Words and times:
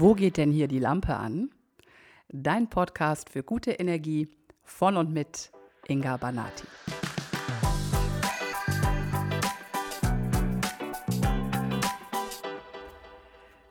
Wo 0.00 0.14
geht 0.14 0.38
denn 0.38 0.50
hier 0.50 0.66
die 0.66 0.78
Lampe 0.78 1.14
an? 1.14 1.50
Dein 2.30 2.70
Podcast 2.70 3.28
für 3.28 3.42
gute 3.42 3.72
Energie 3.72 4.30
von 4.62 4.96
und 4.96 5.12
mit 5.12 5.52
Inga 5.88 6.16
Banati. 6.16 6.66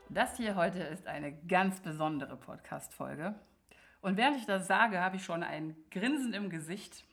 Das 0.08 0.36
hier 0.36 0.54
heute 0.54 0.78
ist 0.78 1.08
eine 1.08 1.32
ganz 1.48 1.80
besondere 1.80 2.36
Podcast-Folge. 2.36 3.34
Und 4.00 4.16
während 4.16 4.36
ich 4.36 4.46
das 4.46 4.68
sage, 4.68 5.00
habe 5.00 5.16
ich 5.16 5.24
schon 5.24 5.42
ein 5.42 5.74
Grinsen 5.90 6.32
im 6.32 6.48
Gesicht, 6.48 7.04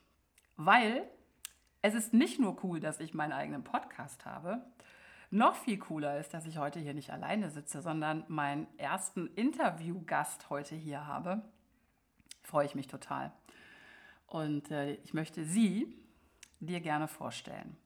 weil 0.57 1.07
es 1.81 1.95
ist 1.95 2.13
nicht 2.13 2.39
nur 2.39 2.63
cool, 2.63 2.79
dass 2.79 2.99
ich 2.99 3.15
meinen 3.15 3.33
eigenen 3.33 3.63
Podcast 3.63 4.27
habe, 4.27 4.61
noch 5.29 5.55
viel 5.55 5.77
cooler 5.77 6.19
ist, 6.19 6.33
dass 6.33 6.45
ich 6.45 6.57
heute 6.57 6.79
hier 6.79 6.93
nicht 6.93 7.11
alleine 7.11 7.49
sitze, 7.49 7.81
sondern 7.81 8.23
meinen 8.27 8.67
ersten 8.77 9.27
Interviewgast 9.35 10.49
heute 10.49 10.75
hier 10.75 11.05
habe. 11.05 11.41
Freue 12.43 12.65
ich 12.65 12.75
mich 12.75 12.87
total. 12.87 13.31
Und 14.25 14.71
äh, 14.71 14.93
ich 15.03 15.13
möchte 15.13 15.43
sie 15.43 15.93
dir 16.59 16.79
gerne 16.79 17.07
vorstellen. 17.07 17.77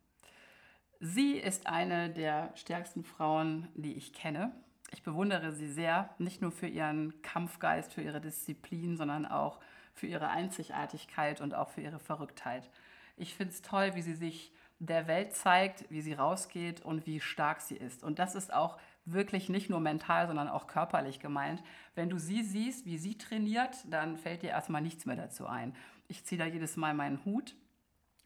Sie 1.00 1.34
ist 1.38 1.66
eine 1.66 2.12
der 2.12 2.52
stärksten 2.56 3.04
Frauen, 3.04 3.68
die 3.74 3.94
ich 3.94 4.14
kenne. 4.14 4.52
Ich 4.92 5.02
bewundere 5.02 5.52
sie 5.52 5.68
sehr, 5.72 6.14
nicht 6.20 6.42
nur 6.42 6.52
für 6.52 6.68
ihren 6.68 7.22
Kampfgeist, 7.24 7.94
für 7.94 8.02
ihre 8.02 8.22
Disziplin, 8.22 8.98
sondern 8.98 9.26
auch 9.26 9.60
für 9.94 10.06
ihre 10.06 10.28
Einzigartigkeit 10.28 11.42
und 11.42 11.56
auch 11.56 11.70
für 11.70 11.82
ihre 11.82 12.00
Verrücktheit. 12.00 12.70
Ich 13.18 13.34
finde 13.34 13.54
es 13.54 13.62
toll, 13.62 13.96
wie 13.96 14.02
sie 14.02 14.14
sich 14.14 14.54
der 14.82 15.08
Welt 15.08 15.36
zeigt, 15.36 15.86
wie 15.92 16.02
sie 16.02 16.14
rausgeht 16.14 16.82
und 16.82 17.06
wie 17.06 17.20
stark 17.20 17.62
sie 17.62 17.76
ist. 17.76 18.04
Und 18.04 18.18
das 18.18 18.34
ist 18.34 18.52
auch 18.52 18.80
wirklich 19.06 19.48
nicht 19.48 19.70
nur 19.70 19.80
mental, 19.80 20.26
sondern 20.26 20.48
auch 20.48 20.66
körperlich 20.66 21.20
gemeint. 21.20 21.62
Wenn 21.94 22.10
du 22.10 22.18
sie 22.18 22.42
siehst, 22.42 22.88
wie 22.88 22.98
sie 22.98 23.16
trainiert, 23.16 23.78
dann 23.90 24.18
fällt 24.18 24.42
dir 24.42 24.50
erstmal 24.50 24.82
nichts 24.82 25.06
mehr 25.06 25.16
dazu 25.16 25.46
ein. 25.46 25.76
Ich 26.08 26.26
ziehe 26.26 26.40
da 26.40 26.48
jedes 26.48 26.78
Mal 26.78 26.96
meinen 26.96 27.24
Hut 27.26 27.56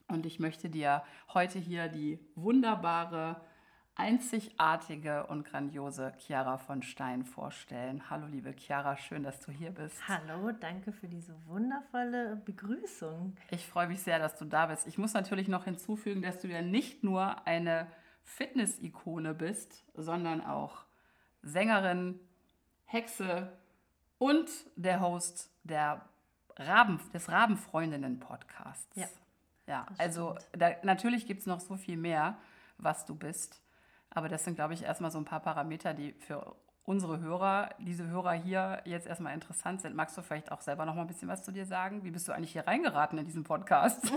und 0.08 0.25
ich 0.25 0.39
möchte 0.39 0.70
dir 0.70 1.03
heute 1.34 1.59
hier 1.59 1.89
die 1.89 2.20
wunderbare 2.36 3.42
einzigartige 3.96 5.26
und 5.28 5.46
grandiose 5.46 6.14
Chiara 6.18 6.58
von 6.58 6.84
Stein 6.84 7.24
vorstellen. 7.24 8.10
Hallo 8.10 8.28
liebe 8.28 8.54
Chiara, 8.54 8.98
schön, 8.98 9.24
dass 9.24 9.40
du 9.40 9.52
hier 9.52 9.72
bist. 9.72 9.96
Hallo, 10.08 10.52
danke 10.52 10.92
für 10.92 11.08
diese 11.08 11.34
wundervolle 11.48 12.36
Begrüßung. 12.46 13.36
Ich 13.52 13.66
freue 13.66 13.88
mich 13.88 14.02
sehr, 14.02 14.20
dass 14.20 14.38
du 14.38 14.46
da 14.46 14.66
bist. 14.66 14.86
Ich 14.86 14.98
muss 14.98 15.14
natürlich 15.14 15.48
noch 15.48 15.64
hinzufügen, 15.64 16.22
dass 16.22 16.40
du 16.40 16.50
ja 16.50 16.62
nicht 16.62 17.04
nur 17.04 17.48
eine 17.48 17.88
Fitness-Ikone 18.24 19.34
bist, 19.34 19.86
sondern 19.94 20.46
auch 20.46 20.86
Sängerin, 21.42 22.20
Hexe 22.86 23.52
und 24.18 24.50
der 24.76 25.00
Host 25.00 25.52
der 25.64 26.02
Raben, 26.58 27.00
des 27.14 27.30
Rabenfreundinnen-Podcasts. 27.30 28.96
Ja. 28.96 29.08
Ja, 29.68 29.88
also 29.98 30.36
da, 30.52 30.72
natürlich 30.84 31.26
gibt 31.26 31.40
es 31.40 31.48
noch 31.48 31.59
so 31.59 31.76
viel 31.76 31.98
mehr, 31.98 32.38
was 32.78 33.06
du 33.06 33.16
bist. 33.16 33.65
Aber 34.16 34.30
das 34.30 34.46
sind, 34.46 34.56
glaube 34.56 34.74
ich, 34.74 34.82
erstmal 34.82 35.12
so 35.12 35.20
ein 35.20 35.26
paar 35.26 35.42
Parameter, 35.42 35.94
die 35.94 36.14
für 36.14 36.56
unsere 36.86 37.20
Hörer, 37.20 37.72
diese 37.80 38.08
Hörer 38.08 38.32
hier 38.32 38.82
jetzt 38.86 39.08
erstmal 39.08 39.34
interessant 39.34 39.82
sind. 39.82 39.94
Magst 39.94 40.18
du 40.18 40.22
vielleicht 40.22 40.54
auch 40.54 40.62
selber 40.62 40.86
noch 40.86 40.96
mal 40.96 41.02
ein 41.02 41.08
bisschen 41.08 41.28
was 41.28 41.44
zu 41.44 41.52
dir 41.52 41.66
sagen? 41.66 42.06
Wie 42.06 42.12
bist 42.12 42.28
du 42.28 42.32
eigentlich 42.32 42.54
hier 42.54 42.66
reingeraten 42.66 43.20
in 43.20 43.26
diesen 43.26 43.44
Podcast? 43.44 44.02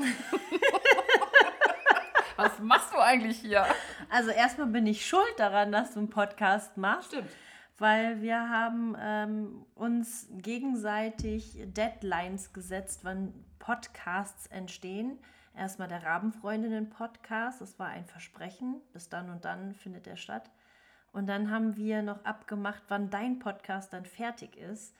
was 2.37 2.61
machst 2.61 2.95
du 2.95 2.99
eigentlich 2.99 3.39
hier? 3.39 3.67
Also 4.09 4.31
erstmal 4.31 4.69
bin 4.69 4.87
ich 4.87 5.05
schuld 5.05 5.35
daran, 5.37 5.73
dass 5.73 5.95
du 5.95 5.99
einen 5.99 6.11
Podcast 6.11 6.77
machst. 6.77 7.09
Stimmt. 7.09 7.31
Weil 7.79 8.23
wir 8.23 8.49
haben 8.49 8.97
ähm, 9.01 9.67
uns 9.75 10.29
gegenseitig 10.31 11.59
Deadlines 11.67 12.53
gesetzt, 12.53 13.01
wann 13.03 13.35
Podcasts 13.59 14.47
entstehen 14.47 15.19
erstmal 15.57 15.89
der 15.89 16.03
Rabenfreundinnen-Podcast. 16.03 17.61
Das 17.61 17.79
war 17.79 17.89
ein 17.89 18.05
Versprechen. 18.05 18.81
Bis 18.93 19.09
dann 19.09 19.31
und 19.31 19.45
dann 19.45 19.75
findet 19.75 20.07
er 20.07 20.17
statt. 20.17 20.51
Und 21.13 21.27
dann 21.27 21.51
haben 21.51 21.77
wir 21.77 22.03
noch 22.03 22.25
abgemacht, 22.25 22.83
wann 22.89 23.11
dein 23.11 23.39
Podcast 23.39 23.93
dann 23.93 24.05
fertig 24.05 24.57
ist 24.57 24.95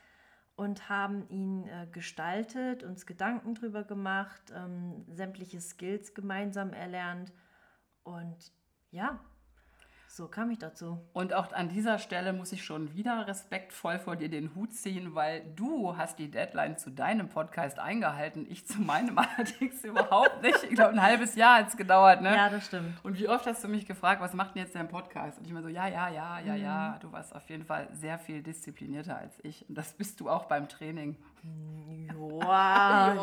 und 0.57 0.89
haben 0.89 1.29
ihn 1.29 1.69
äh, 1.69 1.87
gestaltet, 1.93 2.83
uns 2.83 3.07
Gedanken 3.07 3.55
drüber 3.55 3.85
gemacht, 3.85 4.43
ähm, 4.53 5.05
sämtliche 5.09 5.61
Skills 5.61 6.15
gemeinsam 6.15 6.73
erlernt. 6.73 7.33
Und 8.03 8.53
ja, 8.91 9.21
so 10.19 10.27
kam 10.27 10.51
ich 10.51 10.59
dazu. 10.59 10.99
Und 11.13 11.33
auch 11.33 11.53
an 11.53 11.69
dieser 11.69 12.01
Stelle 12.01 12.33
muss 12.33 12.51
ich 12.51 12.65
schon 12.65 12.93
wieder 12.97 13.29
respektvoll 13.29 14.01
vor 14.01 14.17
dir 14.17 14.29
den 14.29 14.53
Hut 14.57 14.75
ziehen, 14.75 15.15
weil 15.15 15.45
du 15.55 15.97
hast 15.97 16.19
die 16.19 16.29
Deadline 16.29 16.77
zu 16.77 16.91
deinem 16.91 17.29
Podcast 17.29 17.79
eingehalten, 17.79 18.45
ich 18.51 18.67
zu 18.67 18.81
meinem 18.81 19.17
allerdings 19.19 19.85
überhaupt 19.85 20.43
nicht. 20.43 20.65
Ich 20.65 20.75
glaube, 20.75 20.95
ein 20.95 21.03
halbes 21.03 21.37
Jahr 21.37 21.59
hat 21.59 21.69
es 21.69 21.77
gedauert, 21.77 22.21
ne? 22.21 22.35
Ja, 22.35 22.51
das 22.51 22.67
stimmt. 22.67 22.99
Und 23.05 23.17
wie 23.21 23.29
oft 23.29 23.47
hast 23.47 23.63
du 23.63 23.69
mich 23.69 23.87
gefragt, 23.87 24.21
was 24.21 24.35
macht 24.35 24.57
denn 24.57 24.63
jetzt 24.63 24.75
dein 24.75 24.89
Podcast? 24.89 25.39
Und 25.39 25.45
ich 25.45 25.53
immer 25.53 25.63
so, 25.63 25.69
ja, 25.69 25.87
ja, 25.87 26.09
ja, 26.09 26.41
ja, 26.41 26.55
mhm. 26.55 26.63
ja. 26.63 26.99
Du 27.01 27.13
warst 27.13 27.37
auf 27.37 27.49
jeden 27.49 27.65
Fall 27.65 27.87
sehr 27.93 28.19
viel 28.19 28.43
disziplinierter 28.43 29.17
als 29.17 29.39
ich. 29.45 29.69
Und 29.69 29.79
das 29.79 29.93
bist 29.93 30.19
du 30.19 30.29
auch 30.29 30.47
beim 30.47 30.69
Training. 30.69 31.15
Ja, 32.09 33.15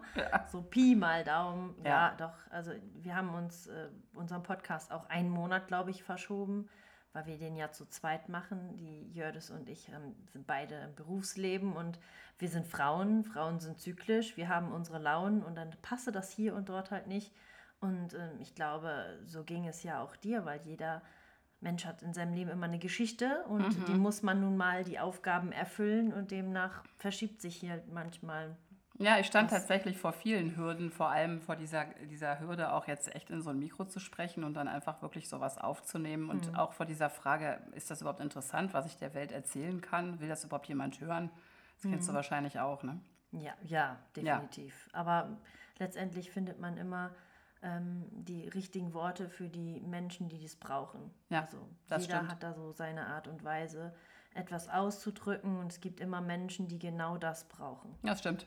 ja. 0.15 0.47
So 0.51 0.61
Pi 0.61 0.95
mal 0.95 1.23
Daumen. 1.23 1.75
Ja. 1.83 1.89
ja, 1.89 2.15
doch. 2.17 2.51
Also 2.51 2.71
wir 2.95 3.15
haben 3.15 3.33
uns 3.33 3.67
äh, 3.67 3.89
unseren 4.13 4.43
Podcast 4.43 4.91
auch 4.91 5.09
einen 5.09 5.29
Monat, 5.29 5.67
glaube 5.67 5.91
ich, 5.91 6.03
verschoben, 6.03 6.69
weil 7.13 7.25
wir 7.25 7.37
den 7.37 7.55
ja 7.55 7.71
zu 7.71 7.85
zweit 7.87 8.29
machen. 8.29 8.75
Die 8.77 9.11
Jördis 9.11 9.49
und 9.49 9.69
ich 9.69 9.89
ähm, 9.89 10.15
sind 10.31 10.47
beide 10.47 10.75
im 10.75 10.95
Berufsleben 10.95 11.73
und 11.73 11.99
wir 12.39 12.49
sind 12.49 12.67
Frauen. 12.67 13.23
Frauen 13.23 13.59
sind 13.59 13.79
zyklisch. 13.79 14.37
Wir 14.37 14.49
haben 14.49 14.71
unsere 14.71 14.99
Launen 14.99 15.43
und 15.43 15.55
dann 15.55 15.71
passe 15.81 16.11
das 16.11 16.31
hier 16.31 16.55
und 16.55 16.69
dort 16.69 16.91
halt 16.91 17.07
nicht. 17.07 17.33
Und 17.79 18.13
ähm, 18.13 18.39
ich 18.39 18.55
glaube, 18.55 19.19
so 19.25 19.43
ging 19.43 19.67
es 19.67 19.83
ja 19.83 20.01
auch 20.01 20.15
dir, 20.15 20.45
weil 20.45 20.61
jeder 20.61 21.01
Mensch 21.61 21.85
hat 21.85 22.01
in 22.01 22.13
seinem 22.13 22.33
Leben 22.33 22.49
immer 22.49 22.65
eine 22.65 22.79
Geschichte 22.79 23.43
und 23.47 23.79
mhm. 23.79 23.85
die 23.85 23.93
muss 23.93 24.23
man 24.23 24.41
nun 24.41 24.57
mal 24.57 24.83
die 24.83 24.99
Aufgaben 24.99 25.51
erfüllen 25.51 26.11
und 26.11 26.31
demnach 26.31 26.83
verschiebt 26.97 27.41
sich 27.41 27.55
hier 27.55 27.83
manchmal. 27.91 28.57
Ja, 29.01 29.19
ich 29.19 29.27
stand 29.27 29.49
tatsächlich 29.49 29.97
vor 29.97 30.13
vielen 30.13 30.55
Hürden, 30.55 30.91
vor 30.91 31.09
allem 31.09 31.41
vor 31.41 31.55
dieser, 31.55 31.85
dieser 32.09 32.39
Hürde 32.39 32.71
auch 32.71 32.87
jetzt 32.87 33.13
echt 33.15 33.29
in 33.29 33.41
so 33.41 33.49
ein 33.49 33.59
Mikro 33.59 33.85
zu 33.85 33.99
sprechen 33.99 34.43
und 34.43 34.53
dann 34.53 34.67
einfach 34.67 35.01
wirklich 35.01 35.27
sowas 35.27 35.57
aufzunehmen 35.57 36.29
und 36.29 36.51
mhm. 36.51 36.55
auch 36.55 36.73
vor 36.73 36.85
dieser 36.85 37.09
Frage, 37.09 37.59
ist 37.73 37.89
das 37.89 38.01
überhaupt 38.01 38.19
interessant, 38.19 38.73
was 38.73 38.85
ich 38.85 38.97
der 38.97 39.13
Welt 39.13 39.31
erzählen 39.31 39.81
kann? 39.81 40.19
Will 40.19 40.29
das 40.29 40.43
überhaupt 40.43 40.67
jemand 40.67 41.01
hören? 41.01 41.31
Das 41.75 41.89
kennst 41.89 42.07
mhm. 42.07 42.11
du 42.11 42.15
wahrscheinlich 42.15 42.59
auch, 42.59 42.83
ne? 42.83 42.99
Ja, 43.31 43.53
ja, 43.63 43.97
definitiv. 44.15 44.89
Ja. 44.93 44.99
Aber 44.99 45.37
letztendlich 45.79 46.31
findet 46.31 46.59
man 46.59 46.77
immer 46.77 47.11
ähm, 47.63 48.05
die 48.11 48.47
richtigen 48.49 48.93
Worte 48.93 49.29
für 49.29 49.49
die 49.49 49.79
Menschen, 49.81 50.29
die 50.29 50.37
dies 50.37 50.55
brauchen. 50.55 51.11
Ja, 51.29 51.41
also 51.41 51.67
jeder 51.89 52.01
stimmt. 52.01 52.31
hat 52.31 52.43
da 52.43 52.53
so 52.53 52.71
seine 52.71 53.07
Art 53.07 53.27
und 53.27 53.43
Weise, 53.43 53.93
etwas 54.33 54.69
auszudrücken 54.69 55.57
und 55.59 55.71
es 55.71 55.81
gibt 55.81 55.99
immer 55.99 56.21
Menschen, 56.21 56.67
die 56.67 56.79
genau 56.79 57.17
das 57.17 57.45
brauchen. 57.45 57.95
Ja, 58.03 58.11
das 58.11 58.19
stimmt. 58.19 58.45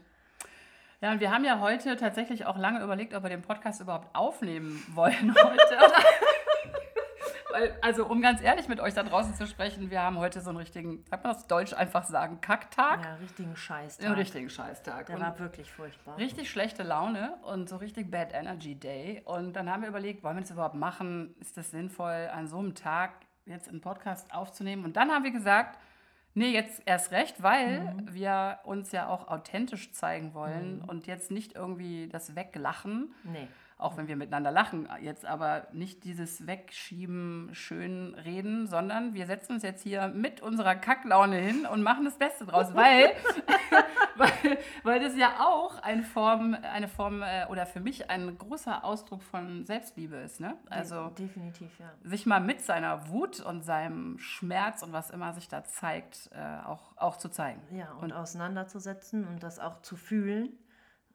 Ja, 1.04 1.12
und 1.12 1.20
wir 1.20 1.30
haben 1.30 1.44
ja 1.44 1.60
heute 1.60 1.96
tatsächlich 1.96 2.46
auch 2.46 2.56
lange 2.56 2.82
überlegt, 2.82 3.12
ob 3.12 3.24
wir 3.24 3.28
den 3.28 3.42
Podcast 3.42 3.78
überhaupt 3.78 4.16
aufnehmen 4.16 4.82
wollen 4.88 5.34
heute. 5.44 5.78
Weil, 7.52 7.76
also 7.82 8.06
um 8.06 8.22
ganz 8.22 8.40
ehrlich 8.40 8.68
mit 8.68 8.80
euch 8.80 8.94
da 8.94 9.02
draußen 9.02 9.34
zu 9.34 9.46
sprechen, 9.46 9.90
wir 9.90 10.00
haben 10.00 10.16
heute 10.16 10.40
so 10.40 10.48
einen 10.48 10.56
richtigen, 10.56 11.04
sagt 11.04 11.22
man 11.22 11.34
das 11.34 11.46
Deutsch 11.46 11.74
einfach 11.74 12.04
sagen, 12.04 12.40
Kacktag. 12.40 13.04
Ja, 13.04 13.16
richtigen 13.16 13.54
Scheißtag. 13.54 14.06
Einen 14.06 14.14
richtigen 14.14 14.48
Scheißtag. 14.48 15.04
Der 15.04 15.16
und 15.16 15.20
war 15.20 15.38
wirklich 15.38 15.70
furchtbar. 15.70 16.16
Richtig 16.16 16.48
schlechte 16.48 16.82
Laune 16.82 17.36
und 17.42 17.68
so 17.68 17.76
richtig 17.76 18.10
Bad 18.10 18.32
Energy 18.32 18.74
Day. 18.74 19.20
Und 19.26 19.52
dann 19.52 19.68
haben 19.68 19.82
wir 19.82 19.90
überlegt, 19.90 20.24
wollen 20.24 20.36
wir 20.36 20.40
das 20.40 20.52
überhaupt 20.52 20.74
machen? 20.74 21.34
Ist 21.38 21.58
das 21.58 21.70
sinnvoll, 21.70 22.30
an 22.32 22.48
so 22.48 22.56
einem 22.60 22.74
Tag 22.74 23.10
jetzt 23.44 23.68
einen 23.68 23.82
Podcast 23.82 24.32
aufzunehmen? 24.32 24.86
Und 24.86 24.96
dann 24.96 25.10
haben 25.10 25.22
wir 25.22 25.32
gesagt, 25.32 25.78
Nee, 26.34 26.50
jetzt 26.50 26.82
erst 26.84 27.12
recht, 27.12 27.42
weil 27.42 27.80
mhm. 27.80 28.14
wir 28.14 28.58
uns 28.64 28.90
ja 28.92 29.08
auch 29.08 29.28
authentisch 29.28 29.92
zeigen 29.92 30.34
wollen 30.34 30.78
mhm. 30.78 30.84
und 30.88 31.06
jetzt 31.06 31.30
nicht 31.30 31.54
irgendwie 31.54 32.08
das 32.08 32.34
Weglachen. 32.34 33.14
Nee 33.24 33.48
auch 33.76 33.96
wenn 33.96 34.06
wir 34.06 34.16
miteinander 34.16 34.50
lachen, 34.50 34.88
jetzt 35.00 35.26
aber 35.26 35.66
nicht 35.72 36.04
dieses 36.04 36.46
Wegschieben, 36.46 37.50
schön 37.52 38.14
reden, 38.14 38.66
sondern 38.66 39.14
wir 39.14 39.26
setzen 39.26 39.54
uns 39.54 39.62
jetzt 39.62 39.82
hier 39.82 40.08
mit 40.08 40.40
unserer 40.40 40.76
Kacklaune 40.76 41.36
hin 41.36 41.66
und 41.66 41.82
machen 41.82 42.04
das 42.04 42.16
Beste 42.16 42.46
draus, 42.46 42.74
weil, 42.74 43.10
weil, 44.16 44.58
weil 44.84 45.00
das 45.00 45.16
ja 45.16 45.40
auch 45.40 45.82
eine 45.82 46.02
Form, 46.02 46.56
eine 46.62 46.88
Form 46.88 47.22
äh, 47.22 47.46
oder 47.48 47.66
für 47.66 47.80
mich 47.80 48.10
ein 48.10 48.38
großer 48.38 48.84
Ausdruck 48.84 49.22
von 49.22 49.64
Selbstliebe 49.66 50.16
ist. 50.16 50.40
Ne? 50.40 50.56
Also 50.70 51.10
definitiv, 51.10 51.76
ja. 51.78 51.92
Sich 52.04 52.26
mal 52.26 52.40
mit 52.40 52.60
seiner 52.60 53.08
Wut 53.08 53.40
und 53.40 53.62
seinem 53.62 54.18
Schmerz 54.18 54.82
und 54.82 54.92
was 54.92 55.10
immer 55.10 55.32
sich 55.32 55.48
da 55.48 55.64
zeigt, 55.64 56.30
äh, 56.32 56.64
auch, 56.64 56.96
auch 56.96 57.16
zu 57.16 57.28
zeigen. 57.28 57.60
Ja, 57.72 57.90
und, 57.94 58.04
und 58.04 58.12
auseinanderzusetzen 58.12 59.26
und 59.26 59.42
das 59.42 59.58
auch 59.58 59.82
zu 59.82 59.96
fühlen 59.96 60.56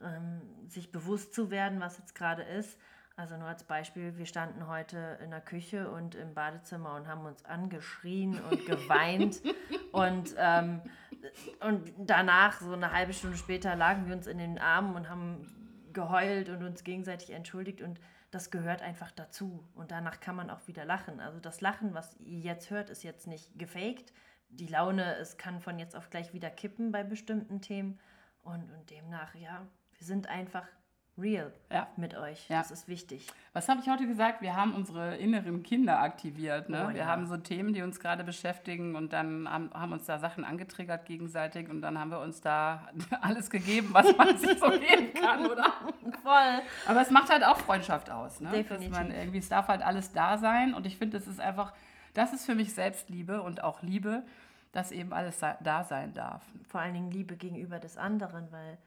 ähm, 0.02 0.42
sich 0.68 0.92
bewusst 0.92 1.34
zu 1.34 1.52
werden, 1.52 1.80
was 1.80 1.98
jetzt 1.98 2.16
gerade 2.16 2.44
ist. 2.44 2.78
Also 3.20 3.36
nur 3.36 3.50
als 3.50 3.66
Beispiel, 3.66 4.18
wir 4.18 4.26
standen 4.26 4.68
heute 4.68 5.20
in 5.22 5.32
der 5.32 5.42
Küche 5.42 5.92
und 5.92 6.16
im 6.16 6.34
Badezimmer 6.34 6.96
und 6.96 7.08
haben 7.08 7.26
uns 7.26 7.44
angeschrien 7.44 8.40
und 8.50 8.66
geweint. 8.66 9.42
und, 9.92 10.34
ähm, 10.38 10.82
und 11.60 11.92
danach, 11.98 12.62
so 12.62 12.72
eine 12.72 12.94
halbe 12.94 13.12
Stunde 13.12 13.36
später, 13.36 13.76
lagen 13.76 14.08
wir 14.08 14.16
uns 14.16 14.26
in 14.26 14.38
den 14.38 14.58
Armen 14.58 14.96
und 14.96 15.10
haben 15.10 15.90
geheult 15.92 16.48
und 16.48 16.64
uns 16.64 16.86
gegenseitig 16.86 17.32
entschuldigt. 17.32 17.82
Und 17.82 18.00
das 18.32 18.52
gehört 18.52 18.82
einfach 18.82 19.12
dazu. 19.12 19.68
Und 19.76 19.92
danach 19.92 20.22
kann 20.22 20.38
man 20.38 20.50
auch 20.50 20.66
wieder 20.68 20.86
lachen. 20.86 21.20
Also 21.20 21.42
das 21.42 21.60
Lachen, 21.60 21.94
was 21.94 22.16
ihr 22.22 22.40
jetzt 22.40 22.70
hört, 22.70 22.90
ist 22.90 23.04
jetzt 23.04 23.28
nicht 23.28 23.60
gefaked. 23.60 24.14
Die 24.48 24.68
Laune, 24.68 25.16
es 25.18 25.38
kann 25.38 25.60
von 25.60 25.78
jetzt 25.78 25.94
auf 25.96 26.10
gleich 26.10 26.34
wieder 26.34 26.50
kippen 26.50 26.94
bei 26.94 27.04
bestimmten 27.04 27.60
Themen. 27.60 28.00
Und, 28.44 28.72
und 28.72 28.90
demnach, 28.90 29.36
ja, 29.36 29.68
wir 30.00 30.08
sind 30.08 30.28
einfach 30.28 30.66
real 31.18 31.52
ja. 31.72 31.88
mit 31.98 32.16
euch. 32.16 32.48
Ja. 32.50 32.60
Das 32.60 32.72
ist 32.72 32.88
wichtig. 32.88 33.28
Was 33.54 33.68
habe 33.68 33.82
ich 33.82 33.90
heute 33.90 34.08
gesagt? 34.08 34.42
Wir 34.42 34.56
haben 34.56 34.74
unsere 34.74 35.18
inneren 35.18 35.64
Kinder 35.64 36.00
aktiviert. 36.00 36.70
Ne? 36.70 36.86
Oh, 36.88 36.94
wir 36.94 37.02
ja. 37.02 37.06
haben 37.06 37.28
so 37.28 37.36
Themen, 37.38 37.74
die 37.74 37.82
uns 37.82 38.00
gerade 38.00 38.24
beschäftigen 38.24 38.96
und 38.96 39.12
dann 39.12 39.50
haben, 39.50 39.70
haben, 39.74 39.92
uns 39.92 40.06
da 40.06 40.20
Sachen 40.20 40.46
angetriggert 40.46 41.06
gegenseitig 41.06 41.70
und 41.70 41.82
dann 41.82 42.00
haben 42.00 42.12
wir 42.12 42.22
uns 42.22 42.42
da 42.42 42.88
alles 43.22 43.50
gegeben, 43.50 43.90
was 43.92 44.16
man 44.16 44.38
sich 44.38 44.58
so 44.58 44.70
geben 44.70 45.14
kann, 45.14 45.46
oder? 45.46 45.66
Voll. 46.24 46.62
Aber 46.88 47.02
es 47.02 47.12
macht 47.12 47.30
halt 47.30 47.44
auch 47.44 47.58
Freundschaft 47.58 48.10
aus. 48.10 48.40
Ne? 48.40 48.50
Definitiv. 48.52 48.90
Dass 48.90 49.00
man 49.00 49.12
irgendwie, 49.12 49.40
es 49.40 49.50
darf 49.50 49.68
halt 49.68 49.82
alles 49.82 50.14
da 50.14 50.38
sein 50.38 50.74
und 50.74 50.86
ich 50.86 50.98
finde, 50.98 51.18
es 51.18 51.28
ist 51.28 51.42
einfach, 51.42 51.74
das 52.14 52.34
ist 52.34 52.46
für 52.46 52.56
mich 52.56 52.74
Selbstliebe 52.74 53.42
und 53.42 53.64
auch 53.64 53.82
Liebe, 53.82 54.24
dass 54.72 54.92
eben 54.92 55.12
alles 55.14 55.40
da 55.40 55.84
sein 55.84 56.14
darf. 56.14 56.44
Vor 56.68 56.80
allen 56.80 56.94
Dingen 56.94 57.12
Liebe 57.12 57.36
gegenüber 57.36 57.80
des 57.80 57.98
anderen, 57.98 58.52
weil 58.52 58.78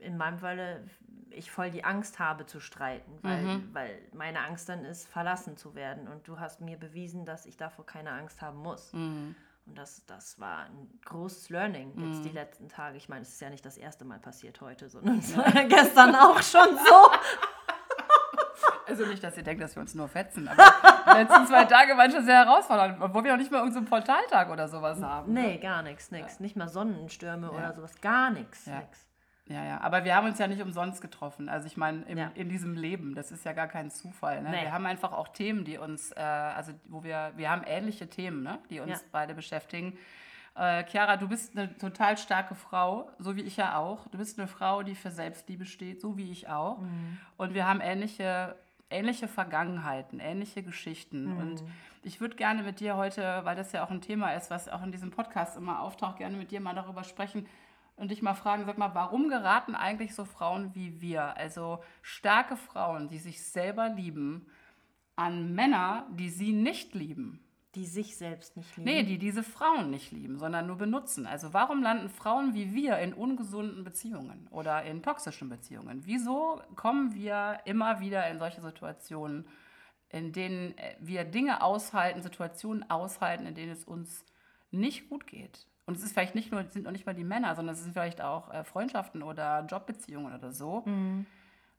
in 0.00 0.16
meinem 0.16 0.38
Falle 0.38 0.84
ich 1.32 1.50
voll 1.50 1.70
die 1.70 1.84
Angst 1.84 2.18
habe 2.18 2.46
zu 2.46 2.60
streiten, 2.60 3.18
weil, 3.22 3.42
mhm. 3.42 3.70
weil 3.72 3.98
meine 4.12 4.40
Angst 4.40 4.68
dann 4.68 4.84
ist, 4.84 5.08
verlassen 5.08 5.56
zu 5.56 5.74
werden. 5.74 6.08
Und 6.08 6.26
du 6.26 6.38
hast 6.38 6.60
mir 6.60 6.76
bewiesen, 6.76 7.24
dass 7.24 7.46
ich 7.46 7.56
davor 7.56 7.86
keine 7.86 8.10
Angst 8.10 8.42
haben 8.42 8.58
muss. 8.58 8.92
Mhm. 8.92 9.34
Und 9.66 9.78
das, 9.78 10.04
das 10.06 10.40
war 10.40 10.64
ein 10.64 11.00
großes 11.04 11.50
Learning 11.50 11.92
jetzt 11.96 12.18
mhm. 12.18 12.22
die 12.22 12.30
letzten 12.30 12.68
Tage. 12.68 12.96
Ich 12.96 13.08
meine, 13.08 13.22
es 13.22 13.30
ist 13.30 13.40
ja 13.40 13.50
nicht 13.50 13.64
das 13.64 13.76
erste 13.76 14.04
Mal 14.04 14.18
passiert 14.18 14.60
heute, 14.60 14.88
sondern 14.88 15.18
es 15.18 15.36
war 15.36 15.54
ja 15.54 15.62
gestern 15.68 16.14
auch 16.14 16.42
schon 16.42 16.76
so. 16.76 17.10
Also 18.86 19.06
nicht, 19.06 19.22
dass 19.22 19.36
ihr 19.36 19.44
denkt, 19.44 19.62
dass 19.62 19.76
wir 19.76 19.82
uns 19.82 19.94
nur 19.94 20.08
fetzen, 20.08 20.48
aber 20.48 20.64
die 21.06 21.18
letzten 21.20 21.46
zwei 21.46 21.64
Tage 21.64 21.96
waren 21.96 22.10
schon 22.10 22.24
sehr 22.24 22.44
herausfordernd, 22.44 23.00
obwohl 23.00 23.22
wir 23.22 23.34
auch 23.34 23.38
nicht 23.38 23.52
mal 23.52 23.58
irgendeinen 23.58 23.86
so 23.86 23.90
Portaltag 23.90 24.50
oder 24.50 24.66
sowas 24.66 25.00
haben. 25.00 25.32
Nee, 25.32 25.52
ne? 25.54 25.58
gar 25.60 25.82
nichts, 25.82 26.10
nichts. 26.10 26.34
Ja. 26.34 26.42
Nicht 26.42 26.56
mal 26.56 26.68
Sonnenstürme 26.68 27.46
ja. 27.46 27.52
oder 27.52 27.72
sowas, 27.72 28.00
gar 28.00 28.30
nichts. 28.30 28.66
Ja. 28.66 28.80
Nix. 28.80 29.09
Ja, 29.50 29.64
ja, 29.64 29.80
aber 29.80 30.04
wir 30.04 30.14
haben 30.14 30.28
uns 30.28 30.38
ja 30.38 30.46
nicht 30.46 30.62
umsonst 30.62 31.02
getroffen. 31.02 31.48
Also 31.48 31.66
ich 31.66 31.76
meine, 31.76 32.04
ja. 32.16 32.30
in 32.34 32.48
diesem 32.48 32.74
Leben, 32.74 33.16
das 33.16 33.32
ist 33.32 33.44
ja 33.44 33.52
gar 33.52 33.66
kein 33.66 33.90
Zufall. 33.90 34.42
Ne? 34.42 34.50
Nee. 34.50 34.62
Wir 34.62 34.72
haben 34.72 34.86
einfach 34.86 35.12
auch 35.12 35.26
Themen, 35.28 35.64
die 35.64 35.76
uns, 35.76 36.12
äh, 36.12 36.20
also 36.20 36.72
wo 36.86 37.02
wir, 37.02 37.32
wir 37.34 37.50
haben 37.50 37.64
ähnliche 37.66 38.08
Themen, 38.08 38.44
ne? 38.44 38.60
die 38.70 38.78
uns 38.78 38.90
ja. 38.92 39.06
beide 39.10 39.34
beschäftigen. 39.34 39.98
Äh, 40.54 40.84
Chiara, 40.84 41.16
du 41.16 41.26
bist 41.26 41.58
eine 41.58 41.76
total 41.76 42.16
starke 42.16 42.54
Frau, 42.54 43.10
so 43.18 43.34
wie 43.34 43.42
ich 43.42 43.56
ja 43.56 43.76
auch. 43.76 44.06
Du 44.08 44.18
bist 44.18 44.38
eine 44.38 44.46
Frau, 44.46 44.84
die 44.84 44.94
für 44.94 45.10
Selbstliebe 45.10 45.66
steht, 45.66 46.00
so 46.00 46.16
wie 46.16 46.30
ich 46.30 46.48
auch. 46.48 46.78
Mhm. 46.78 47.18
Und 47.36 47.52
wir 47.52 47.66
haben 47.66 47.80
ähnliche, 47.80 48.54
ähnliche 48.88 49.26
Vergangenheiten, 49.26 50.20
ähnliche 50.20 50.62
Geschichten. 50.62 51.24
Mhm. 51.24 51.38
Und 51.38 51.64
ich 52.04 52.20
würde 52.20 52.36
gerne 52.36 52.62
mit 52.62 52.78
dir 52.78 52.96
heute, 52.96 53.40
weil 53.42 53.56
das 53.56 53.72
ja 53.72 53.84
auch 53.84 53.90
ein 53.90 54.00
Thema 54.00 54.32
ist, 54.34 54.48
was 54.48 54.68
auch 54.68 54.84
in 54.84 54.92
diesem 54.92 55.10
Podcast 55.10 55.56
immer 55.56 55.80
auftaucht, 55.80 56.18
gerne 56.18 56.36
mit 56.36 56.52
dir 56.52 56.60
mal 56.60 56.74
darüber 56.74 57.02
sprechen, 57.02 57.46
und 58.00 58.10
dich 58.10 58.22
mal 58.22 58.34
fragen, 58.34 58.64
sag 58.64 58.78
mal, 58.78 58.94
warum 58.94 59.28
geraten 59.28 59.74
eigentlich 59.74 60.14
so 60.14 60.24
Frauen 60.24 60.74
wie 60.74 61.02
wir, 61.02 61.36
also 61.36 61.84
starke 62.00 62.56
Frauen, 62.56 63.08
die 63.08 63.18
sich 63.18 63.44
selber 63.44 63.90
lieben, 63.90 64.46
an 65.16 65.54
Männer, 65.54 66.06
die 66.10 66.30
sie 66.30 66.52
nicht 66.52 66.94
lieben? 66.94 67.44
Die 67.74 67.84
sich 67.84 68.16
selbst 68.16 68.56
nicht 68.56 68.74
lieben? 68.78 68.90
Nee, 68.90 69.02
die 69.02 69.18
diese 69.18 69.42
Frauen 69.42 69.90
nicht 69.90 70.12
lieben, 70.12 70.38
sondern 70.38 70.66
nur 70.66 70.76
benutzen. 70.76 71.26
Also 71.26 71.52
warum 71.52 71.82
landen 71.82 72.08
Frauen 72.08 72.54
wie 72.54 72.74
wir 72.74 72.98
in 73.00 73.12
ungesunden 73.12 73.84
Beziehungen 73.84 74.48
oder 74.50 74.82
in 74.82 75.02
toxischen 75.02 75.50
Beziehungen? 75.50 76.00
Wieso 76.06 76.62
kommen 76.76 77.14
wir 77.14 77.60
immer 77.66 78.00
wieder 78.00 78.26
in 78.30 78.38
solche 78.38 78.62
Situationen, 78.62 79.46
in 80.08 80.32
denen 80.32 80.76
äh, 80.78 80.96
wir 81.00 81.24
Dinge 81.24 81.62
aushalten, 81.62 82.22
Situationen 82.22 82.88
aushalten, 82.90 83.44
in 83.44 83.54
denen 83.54 83.72
es 83.72 83.84
uns 83.84 84.24
nicht 84.70 85.10
gut 85.10 85.26
geht? 85.26 85.66
Und 85.90 85.96
es 85.96 86.04
ist 86.04 86.12
vielleicht 86.12 86.36
nicht 86.36 86.52
nur, 86.52 86.62
sind 86.70 86.84
noch 86.84 86.92
nicht 86.92 87.04
mal 87.04 87.16
die 87.16 87.24
Männer, 87.24 87.56
sondern 87.56 87.74
es 87.74 87.82
sind 87.82 87.94
vielleicht 87.94 88.20
auch 88.20 88.48
äh, 88.54 88.62
Freundschaften 88.62 89.24
oder 89.24 89.66
Jobbeziehungen 89.68 90.32
oder 90.32 90.52
so. 90.52 90.84
Mhm. 90.86 91.26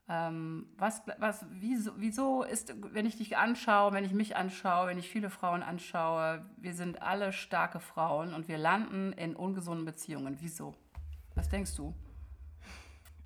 Ähm, 0.10 0.68
was, 0.78 1.02
was, 1.18 1.46
wieso, 1.50 1.94
wieso 1.96 2.44
ist, 2.44 2.76
wenn 2.94 3.06
ich 3.06 3.16
dich 3.16 3.38
anschaue, 3.38 3.94
wenn 3.94 4.04
ich 4.04 4.12
mich 4.12 4.36
anschaue, 4.36 4.88
wenn 4.88 4.98
ich 4.98 5.08
viele 5.08 5.30
Frauen 5.30 5.64
anschaue, 5.64 6.46
wir 6.58 6.74
sind 6.74 7.02
alle 7.02 7.32
starke 7.32 7.80
Frauen 7.80 8.34
und 8.34 8.50
wir 8.50 8.58
landen 8.58 9.14
in 9.14 9.34
ungesunden 9.34 9.86
Beziehungen. 9.86 10.36
Wieso? 10.42 10.76
Was 11.36 11.48
denkst 11.48 11.78
du? 11.78 11.94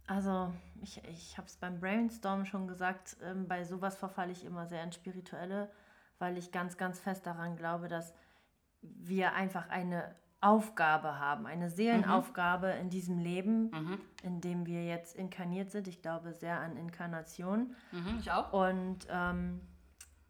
Also, 0.05 0.53
ich, 0.83 1.03
ich 1.05 1.35
habe 1.39 1.47
es 1.47 1.55
beim 1.55 1.79
Brainstorm 1.79 2.45
schon 2.45 2.67
gesagt, 2.67 3.17
ähm, 3.23 3.47
bei 3.47 3.63
sowas 3.63 3.97
verfalle 3.97 4.31
ich 4.31 4.45
immer 4.45 4.67
sehr 4.67 4.83
ins 4.83 4.93
Spirituelle, 4.93 5.71
weil 6.19 6.37
ich 6.37 6.51
ganz, 6.51 6.77
ganz 6.77 6.99
fest 6.99 7.25
daran 7.25 7.55
glaube, 7.55 7.87
dass 7.87 8.13
wir 8.83 9.33
einfach 9.33 9.69
eine 9.69 10.13
Aufgabe 10.45 11.19
haben, 11.19 11.47
eine 11.47 11.71
Seelenaufgabe 11.71 12.75
mhm. 12.75 12.81
in 12.81 12.89
diesem 12.91 13.17
Leben, 13.17 13.71
mhm. 13.71 13.97
in 14.21 14.41
dem 14.41 14.67
wir 14.67 14.85
jetzt 14.85 15.15
inkarniert 15.15 15.71
sind. 15.71 15.87
Ich 15.87 16.03
glaube 16.03 16.33
sehr 16.33 16.59
an 16.59 16.77
Inkarnation. 16.77 17.75
Mhm, 17.91 18.17
ich 18.19 18.31
auch. 18.31 18.53
Und 18.53 19.07
ähm, 19.09 19.61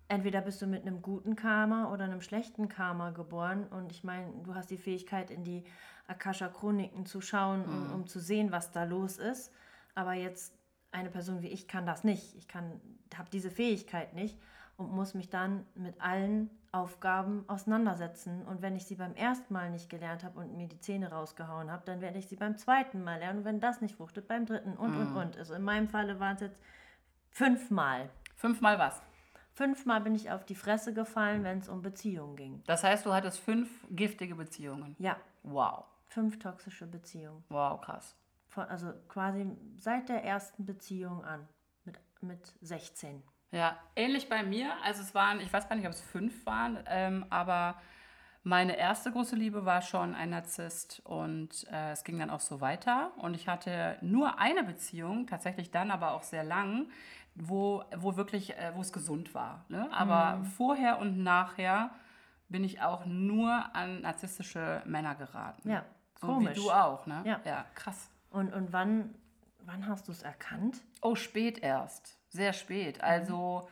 entweder 0.08 0.40
bist 0.40 0.62
du 0.62 0.68
mit 0.68 0.84
einem 0.84 1.02
guten 1.02 1.36
Karma 1.36 1.92
oder 1.92 2.06
einem 2.06 2.22
schlechten 2.22 2.70
Karma 2.70 3.10
geboren. 3.10 3.68
Und 3.68 3.92
ich 3.92 4.06
meine, 4.06 4.32
du 4.44 4.56
hast 4.56 4.72
die 4.72 4.78
Fähigkeit, 4.78 5.30
in 5.30 5.44
die 5.44 5.66
Akasha-Chroniken 6.08 7.06
zu 7.06 7.20
schauen, 7.20 7.66
um, 7.66 7.88
mhm. 7.88 7.94
um 7.94 8.08
zu 8.08 8.22
sehen, 8.22 8.54
was 8.54 8.72
da 8.72 8.86
los 8.86 9.18
ist. 9.18 9.52
Aber 9.96 10.14
jetzt 10.14 10.54
eine 10.92 11.10
Person 11.10 11.42
wie 11.42 11.50
ich 11.50 11.68
kann 11.68 11.86
das 11.86 12.06
nicht. 12.06 12.36
Ich 12.36 12.48
kann, 12.48 12.80
habe 13.18 13.30
diese 13.30 13.52
Fähigkeit 13.52 14.14
nicht 14.14 14.40
und 14.78 14.94
muss 14.94 15.14
mich 15.14 15.30
dann 15.30 15.66
mit 15.76 16.00
allen 16.00 16.50
Aufgaben 16.76 17.46
auseinandersetzen. 17.48 18.46
Und 18.46 18.62
wenn 18.62 18.76
ich 18.76 18.86
sie 18.86 18.96
beim 18.96 19.16
ersten 19.16 19.54
Mal 19.54 19.70
nicht 19.70 19.90
gelernt 19.90 20.26
habe 20.26 20.40
und 20.40 20.58
mir 20.58 20.68
die 20.68 20.80
Zähne 20.80 21.10
rausgehauen 21.10 21.72
habe, 21.72 21.84
dann 21.86 22.02
werde 22.02 22.20
ich 22.20 22.28
sie 22.28 22.36
beim 22.36 22.58
zweiten 22.58 23.02
Mal 23.02 23.20
lernen. 23.20 23.40
Und 23.40 23.46
wenn 23.46 23.60
das 23.62 23.80
nicht 23.80 23.96
fruchtet, 23.96 24.28
beim 24.28 24.46
dritten 24.46 24.76
und, 24.76 24.96
und, 24.96 25.12
mhm. 25.12 25.18
und. 25.18 25.38
Also 25.38 25.54
in 25.54 25.62
meinem 25.62 25.88
Falle 25.88 26.20
waren 26.20 26.36
es 26.36 26.42
jetzt 26.42 26.60
fünfmal. 27.30 28.10
Fünfmal 28.36 28.78
was? 28.78 29.02
Fünfmal 29.54 30.02
bin 30.02 30.16
ich 30.16 30.32
auf 30.32 30.44
die 30.44 30.56
Fresse 30.56 30.94
gefallen, 30.94 31.46
wenn 31.46 31.60
es 31.60 31.70
um 31.70 31.82
Beziehungen 31.82 32.36
ging. 32.36 32.62
Das 32.68 32.84
heißt, 32.84 33.06
du 33.06 33.14
hattest 33.14 33.40
fünf 33.40 33.70
giftige 33.90 34.36
Beziehungen? 34.36 34.98
Ja. 35.00 35.16
Wow. 35.44 35.86
Fünf 36.08 36.40
toxische 36.40 36.88
Beziehungen. 36.88 37.44
Wow, 37.48 37.80
krass. 37.80 38.18
Von, 38.50 38.66
also 38.66 38.92
quasi 39.08 39.50
seit 39.78 40.10
der 40.10 40.26
ersten 40.26 40.66
Beziehung 40.66 41.24
an, 41.24 41.48
mit, 41.86 41.98
mit 42.22 42.54
16. 42.62 43.24
Ja, 43.52 43.78
ähnlich 43.96 44.30
bei 44.30 44.44
mir. 44.44 44.74
Also 44.84 45.02
es 45.02 45.16
waren, 45.16 45.40
ich 45.40 45.52
weiß 45.52 45.70
gar 45.70 45.76
nicht, 45.76 45.86
ob 45.86 45.94
es 45.94 46.02
fünf 46.02 46.46
waren, 46.46 46.80
ähm, 46.88 47.26
aber 47.30 47.76
meine 48.44 48.78
erste 48.78 49.12
große 49.12 49.36
Liebe 49.36 49.66
war 49.66 49.82
schon 49.82 50.14
ein 50.14 50.30
Narzisst 50.30 51.02
und 51.04 51.66
äh, 51.72 51.92
es 51.92 52.04
ging 52.04 52.20
dann 52.20 52.30
auch 52.30 52.42
so 52.42 52.62
weiter. 52.62 53.12
Und 53.18 53.34
ich 53.34 53.48
hatte 53.48 53.98
nur 54.02 54.38
eine 54.40 54.64
Beziehung, 54.64 55.26
tatsächlich 55.26 55.72
dann 55.72 55.90
aber 55.90 56.12
auch 56.12 56.22
sehr 56.22 56.44
lang, 56.44 56.88
wo, 57.34 57.84
wo 57.98 58.16
wirklich, 58.18 58.56
äh, 58.56 58.72
wo 58.76 58.82
es 58.82 58.94
gesund 58.94 59.34
war. 59.34 59.66
Ne? 59.68 59.90
Aber 59.92 60.38
mhm. 60.38 60.46
vorher 60.46 61.00
und 61.00 61.24
nachher 61.24 61.90
bin 62.48 62.64
ich 62.64 62.82
auch 62.82 63.06
nur 63.06 63.76
an 63.76 64.02
narzisstische 64.02 64.84
Männer 64.86 65.16
geraten. 65.16 65.70
Ja, 65.70 65.84
so 66.22 66.28
komisch. 66.28 66.52
wie 66.52 66.62
du 66.62 66.72
auch, 66.72 67.08
ne? 67.08 67.24
Ja, 67.26 67.42
ja 67.46 67.66
krass. 67.74 68.12
Und, 68.30 68.54
und 68.54 68.72
wann, 68.72 69.16
wann 69.66 69.88
hast 69.88 70.08
du 70.08 70.12
es 70.12 70.24
erkannt? 70.24 70.82
Oh, 71.02 71.16
spät 71.16 71.60
erst 71.60 72.18
sehr 72.36 72.54
spät. 72.54 73.02
Also 73.02 73.68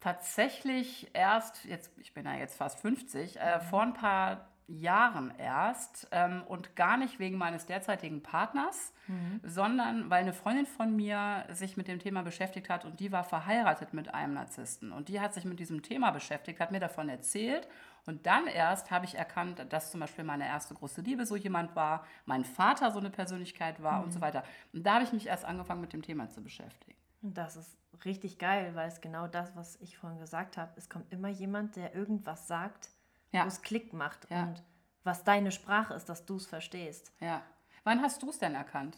tatsächlich 0.00 1.10
erst, 1.12 1.64
jetzt, 1.64 1.96
ich 1.98 2.12
bin 2.14 2.24
ja 2.24 2.34
jetzt 2.34 2.56
fast 2.56 2.80
50, 2.80 3.38
äh, 3.38 3.58
mhm. 3.58 3.60
vor 3.62 3.82
ein 3.82 3.94
paar 3.94 4.48
Jahren 4.70 5.32
erst 5.36 6.08
ähm, 6.12 6.42
und 6.46 6.76
gar 6.76 6.96
nicht 6.96 7.18
wegen 7.18 7.36
meines 7.36 7.66
derzeitigen 7.66 8.22
Partners, 8.22 8.92
mhm. 9.08 9.40
sondern 9.42 10.10
weil 10.10 10.22
eine 10.22 10.32
Freundin 10.32 10.66
von 10.66 10.94
mir 10.94 11.44
sich 11.50 11.76
mit 11.76 11.88
dem 11.88 11.98
Thema 11.98 12.22
beschäftigt 12.22 12.68
hat 12.68 12.84
und 12.84 13.00
die 13.00 13.10
war 13.10 13.24
verheiratet 13.24 13.92
mit 13.92 14.14
einem 14.14 14.34
Narzissten 14.34 14.92
und 14.92 15.08
die 15.08 15.20
hat 15.20 15.34
sich 15.34 15.44
mit 15.44 15.58
diesem 15.58 15.82
Thema 15.82 16.10
beschäftigt, 16.12 16.60
hat 16.60 16.70
mir 16.70 16.80
davon 16.80 17.08
erzählt 17.08 17.68
und 18.06 18.26
dann 18.26 18.46
erst 18.46 18.90
habe 18.90 19.04
ich 19.04 19.16
erkannt, 19.16 19.66
dass 19.68 19.90
zum 19.90 20.00
Beispiel 20.00 20.24
meine 20.24 20.46
erste 20.46 20.74
große 20.74 21.00
Liebe 21.00 21.26
so 21.26 21.36
jemand 21.36 21.74
war, 21.74 22.06
mein 22.24 22.44
Vater 22.44 22.90
so 22.92 22.98
eine 22.98 23.10
Persönlichkeit 23.10 23.82
war 23.82 23.98
mhm. 23.98 24.04
und 24.04 24.10
so 24.12 24.20
weiter. 24.20 24.44
Und 24.72 24.86
da 24.86 24.94
habe 24.94 25.04
ich 25.04 25.12
mich 25.12 25.26
erst 25.26 25.44
angefangen 25.44 25.80
mit 25.80 25.92
dem 25.92 26.02
Thema 26.02 26.28
zu 26.28 26.42
beschäftigen. 26.42 26.96
Und 27.22 27.36
das 27.36 27.56
ist 27.56 27.76
richtig 28.04 28.38
geil, 28.38 28.74
weil 28.74 28.88
es 28.88 29.00
genau 29.00 29.26
das, 29.26 29.54
was 29.56 29.76
ich 29.80 29.98
vorhin 29.98 30.18
gesagt 30.18 30.56
habe, 30.56 30.72
es 30.76 30.88
kommt 30.88 31.12
immer 31.12 31.28
jemand, 31.28 31.76
der 31.76 31.94
irgendwas 31.94 32.46
sagt, 32.46 32.88
ja. 33.32 33.44
wo 33.44 33.48
es 33.48 33.62
Klick 33.62 33.92
macht 33.92 34.28
ja. 34.30 34.44
und 34.44 34.62
was 35.04 35.24
deine 35.24 35.50
Sprache 35.52 35.94
ist, 35.94 36.08
dass 36.08 36.26
du 36.26 36.36
es 36.36 36.46
verstehst. 36.46 37.12
Ja. 37.20 37.42
Wann 37.84 38.02
hast 38.02 38.22
du 38.22 38.30
es 38.30 38.38
denn 38.38 38.54
erkannt? 38.54 38.96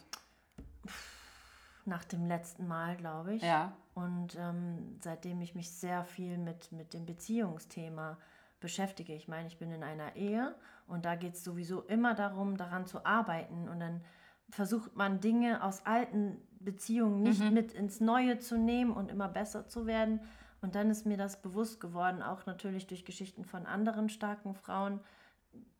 nach 1.85 2.05
dem 2.05 2.25
letzten 2.25 2.67
Mal, 2.67 2.95
glaube 2.95 3.35
ich. 3.35 3.41
Ja. 3.41 3.73
Und 3.93 4.35
ähm, 4.39 4.97
seitdem 5.01 5.41
ich 5.41 5.55
mich 5.55 5.69
sehr 5.71 6.03
viel 6.05 6.37
mit, 6.37 6.71
mit 6.71 6.93
dem 6.93 7.05
Beziehungsthema 7.05 8.17
beschäftige. 8.59 9.13
Ich 9.13 9.27
meine, 9.27 9.47
ich 9.47 9.57
bin 9.57 9.71
in 9.71 9.83
einer 9.83 10.15
Ehe 10.15 10.55
und 10.87 11.05
da 11.05 11.15
geht 11.15 11.33
es 11.33 11.43
sowieso 11.43 11.81
immer 11.81 12.13
darum, 12.13 12.57
daran 12.57 12.85
zu 12.85 13.05
arbeiten. 13.05 13.67
Und 13.67 13.79
dann 13.81 14.01
versucht 14.49 14.95
man 14.95 15.19
Dinge 15.19 15.63
aus 15.63 15.85
alten 15.85 16.37
Beziehungen 16.59 17.23
nicht 17.23 17.41
Mhm. 17.41 17.53
mit 17.53 17.73
ins 17.73 17.99
Neue 17.99 18.39
zu 18.39 18.57
nehmen 18.57 18.91
und 18.91 19.11
immer 19.11 19.27
besser 19.27 19.67
zu 19.67 19.85
werden. 19.85 20.21
Und 20.63 20.75
dann 20.75 20.89
ist 20.89 21.05
mir 21.05 21.17
das 21.17 21.41
bewusst 21.41 21.81
geworden, 21.81 22.23
auch 22.23 22.45
natürlich 22.45 22.87
durch 22.87 23.03
Geschichten 23.03 23.43
von 23.43 23.65
anderen 23.65 24.07
starken 24.07 24.55
Frauen, 24.55 25.01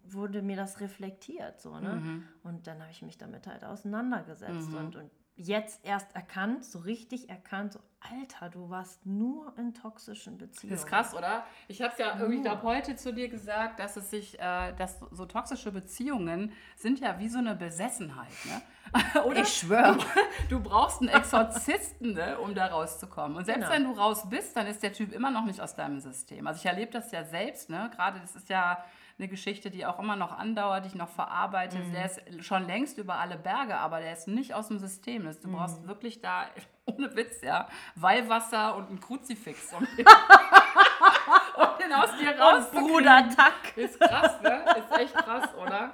wurde 0.04 0.42
mir 0.42 0.58
das 0.58 0.82
reflektiert. 0.82 1.62
So, 1.62 1.80
ne? 1.80 1.96
Mhm. 1.96 2.24
Und 2.44 2.68
dann 2.68 2.82
habe 2.82 2.92
ich 2.92 3.02
mich 3.02 3.18
damit 3.18 3.48
halt 3.48 3.64
auseinandergesetzt 3.64 4.74
und, 4.74 4.98
und 4.98 5.10
jetzt 5.36 5.84
erst 5.84 6.16
erkannt, 6.16 6.64
so 6.66 6.80
richtig 6.80 7.30
erkannt, 7.30 7.74
so, 7.74 7.80
Alter, 8.02 8.50
du 8.50 8.70
warst 8.70 9.06
nur 9.06 9.58
in 9.58 9.74
toxischen 9.74 10.38
Beziehungen. 10.38 10.74
Das 10.76 10.84
ist 10.84 10.90
krass, 10.90 11.14
oder? 11.16 11.46
Ich 11.70 11.82
habe 11.82 11.94
es 11.94 12.00
ja 12.00 12.18
irgendwie, 12.18 12.38
ich 12.38 12.44
glaube, 12.44 12.62
heute 12.64 12.96
zu 12.98 13.14
dir 13.14 13.30
gesagt, 13.30 13.80
dass 13.80 13.96
es 13.96 14.10
sich, 14.10 14.38
äh, 14.40 14.74
dass 14.74 15.00
so, 15.12 15.26
toxische 15.26 15.72
Beziehungen 15.72 16.52
sind 16.76 17.00
ja 17.00 17.18
wie 17.20 17.30
so 17.30 17.38
eine 17.40 17.56
Besessenheit, 17.56 18.34
ne? 18.46 18.62
oder? 19.26 19.42
Ich 19.42 19.58
schwöre. 19.58 19.98
Du 20.50 20.60
brauchst 20.60 21.00
einen 21.02 21.10
Exorzisten, 21.10 22.14
ne, 22.14 22.38
um 22.40 22.54
da 22.54 22.68
rauszukommen. 22.68 23.38
Und 23.38 23.46
selbst 23.46 23.62
Genau. 23.70 23.74
wenn 23.74 23.84
du 23.86 24.00
raus 24.00 24.30
bist, 24.30 24.56
dann 24.58 24.68
ist 24.68 24.84
der 24.84 24.92
Typ 24.94 25.14
immer 25.14 25.32
noch 25.32 25.46
nicht 25.46 25.62
aus 25.62 25.74
deinem 25.74 26.00
System. 26.00 26.46
Also 26.46 26.60
ich 26.60 26.66
erlebe 26.66 26.92
das 26.92 27.12
ja 27.12 27.24
selbst, 27.24 27.70
ne? 27.70 27.90
Gerade 27.96 28.20
das 28.20 28.36
ist 28.36 28.50
ja 28.50 28.84
eine 29.20 29.28
Geschichte, 29.28 29.70
die 29.70 29.86
auch 29.86 30.00
immer 30.00 30.16
noch 30.16 30.38
andauert, 30.38 30.84
die 30.86 30.90
ich 30.90 30.96
noch 30.96 31.10
verarbeite. 31.10 31.78
Mhm. 31.78 31.92
Der 31.94 32.06
ist 32.06 32.22
schon 32.44 32.66
längst 32.66 32.98
über 32.98 33.16
alle 33.16 33.38
Berge, 33.38 33.78
aber 33.78 34.00
der 34.00 34.14
ist 34.14 34.28
nicht 34.28 34.54
aus 34.54 34.68
dem 34.70 34.80
System. 34.80 35.24
Du 35.42 35.48
Mhm. 35.50 35.54
brauchst 35.54 35.88
wirklich 35.88 36.22
da, 36.22 36.46
ohne 36.86 37.16
Witz, 37.16 37.42
ja, 37.42 37.68
Weihwasser 37.96 38.76
und 38.76 38.90
ein 38.90 39.00
Kruzifix, 39.00 39.72
um 39.74 39.88
den, 39.98 40.06
um 41.56 41.68
den 41.82 41.94
aus 41.94 42.10
dir 42.18 42.32
Und 42.34 42.40
rauszukriegen. 42.42 42.88
Bruder 42.88 43.30
Tack. 43.36 43.78
Ist 43.78 44.00
krass, 44.00 44.42
ne? 44.42 44.66
Ist 44.78 45.00
echt 45.00 45.14
krass, 45.16 45.54
oder? 45.56 45.94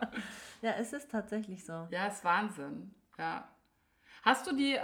Ja, 0.61 0.71
es 0.79 0.93
ist 0.93 1.09
tatsächlich 1.11 1.65
so. 1.65 1.87
Ja, 1.91 2.07
ist 2.07 2.23
Wahnsinn. 2.23 2.93
Ja. 3.17 3.47
Hast 4.23 4.45
du 4.47 4.55
die, 4.55 4.73
äh, 4.75 4.81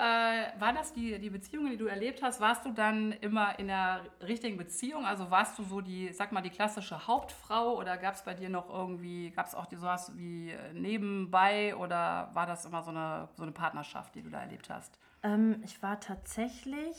war 0.60 0.74
das 0.74 0.94
die, 0.94 1.20
die 1.20 1.30
Beziehungen, 1.30 1.70
die 1.72 1.77
du 1.77 1.86
erlebt 1.88 2.24
hast, 2.24 2.39
warst 2.39 2.65
du 2.65 2.72
dann 2.72 3.12
immer 3.12 3.60
in 3.60 3.68
der 3.68 4.01
richtigen 4.25 4.58
Beziehung? 4.58 5.06
Also 5.06 5.30
warst 5.30 5.60
du 5.60 5.63
so 5.63 5.82
die, 5.82 6.12
sag 6.13 6.32
mal, 6.32 6.42
die 6.42 6.50
klassische 6.50 7.06
Hauptfrau 7.08 7.75
oder 7.77 7.98
gab 7.98 8.15
es 8.15 8.24
bei 8.24 8.34
dir 8.34 8.50
noch 8.50 8.70
irgendwie, 8.70 9.32
gab 9.32 9.48
es 9.48 9.54
auch 9.56 9.65
die 9.65 9.75
sowas 9.75 10.12
wie 10.15 10.51
äh, 10.51 10.74
nebenbei 10.74 11.75
oder 11.75 12.30
war 12.34 12.46
das 12.46 12.65
immer 12.65 12.82
so 12.82 12.92
eine, 12.92 13.27
so 13.36 13.44
eine 13.44 13.51
Partnerschaft, 13.51 14.15
die 14.15 14.22
du 14.22 14.30
da 14.30 14.39
erlebt 14.42 14.70
hast? 14.70 14.98
Ähm, 15.24 15.62
ich 15.65 15.82
war 15.84 16.00
tatsächlich 16.00 16.96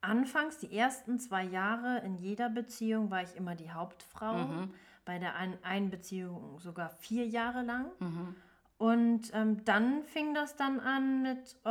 anfangs, 0.00 0.58
die 0.58 0.76
ersten 0.76 1.18
zwei 1.18 1.42
Jahre 1.44 1.98
in 1.98 2.16
jeder 2.16 2.48
Beziehung, 2.48 3.10
war 3.10 3.22
ich 3.22 3.34
immer 3.36 3.54
die 3.54 3.70
Hauptfrau. 3.70 4.34
Mhm. 4.34 4.74
Bei 5.04 5.18
der 5.18 5.36
ein- 5.36 5.58
einen 5.62 5.90
Beziehung 5.90 6.58
sogar 6.58 6.88
vier 6.90 7.26
Jahre 7.26 7.62
lang. 7.62 7.86
Mhm. 8.00 8.34
Und 8.78 9.30
ähm, 9.32 9.64
dann 9.64 10.02
fing 10.04 10.34
das 10.34 10.54
dann 10.56 10.80
an 10.80 11.22
mit, 11.22 11.56
äh, 11.64 11.68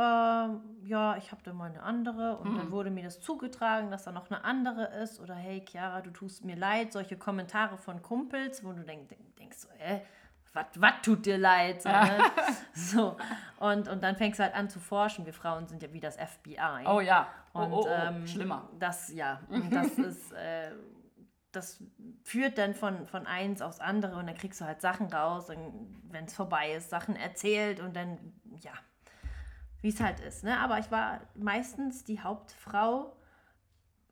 ja, 0.88 1.16
ich 1.18 1.30
habe 1.30 1.40
da 1.44 1.52
mal 1.52 1.70
eine 1.70 1.82
andere. 1.82 2.36
Und 2.38 2.52
Mhm. 2.54 2.56
dann 2.58 2.70
wurde 2.72 2.90
mir 2.90 3.04
das 3.04 3.20
zugetragen, 3.20 3.90
dass 3.92 4.04
da 4.04 4.10
noch 4.12 4.28
eine 4.28 4.42
andere 4.44 4.86
ist. 5.02 5.20
Oder 5.20 5.34
hey, 5.36 5.64
Chiara, 5.64 6.00
du 6.00 6.10
tust 6.10 6.44
mir 6.44 6.56
leid. 6.56 6.92
Solche 6.92 7.16
Kommentare 7.16 7.76
von 7.78 8.02
Kumpels, 8.02 8.64
wo 8.64 8.72
du 8.72 8.82
denk, 8.82 9.08
denk, 9.08 9.36
denkst, 9.36 9.58
so, 9.58 9.68
hä? 9.78 10.02
Was 10.76 10.94
tut 11.02 11.26
dir 11.26 11.36
leid? 11.36 11.82
So, 11.82 11.90
ne? 11.90 12.18
so. 12.72 13.16
Und, 13.60 13.88
und 13.88 14.02
dann 14.02 14.16
fängst 14.16 14.38
du 14.40 14.42
halt 14.42 14.54
an 14.54 14.70
zu 14.70 14.80
forschen. 14.80 15.26
Wir 15.26 15.34
Frauen 15.34 15.66
sind 15.68 15.82
ja 15.82 15.92
wie 15.92 16.00
das 16.00 16.16
FBI. 16.16 16.86
Oh 16.86 17.00
ja. 17.00 17.28
Oh, 17.52 17.58
Und 17.60 17.72
oh, 17.72 17.86
oh. 17.86 17.88
ähm, 17.88 18.26
schlimmer. 18.26 18.66
Das, 18.78 19.12
ja, 19.12 19.38
das 19.70 19.88
ist, 19.98 20.32
äh, 20.32 20.70
das 21.56 21.82
führt 22.22 22.58
dann 22.58 22.74
von, 22.74 23.06
von 23.06 23.26
eins 23.26 23.62
aufs 23.62 23.80
andere 23.80 24.16
und 24.16 24.26
dann 24.26 24.36
kriegst 24.36 24.60
du 24.60 24.64
halt 24.64 24.80
Sachen 24.80 25.06
raus, 25.06 25.48
wenn 25.48 26.24
es 26.24 26.34
vorbei 26.34 26.74
ist, 26.74 26.90
Sachen 26.90 27.16
erzählt 27.16 27.80
und 27.80 27.96
dann, 27.96 28.18
ja, 28.60 28.72
wie 29.80 29.88
es 29.88 30.00
halt 30.00 30.20
ist. 30.20 30.44
Ne? 30.44 30.58
Aber 30.58 30.78
ich 30.78 30.90
war 30.90 31.20
meistens 31.34 32.04
die 32.04 32.20
Hauptfrau 32.20 33.16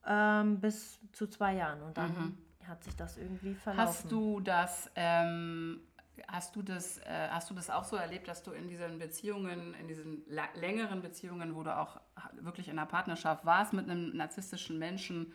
ähm, 0.07 0.61
bis 0.61 0.99
zu 1.13 1.27
zwei 1.27 1.55
Jahren 1.55 1.83
und 1.83 1.97
dann 1.97 2.39
hat 2.67 2.83
sich 2.83 2.97
das 2.97 3.17
irgendwie 3.19 3.55
verlaufen. 3.55 3.87
Hast 3.87 4.11
du 4.11 4.41
das, 4.41 4.91
ähm, 4.97 5.81
hast 6.29 6.57
du 6.57 6.63
das, 6.63 6.99
äh, 6.99 7.29
hast 7.31 7.51
du 7.51 7.55
das 7.55 7.71
auch 7.71 7.85
so 7.85 7.97
erlebt, 7.97 8.29
dass 8.29 8.43
du 8.43 8.53
in 8.53 8.69
diesen 8.69 8.99
Beziehungen, 8.99 9.75
in 9.75 9.89
diesen 9.89 10.25
längeren 10.27 11.03
Beziehungen, 11.03 11.55
wo 11.55 11.63
du 11.63 11.77
auch 11.77 12.01
wirklich 12.41 12.69
in 12.69 12.79
einer 12.79 12.87
Partnerschaft 12.87 13.45
warst 13.45 13.73
mit 13.73 13.89
einem 13.89 14.17
narzisstischen 14.17 14.79
Menschen, 14.79 15.35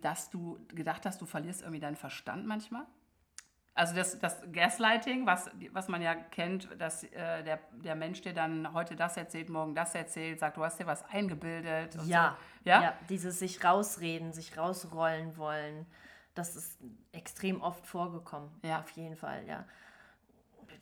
dass 0.00 0.30
du 0.30 0.58
gedacht 0.68 1.06
hast, 1.06 1.20
du 1.20 1.26
verlierst 1.26 1.62
irgendwie 1.62 1.80
deinen 1.80 1.96
Verstand 1.96 2.46
manchmal? 2.46 2.86
Also 3.74 3.94
das, 3.94 4.18
das 4.18 4.42
Gaslighting, 4.52 5.26
was, 5.26 5.50
was 5.72 5.88
man 5.88 6.02
ja 6.02 6.14
kennt, 6.14 6.68
dass 6.78 7.04
äh, 7.04 7.42
der, 7.42 7.60
der 7.72 7.94
Mensch 7.94 8.20
dir 8.20 8.34
dann 8.34 8.72
heute 8.74 8.96
das 8.96 9.16
erzählt, 9.16 9.48
morgen 9.48 9.74
das 9.74 9.94
erzählt, 9.94 10.40
sagt, 10.40 10.56
du 10.56 10.64
hast 10.64 10.80
dir 10.80 10.86
was 10.86 11.04
eingebildet. 11.08 11.94
Ja, 12.04 12.36
So. 12.64 12.68
Ja? 12.68 12.82
ja, 12.82 12.94
dieses 13.08 13.38
sich 13.38 13.64
rausreden, 13.64 14.32
sich 14.32 14.58
rausrollen 14.58 15.36
wollen, 15.36 15.86
das 16.34 16.56
ist 16.56 16.78
extrem 17.12 17.60
oft 17.60 17.86
vorgekommen. 17.86 18.50
Ja. 18.62 18.80
Auf 18.80 18.90
jeden 18.90 19.16
Fall, 19.16 19.46
ja. 19.46 19.64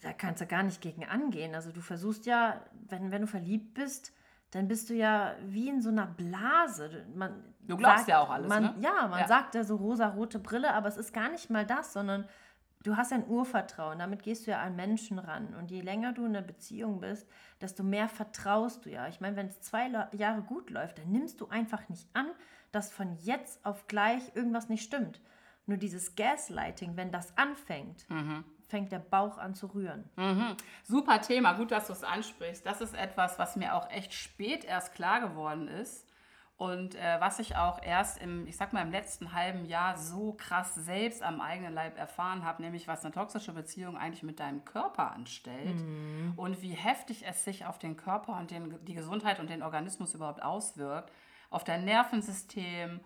Da 0.02 0.12
kannst 0.12 0.40
du 0.40 0.46
gar 0.46 0.62
nicht 0.62 0.80
gegen 0.80 1.04
angehen. 1.04 1.54
Also 1.54 1.72
du 1.72 1.80
versuchst 1.80 2.26
ja, 2.26 2.64
wenn, 2.88 3.10
wenn 3.10 3.22
du 3.22 3.26
verliebt 3.26 3.74
bist, 3.74 4.12
dann 4.50 4.66
bist 4.68 4.88
du 4.90 4.94
ja 4.94 5.34
wie 5.46 5.68
in 5.68 5.80
so 5.82 5.90
einer 5.90 6.06
Blase. 6.06 7.04
Man 7.14 7.42
Du 7.60 7.76
glaubst 7.76 8.08
ja 8.08 8.20
auch 8.20 8.30
alles, 8.30 8.48
man, 8.48 8.62
ne? 8.62 8.74
Ja, 8.80 9.06
man 9.08 9.20
Ja. 9.20 9.28
sagt 9.28 9.54
ja 9.54 9.62
so 9.64 9.76
rosa-rote 9.76 10.38
Brille, 10.38 10.72
aber 10.72 10.88
es 10.88 10.96
ist 10.96 11.12
gar 11.12 11.28
nicht 11.28 11.50
mal 11.50 11.66
das, 11.66 11.92
sondern 11.92 12.26
du 12.82 12.96
hast 12.96 13.12
ein 13.12 13.26
Urvertrauen. 13.28 13.98
Damit 13.98 14.22
gehst 14.22 14.46
du 14.46 14.52
ja 14.52 14.62
an 14.62 14.74
Menschen 14.74 15.18
ran. 15.18 15.54
Und 15.58 15.70
je 15.70 15.82
länger 15.82 16.12
du 16.14 16.24
in 16.24 16.34
einer 16.34 16.46
Beziehung 16.46 17.00
bist, 17.00 17.28
desto 17.60 17.82
mehr 17.82 18.08
vertraust 18.08 18.86
du 18.86 18.90
ja. 18.90 19.06
Ich 19.08 19.20
meine, 19.20 19.36
wenn 19.36 19.48
es 19.48 19.60
zwei 19.60 19.88
Le- 19.88 20.08
Jahre 20.12 20.40
gut 20.42 20.70
läuft, 20.70 20.98
dann 20.98 21.10
nimmst 21.12 21.40
du 21.42 21.48
einfach 21.48 21.86
nicht 21.90 22.08
an, 22.14 22.28
dass 22.72 22.90
von 22.90 23.16
jetzt 23.20 23.64
auf 23.66 23.86
gleich 23.86 24.22
irgendwas 24.34 24.68
nicht 24.70 24.82
stimmt. 24.84 25.20
Nur 25.66 25.76
dieses 25.76 26.16
Gaslighting, 26.16 26.96
wenn 26.96 27.10
das 27.10 27.36
anfängt, 27.36 28.06
fängt 28.68 28.92
der 28.92 28.98
Bauch 28.98 29.38
an 29.38 29.54
zu 29.54 29.66
rühren. 29.66 30.04
Mhm. 30.16 30.56
Super 30.84 31.20
Thema, 31.20 31.54
gut, 31.54 31.70
dass 31.70 31.86
du 31.86 31.92
es 31.92 32.04
ansprichst. 32.04 32.64
Das 32.64 32.80
ist 32.80 32.94
etwas, 32.94 33.38
was 33.38 33.56
mir 33.56 33.74
auch 33.74 33.90
echt 33.90 34.12
spät 34.12 34.64
erst 34.64 34.94
klar 34.94 35.20
geworden 35.20 35.68
ist 35.68 36.06
und 36.58 36.96
äh, 36.96 37.20
was 37.20 37.38
ich 37.38 37.56
auch 37.56 37.80
erst 37.82 38.20
im, 38.20 38.46
ich 38.48 38.56
sag 38.56 38.72
mal, 38.72 38.82
im 38.82 38.90
letzten 38.90 39.32
halben 39.32 39.64
Jahr 39.64 39.96
so 39.96 40.32
krass 40.32 40.74
selbst 40.74 41.22
am 41.22 41.40
eigenen 41.40 41.72
Leib 41.72 41.96
erfahren 41.96 42.44
habe, 42.44 42.62
nämlich 42.62 42.88
was 42.88 43.04
eine 43.04 43.14
toxische 43.14 43.52
Beziehung 43.52 43.96
eigentlich 43.96 44.24
mit 44.24 44.40
deinem 44.40 44.64
Körper 44.64 45.12
anstellt 45.12 45.80
und 46.36 46.60
wie 46.60 46.72
heftig 46.72 47.24
es 47.24 47.44
sich 47.44 47.64
auf 47.64 47.78
den 47.78 47.96
Körper 47.96 48.36
und 48.38 48.50
den, 48.50 48.84
die 48.84 48.94
Gesundheit 48.94 49.38
und 49.38 49.48
den 49.48 49.62
Organismus 49.62 50.14
überhaupt 50.14 50.42
auswirkt, 50.42 51.12
auf 51.50 51.62
dein 51.62 51.84
Nervensystem, 51.84 53.00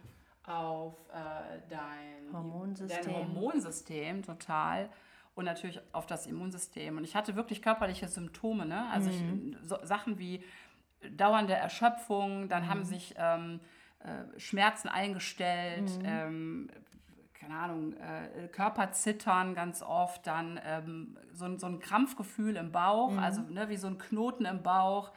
auf 0.46 0.94
äh, 1.10 1.60
dein 1.68 2.32
Hormonsystem. 2.32 3.04
dein 3.04 3.14
Hormonsystem 3.14 4.22
total 4.22 4.88
und 5.34 5.44
natürlich 5.44 5.80
auf 5.92 6.06
das 6.06 6.26
Immunsystem. 6.26 6.96
Und 6.96 7.04
ich 7.04 7.16
hatte 7.16 7.36
wirklich 7.36 7.62
körperliche 7.62 8.08
Symptome, 8.08 8.66
ne? 8.66 8.88
Also 8.90 9.10
ich, 9.10 9.22
so, 9.62 9.78
Sachen 9.82 10.18
wie 10.18 10.44
dauernde 11.16 11.54
Erschöpfung, 11.54 12.48
dann 12.48 12.68
haben 12.68 12.84
sich 12.84 13.14
ähm, 13.18 13.60
äh, 14.00 14.38
Schmerzen 14.38 14.88
eingestellt, 14.88 15.90
ähm, 16.04 16.70
keine 17.34 17.56
Ahnung, 17.56 17.94
äh, 17.94 18.46
Körperzittern 18.48 19.54
ganz 19.54 19.82
oft, 19.82 20.26
dann 20.26 20.60
ähm, 20.64 21.16
so, 21.32 21.44
ein- 21.46 21.58
so 21.58 21.66
ein 21.66 21.80
Krampfgefühl 21.80 22.56
im 22.56 22.70
Bauch, 22.70 23.16
also 23.18 23.40
ne, 23.42 23.68
wie 23.68 23.76
so 23.76 23.88
ein 23.88 23.98
Knoten 23.98 24.44
im 24.44 24.62
Bauch. 24.62 25.10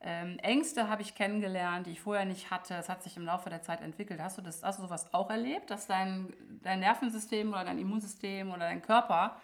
Ähm, 0.00 0.38
Ängste 0.38 0.88
habe 0.88 1.02
ich 1.02 1.14
kennengelernt, 1.16 1.86
die 1.86 1.90
ich 1.90 2.00
vorher 2.00 2.24
nicht 2.24 2.50
hatte. 2.52 2.74
Es 2.74 2.88
hat 2.88 3.02
sich 3.02 3.16
im 3.16 3.24
Laufe 3.24 3.50
der 3.50 3.62
Zeit 3.62 3.80
entwickelt. 3.82 4.20
Hast 4.22 4.38
du 4.38 4.42
das, 4.42 4.62
hast 4.62 4.78
du 4.78 4.84
sowas 4.84 5.12
auch 5.12 5.28
erlebt, 5.28 5.70
dass 5.70 5.88
dein, 5.88 6.32
dein 6.62 6.78
Nervensystem 6.80 7.48
oder 7.50 7.64
dein 7.64 7.78
Immunsystem 7.78 8.48
oder 8.50 8.60
dein 8.60 8.80
Körper 8.80 9.36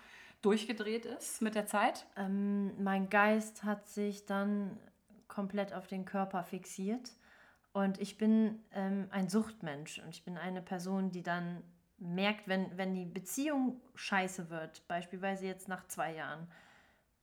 durchgedreht 0.45 1.07
ist 1.07 1.43
mit 1.43 1.55
der 1.55 1.67
Zeit? 1.67 2.07
Ähm, 2.17 2.83
mein 2.83 3.09
Geist 3.11 3.65
hat 3.65 3.89
sich 3.89 4.27
dann 4.27 4.79
komplett 5.29 5.73
auf 5.73 5.87
den 5.87 6.05
Körper 6.05 6.45
fixiert 6.45 7.13
und 7.73 8.01
ich 8.01 8.19
bin 8.19 8.63
ähm, 8.73 9.09
ein 9.11 9.29
Suchtmensch 9.29 9.99
und 10.01 10.11
ich 10.11 10.25
bin 10.25 10.37
eine 10.39 10.63
Person, 10.63 11.11
die 11.11 11.23
dann 11.23 11.63
merkt, 11.99 12.47
wenn, 12.49 12.77
wenn 12.77 12.95
die 12.95 13.07
Beziehung 13.07 13.81
scheiße 13.95 14.51
wird, 14.51 14.87
beispielsweise 14.89 15.47
jetzt 15.47 15.69
nach 15.69 15.87
zwei 15.89 16.15
Jahren, 16.15 16.47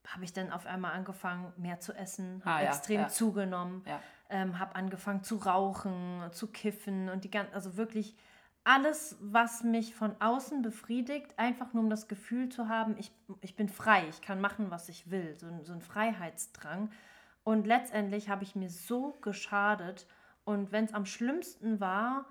habe 0.08 0.24
ich 0.24 0.34
dann 0.34 0.52
auf 0.52 0.66
einmal 0.66 0.94
angefangen, 0.94 1.54
mehr 1.58 1.80
zu 1.80 1.94
essen, 1.94 2.42
Ah, 2.44 2.54
habe 2.56 2.64
ja, 2.66 2.70
extrem 2.72 3.02
ja. 3.02 3.08
zugenommen, 3.08 3.84
Ja. 3.86 4.02
ähm, 4.30 4.58
habe 4.58 4.76
angefangen 4.76 5.24
zu 5.24 5.36
rauchen, 5.38 6.24
zu 6.32 6.48
kiffen 6.48 7.10
und 7.10 7.24
die 7.24 7.30
ganzen, 7.30 7.54
also 7.54 7.78
wirklich 7.78 8.16
alles, 8.64 9.18
was 9.22 9.64
mich 9.64 9.96
von 9.96 10.16
außen 10.20 10.62
befriedigt, 10.62 11.38
einfach 11.38 11.74
nur 11.74 11.84
um 11.84 11.90
das 11.90 12.08
Gefühl 12.08 12.50
zu 12.50 12.68
haben, 12.70 12.96
ich, 13.00 13.12
ich 13.42 13.56
bin 13.56 13.70
frei, 13.70 14.06
ich 14.10 14.22
kann 14.22 14.40
machen, 14.40 14.70
was 14.70 14.88
ich 14.90 15.10
will, 15.10 15.36
so, 15.36 15.48
ein- 15.48 15.64
so 15.66 15.74
ein 15.74 15.82
Freiheitsdrang. 15.82 16.92
Und 17.44 17.66
letztendlich 17.66 18.30
habe 18.30 18.44
ich 18.44 18.56
mir 18.56 18.70
so 18.70 19.14
geschadet. 19.22 20.06
Und 20.44 20.72
wenn 20.72 20.86
es 20.86 20.94
am 20.94 21.06
schlimmsten 21.08 21.80
war, 21.80 22.26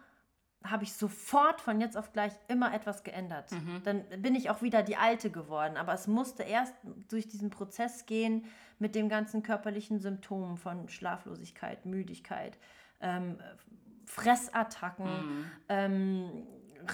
habe 0.63 0.85
ich 0.85 0.93
sofort 0.93 1.61
von 1.61 1.81
jetzt 1.81 1.97
auf 1.97 2.13
gleich 2.13 2.33
immer 2.47 2.73
etwas 2.75 3.03
geändert. 3.03 3.51
Mhm. 3.51 3.81
Dann 3.83 4.05
bin 4.23 4.35
ich 4.35 4.51
auch 4.51 4.63
wieder 4.63 4.83
die 4.83 4.97
Alte 4.97 5.31
geworden. 5.31 5.77
Aber 5.77 5.95
es 5.95 6.07
musste 6.07 6.43
erst 6.43 6.75
durch 7.09 7.27
diesen 7.29 7.51
Prozess 7.51 8.07
gehen 8.07 8.45
mit 8.79 8.95
den 8.95 9.09
ganzen 9.09 9.43
körperlichen 9.43 9.99
Symptomen 9.99 10.59
von 10.59 10.89
Schlaflosigkeit, 10.89 11.87
Müdigkeit, 11.87 12.57
ähm, 13.01 13.39
Fressattacken, 14.11 15.05
mhm. 15.07 15.45
ähm, 15.69 16.47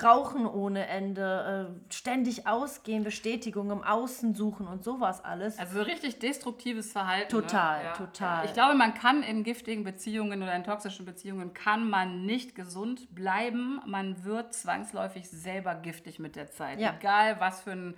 Rauchen 0.03 0.47
ohne 0.47 0.87
Ende, 0.89 1.71
äh, 1.89 1.95
ständig 1.95 2.47
ausgehen, 2.47 3.05
Bestätigung 3.05 3.71
im 3.71 3.83
Außen 3.83 4.35
suchen 4.35 4.67
und 4.67 4.83
sowas 4.83 5.25
alles. 5.25 5.59
Also 5.59 5.81
richtig 5.81 6.19
destruktives 6.19 6.93
Verhalten. 6.93 7.31
Total, 7.31 7.79
ne? 7.79 7.85
ja. 7.85 7.93
total. 7.93 8.45
Ich 8.45 8.53
glaube, 8.53 8.75
man 8.75 8.95
kann 8.95 9.23
in 9.23 9.45
giftigen 9.45 9.85
Beziehungen 9.85 10.43
oder 10.43 10.55
in 10.55 10.65
toxischen 10.65 11.07
Beziehungen 11.07 11.55
kann 11.55 11.89
man 11.89 12.27
nicht 12.27 12.55
gesund 12.55 13.15
bleiben. 13.15 13.81
Man 13.87 14.25
wird 14.25 14.55
zwangsläufig 14.55 15.31
selber 15.31 15.77
giftig 15.77 16.19
mit 16.19 16.37
der 16.37 16.51
Zeit. 16.51 16.81
Ja. 16.81 16.95
Egal, 16.99 17.41
was 17.41 17.63
für 17.63 17.73
ein 17.73 17.95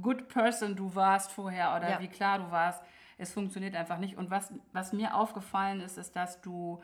good 0.00 0.28
person 0.28 0.74
du 0.74 0.94
warst 0.94 1.30
vorher 1.32 1.76
oder 1.76 1.90
ja. 1.90 2.00
wie 2.00 2.08
klar 2.08 2.38
du 2.38 2.50
warst. 2.50 2.82
Es 3.18 3.32
funktioniert 3.32 3.74
einfach 3.74 3.98
nicht. 3.98 4.16
Und 4.16 4.30
was, 4.30 4.52
was 4.72 4.92
mir 4.92 5.14
aufgefallen 5.14 5.80
ist, 5.80 5.96
ist, 5.96 6.16
dass 6.16 6.40
du 6.40 6.82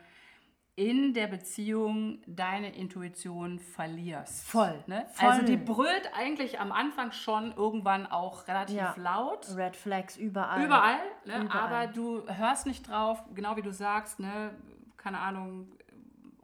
in 0.75 1.13
der 1.13 1.27
Beziehung 1.27 2.19
deine 2.25 2.75
Intuition 2.75 3.59
verlierst. 3.59 4.47
Voll, 4.47 4.83
ne? 4.87 5.05
voll. 5.13 5.29
Also 5.29 5.45
die 5.45 5.57
brüllt 5.57 6.09
eigentlich 6.15 6.59
am 6.59 6.71
Anfang 6.71 7.11
schon 7.11 7.53
irgendwann 7.55 8.07
auch 8.07 8.47
relativ 8.47 8.77
ja. 8.77 8.95
laut. 8.97 9.55
Red 9.55 9.75
Flags 9.75 10.17
überall. 10.17 10.65
Überall, 10.65 10.99
ne? 11.25 11.43
überall, 11.43 11.61
aber 11.61 11.87
du 11.87 12.27
hörst 12.27 12.65
nicht 12.65 12.89
drauf, 12.89 13.21
genau 13.35 13.55
wie 13.55 13.61
du 13.61 13.71
sagst, 13.71 14.19
ne? 14.19 14.51
keine 14.97 15.19
Ahnung, 15.19 15.67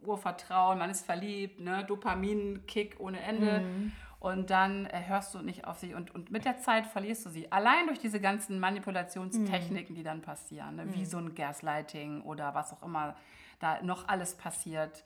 Urvertrauen, 0.02 0.78
man 0.78 0.90
ist 0.90 1.04
verliebt, 1.04 1.60
ne? 1.60 1.84
Dopamin-Kick 1.84 2.96
ohne 3.00 3.20
Ende. 3.20 3.60
Mhm. 3.60 3.92
Und 4.18 4.50
dann 4.50 4.84
äh, 4.86 5.02
hörst 5.06 5.34
du 5.34 5.40
nicht 5.40 5.66
auf 5.66 5.78
sie 5.78 5.94
und, 5.94 6.14
und 6.14 6.30
mit 6.30 6.44
der 6.44 6.58
Zeit 6.58 6.86
verlierst 6.86 7.24
du 7.24 7.30
sie. 7.30 7.50
Allein 7.50 7.86
durch 7.86 7.98
diese 7.98 8.20
ganzen 8.20 8.60
Manipulationstechniken, 8.60 9.94
mhm. 9.94 9.98
die 9.98 10.02
dann 10.02 10.20
passieren, 10.20 10.76
ne? 10.76 10.92
wie 10.92 11.00
mhm. 11.00 11.04
so 11.06 11.16
ein 11.16 11.34
Gaslighting 11.34 12.20
oder 12.22 12.54
was 12.54 12.72
auch 12.72 12.82
immer 12.82 13.16
da 13.60 13.80
noch 13.82 14.08
alles 14.08 14.34
passiert, 14.34 15.04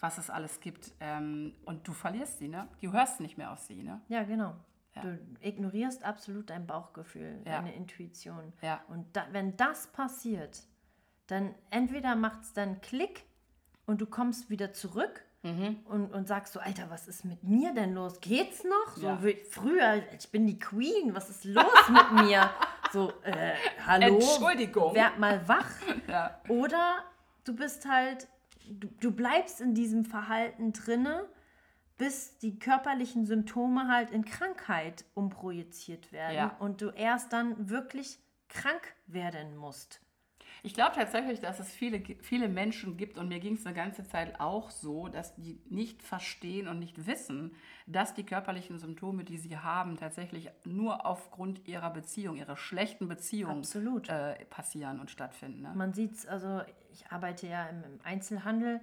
was 0.00 0.18
es 0.18 0.30
alles 0.30 0.60
gibt. 0.60 0.92
Ähm, 1.00 1.54
und 1.66 1.86
du 1.86 1.92
verlierst 1.92 2.38
sie, 2.38 2.48
ne? 2.48 2.68
Du 2.80 2.92
hörst 2.92 3.20
nicht 3.20 3.36
mehr 3.36 3.52
auf 3.52 3.60
sie, 3.60 3.82
ne? 3.82 4.00
Ja, 4.08 4.24
genau. 4.24 4.54
Ja. 4.94 5.02
Du 5.02 5.18
ignorierst 5.40 6.04
absolut 6.04 6.48
dein 6.48 6.66
Bauchgefühl, 6.66 7.42
ja. 7.44 7.56
deine 7.56 7.74
Intuition. 7.74 8.52
Ja. 8.62 8.80
Und 8.88 9.14
da, 9.14 9.26
wenn 9.32 9.56
das 9.56 9.88
passiert, 9.88 10.62
dann 11.26 11.54
entweder 11.70 12.16
macht 12.16 12.42
es 12.42 12.52
dann 12.54 12.80
Klick 12.80 13.24
und 13.84 14.00
du 14.00 14.06
kommst 14.06 14.48
wieder 14.48 14.72
zurück 14.72 15.24
mhm. 15.42 15.80
und, 15.84 16.12
und 16.12 16.28
sagst 16.28 16.52
so, 16.52 16.60
Alter, 16.60 16.88
was 16.88 17.08
ist 17.08 17.24
mit 17.24 17.42
mir 17.42 17.74
denn 17.74 17.94
los? 17.94 18.20
Geht's 18.20 18.64
noch? 18.64 18.96
So 18.96 19.22
wie 19.22 19.36
früher, 19.50 20.02
ich 20.18 20.30
bin 20.30 20.46
die 20.46 20.58
Queen, 20.58 21.14
was 21.14 21.28
ist 21.28 21.44
los 21.44 21.66
mit 21.88 22.24
mir? 22.24 22.50
So, 22.92 23.12
äh, 23.22 23.54
hallo? 23.84 24.14
Entschuldigung. 24.14 24.94
Werd 24.94 25.18
mal 25.18 25.46
wach. 25.48 25.70
Ja. 26.08 26.40
Oder 26.48 27.02
du 27.46 27.54
bist 27.54 27.86
halt, 27.86 28.28
du, 28.68 28.88
du 29.00 29.12
bleibst 29.12 29.60
in 29.60 29.74
diesem 29.74 30.04
Verhalten 30.04 30.72
drinne, 30.72 31.28
bis 31.96 32.38
die 32.38 32.58
körperlichen 32.58 33.24
Symptome 33.24 33.88
halt 33.88 34.10
in 34.10 34.24
Krankheit 34.24 35.04
umprojiziert 35.14 36.12
werden 36.12 36.36
ja. 36.36 36.56
und 36.58 36.82
du 36.82 36.90
erst 36.90 37.32
dann 37.32 37.70
wirklich 37.70 38.18
krank 38.48 38.94
werden 39.06 39.56
musst. 39.56 40.00
Ich 40.66 40.74
glaube 40.74 40.96
tatsächlich, 40.96 41.38
dass 41.38 41.60
es 41.60 41.70
viele, 41.70 42.02
viele 42.22 42.48
Menschen 42.48 42.96
gibt, 42.96 43.18
und 43.18 43.28
mir 43.28 43.38
ging 43.38 43.54
es 43.54 43.64
eine 43.64 43.74
ganze 43.76 44.02
Zeit 44.02 44.40
auch 44.40 44.70
so, 44.70 45.06
dass 45.06 45.32
die 45.36 45.60
nicht 45.70 46.02
verstehen 46.02 46.66
und 46.66 46.80
nicht 46.80 47.06
wissen, 47.06 47.54
dass 47.86 48.14
die 48.14 48.24
körperlichen 48.26 48.80
Symptome, 48.80 49.22
die 49.22 49.38
sie 49.38 49.56
haben, 49.56 49.96
tatsächlich 49.96 50.50
nur 50.64 51.06
aufgrund 51.06 51.68
ihrer 51.68 51.90
Beziehung, 51.90 52.34
ihrer 52.34 52.56
schlechten 52.56 53.06
Beziehung 53.06 53.62
äh, 54.08 54.44
passieren 54.46 54.98
und 54.98 55.12
stattfinden. 55.12 55.62
Ne? 55.62 55.72
Man 55.76 55.92
sieht 55.92 56.14
es, 56.14 56.26
also 56.26 56.62
ich 56.92 57.06
arbeite 57.12 57.46
ja 57.46 57.68
im 57.68 57.84
Einzelhandel 58.02 58.80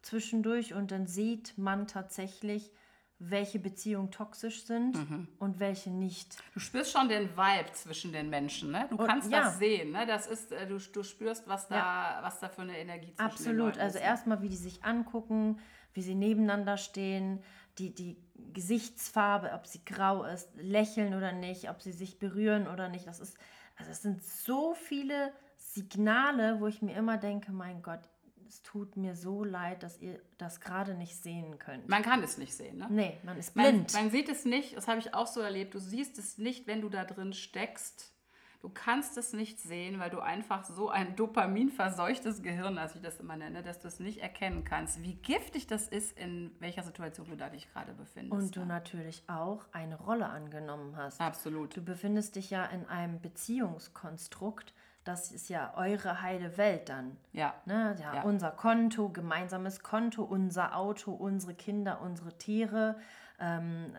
zwischendurch 0.00 0.72
und 0.72 0.90
dann 0.90 1.06
sieht 1.06 1.58
man 1.58 1.86
tatsächlich, 1.86 2.70
welche 3.18 3.58
Beziehungen 3.58 4.10
toxisch 4.10 4.64
sind 4.64 4.96
mhm. 4.96 5.28
und 5.38 5.58
welche 5.58 5.90
nicht. 5.90 6.36
Du 6.52 6.60
spürst 6.60 6.92
schon 6.92 7.08
den 7.08 7.30
Vibe 7.30 7.72
zwischen 7.72 8.12
den 8.12 8.28
Menschen, 8.28 8.70
ne? 8.70 8.86
Du 8.90 8.98
kannst 8.98 9.30
ja. 9.30 9.44
das 9.44 9.58
sehen, 9.58 9.92
ne? 9.92 10.06
Das 10.06 10.26
ist, 10.26 10.52
äh, 10.52 10.66
du, 10.66 10.78
du 10.78 11.02
spürst, 11.02 11.48
was 11.48 11.68
da, 11.68 11.76
ja. 11.76 12.18
was 12.22 12.40
da 12.40 12.48
für 12.48 12.62
eine 12.62 12.76
Energie 12.78 13.14
zwischen 13.14 13.26
Absolut. 13.26 13.78
Also 13.78 13.98
erstmal, 13.98 14.42
wie 14.42 14.50
die 14.50 14.56
sich 14.56 14.84
angucken, 14.84 15.58
wie 15.94 16.02
sie 16.02 16.14
nebeneinander 16.14 16.76
stehen, 16.76 17.42
die, 17.78 17.94
die 17.94 18.18
Gesichtsfarbe, 18.52 19.52
ob 19.54 19.66
sie 19.66 19.82
grau 19.84 20.24
ist, 20.24 20.50
lächeln 20.56 21.14
oder 21.14 21.32
nicht, 21.32 21.70
ob 21.70 21.80
sie 21.80 21.92
sich 21.92 22.18
berühren 22.18 22.68
oder 22.68 22.90
nicht. 22.90 23.06
Das 23.06 23.20
ist, 23.20 23.38
also 23.76 23.90
es 23.90 24.02
sind 24.02 24.22
so 24.22 24.74
viele 24.74 25.32
Signale, 25.56 26.60
wo 26.60 26.66
ich 26.66 26.82
mir 26.82 26.94
immer 26.96 27.16
denke, 27.16 27.50
mein 27.52 27.82
Gott, 27.82 28.00
es 28.48 28.62
tut 28.62 28.96
mir 28.96 29.14
so 29.14 29.44
leid, 29.44 29.82
dass 29.82 30.00
ihr 30.00 30.20
das 30.38 30.60
gerade 30.60 30.94
nicht 30.94 31.16
sehen 31.16 31.58
könnt. 31.58 31.88
Man 31.88 32.02
kann 32.02 32.22
es 32.22 32.38
nicht 32.38 32.54
sehen, 32.54 32.78
ne? 32.78 32.86
Nee, 32.90 33.18
man 33.24 33.36
ist 33.36 33.54
blind. 33.54 33.92
Man, 33.92 34.04
man 34.04 34.10
sieht 34.10 34.28
es 34.28 34.44
nicht, 34.44 34.76
das 34.76 34.88
habe 34.88 35.00
ich 35.00 35.14
auch 35.14 35.26
so 35.26 35.40
erlebt. 35.40 35.74
Du 35.74 35.78
siehst 35.78 36.18
es 36.18 36.38
nicht, 36.38 36.66
wenn 36.66 36.80
du 36.80 36.88
da 36.88 37.04
drin 37.04 37.32
steckst. 37.32 38.12
Du 38.60 38.70
kannst 38.70 39.16
es 39.18 39.32
nicht 39.32 39.60
sehen, 39.60 40.00
weil 40.00 40.10
du 40.10 40.18
einfach 40.18 40.64
so 40.64 40.88
ein 40.88 41.14
dopaminverseuchtes 41.14 42.42
Gehirn, 42.42 42.78
als 42.78 42.94
ich 42.94 43.02
das 43.02 43.20
immer 43.20 43.36
nenne, 43.36 43.62
dass 43.62 43.80
du 43.80 43.86
es 43.86 44.00
nicht 44.00 44.22
erkennen 44.22 44.64
kannst, 44.64 45.02
wie 45.02 45.14
giftig 45.14 45.66
das 45.66 45.88
ist, 45.88 46.18
in 46.18 46.50
welcher 46.58 46.82
Situation 46.82 47.28
du 47.28 47.36
da 47.36 47.50
dich 47.50 47.70
gerade 47.72 47.92
befindest. 47.92 48.32
Und 48.32 48.56
du 48.56 48.60
ne? 48.60 48.66
natürlich 48.66 49.22
auch 49.28 49.66
eine 49.72 49.96
Rolle 49.96 50.26
angenommen 50.26 50.96
hast. 50.96 51.20
Absolut. 51.20 51.76
Du 51.76 51.82
befindest 51.82 52.36
dich 52.36 52.50
ja 52.50 52.64
in 52.64 52.86
einem 52.86 53.20
Beziehungskonstrukt, 53.20 54.74
das 55.06 55.30
ist 55.30 55.48
ja 55.48 55.72
eure 55.76 56.20
heile 56.20 56.56
Welt 56.58 56.88
dann. 56.88 57.16
Ja. 57.32 57.54
Ne? 57.64 57.96
ja, 58.00 58.16
ja. 58.16 58.22
Unser 58.22 58.50
Konto, 58.50 59.08
gemeinsames 59.08 59.82
Konto, 59.82 60.22
unser 60.22 60.76
Auto, 60.76 61.12
unsere 61.12 61.54
Kinder, 61.54 62.00
unsere 62.00 62.36
Tiere. 62.36 62.96
Ähm, 63.38 63.94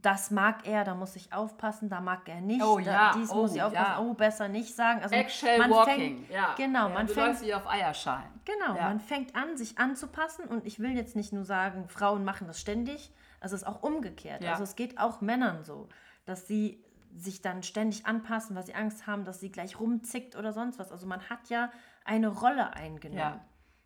das 0.00 0.30
mag 0.30 0.66
er, 0.66 0.84
da 0.84 0.94
muss 0.94 1.16
ich 1.16 1.32
aufpassen, 1.32 1.88
da 1.88 2.00
mag 2.00 2.28
er 2.28 2.40
nicht. 2.40 2.62
Oh, 2.62 2.78
da, 2.78 2.92
ja. 2.92 3.12
Dies 3.14 3.30
oh, 3.30 3.42
muss 3.42 3.54
ich 3.54 3.62
aufpassen, 3.62 3.92
ja. 3.92 4.00
oh, 4.00 4.14
besser 4.14 4.48
nicht 4.48 4.74
sagen. 4.74 5.02
Also 5.02 5.14
Eggshell 5.14 5.58
man 5.58 5.70
walking, 5.70 5.96
fängt, 5.96 6.30
ja. 6.30 6.54
Genau, 6.56 6.88
ja, 6.88 6.94
man 6.94 7.06
du 7.08 7.12
fängt. 7.12 7.42
wie 7.42 7.52
auf 7.52 7.68
Eierschalen. 7.68 8.40
Genau, 8.44 8.74
man 8.74 9.00
fängt 9.00 9.36
an, 9.36 9.56
sich 9.56 9.78
anzupassen 9.78 10.46
und 10.46 10.64
ich 10.64 10.78
will 10.78 10.92
jetzt 10.92 11.16
nicht 11.16 11.32
nur 11.32 11.44
sagen, 11.44 11.88
Frauen 11.88 12.24
machen 12.24 12.46
das 12.46 12.60
ständig, 12.60 13.12
also 13.40 13.56
es 13.56 13.62
ist 13.62 13.68
auch 13.68 13.82
umgekehrt. 13.82 14.44
Also 14.44 14.62
es 14.62 14.76
geht 14.76 14.98
auch 14.98 15.20
Männern 15.20 15.64
so, 15.64 15.88
dass 16.24 16.46
sie 16.46 16.82
sich 17.16 17.42
dann 17.42 17.62
ständig 17.62 18.06
anpassen, 18.06 18.56
weil 18.56 18.64
sie 18.64 18.74
Angst 18.74 19.06
haben, 19.06 19.24
dass 19.24 19.40
sie 19.40 19.50
gleich 19.50 19.78
rumzickt 19.78 20.36
oder 20.36 20.52
sonst 20.52 20.78
was. 20.78 20.92
Also 20.92 21.06
man 21.06 21.20
hat 21.28 21.48
ja 21.48 21.70
eine 22.04 22.28
Rolle 22.28 22.72
eingenommen. 22.74 23.18
Ja. 23.18 23.44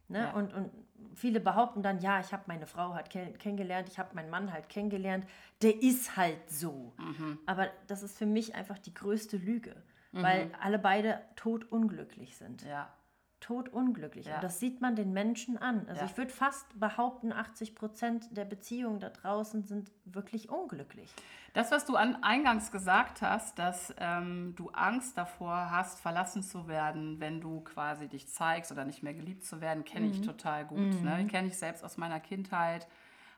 Ne? 0.08 0.20
Ja. 0.20 0.30
Und, 0.32 0.54
und 0.54 0.70
viele 1.14 1.40
behaupten 1.40 1.82
dann, 1.82 1.98
ja, 1.98 2.20
ich 2.20 2.32
habe 2.32 2.44
meine 2.46 2.66
Frau 2.66 2.94
halt 2.94 3.10
kennengelernt, 3.10 3.88
ich 3.88 3.98
habe 3.98 4.14
meinen 4.14 4.30
Mann 4.30 4.52
halt 4.52 4.68
kennengelernt, 4.68 5.26
der 5.62 5.82
ist 5.82 6.16
halt 6.16 6.48
so. 6.48 6.92
Mhm. 6.98 7.38
Aber 7.46 7.68
das 7.88 8.02
ist 8.02 8.16
für 8.16 8.26
mich 8.26 8.54
einfach 8.54 8.78
die 8.78 8.94
größte 8.94 9.36
Lüge, 9.36 9.82
mhm. 10.12 10.22
weil 10.22 10.50
alle 10.60 10.78
beide 10.78 11.20
totunglücklich 11.34 12.36
sind. 12.36 12.62
Ja 12.62 12.92
totunglücklich. 13.40 14.26
Ja. 14.26 14.36
Und 14.36 14.44
das 14.44 14.60
sieht 14.60 14.80
man 14.80 14.96
den 14.96 15.12
Menschen 15.12 15.58
an. 15.58 15.86
Also 15.88 16.00
ja. 16.00 16.06
ich 16.06 16.16
würde 16.16 16.32
fast 16.32 16.78
behaupten, 16.78 17.32
80 17.32 17.74
Prozent 17.74 18.36
der 18.36 18.44
Beziehungen 18.44 19.00
da 19.00 19.10
draußen 19.10 19.64
sind 19.64 19.90
wirklich 20.04 20.48
unglücklich. 20.48 21.12
Das, 21.52 21.70
was 21.70 21.86
du 21.86 21.96
an 21.96 22.22
eingangs 22.22 22.70
gesagt 22.70 23.22
hast, 23.22 23.58
dass 23.58 23.94
ähm, 23.98 24.54
du 24.56 24.70
Angst 24.70 25.16
davor 25.16 25.70
hast, 25.70 26.00
verlassen 26.00 26.42
zu 26.42 26.68
werden, 26.68 27.20
wenn 27.20 27.40
du 27.40 27.60
quasi 27.60 28.08
dich 28.08 28.28
zeigst 28.28 28.72
oder 28.72 28.84
nicht 28.84 29.02
mehr 29.02 29.14
geliebt 29.14 29.44
zu 29.44 29.60
werden, 29.60 29.84
kenne 29.84 30.06
mhm. 30.06 30.12
ich 30.12 30.20
total 30.22 30.66
gut. 30.66 30.78
Mhm. 30.78 31.02
Ne? 31.02 31.26
Kenne 31.26 31.48
ich 31.48 31.56
selbst 31.56 31.84
aus 31.84 31.96
meiner 31.96 32.20
Kindheit. 32.20 32.86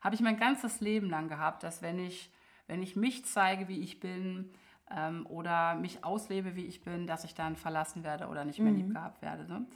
Habe 0.00 0.14
ich 0.14 0.20
mein 0.20 0.37
ganzes 0.37 0.80
Leben 0.80 1.08
lang 1.11 1.28
gehabt, 1.28 1.62
dass 1.62 1.82
wenn 1.82 1.98
ich, 1.98 2.30
wenn 2.66 2.82
ich 2.82 2.96
mich 2.96 3.24
zeige, 3.24 3.68
wie 3.68 3.80
ich 3.80 4.00
bin, 4.00 4.50
ähm, 4.94 5.27
oder 5.27 5.74
mich 5.74 6.05
auslebe, 6.05 6.57
wie 6.57 6.66
ich 6.66 6.83
bin, 6.83 7.07
dass 7.07 7.24
ich 7.24 7.35
dann 7.35 7.57
verlassen 7.57 8.05
werde 8.05 8.29
oder 8.29 8.44
nicht 8.44 8.59
mehr 8.59 8.72
mhm. 8.72 8.79
lieb 8.79 8.94
gehabt 8.94 9.22
werde. 9.22 9.44
Ne? 9.46 9.66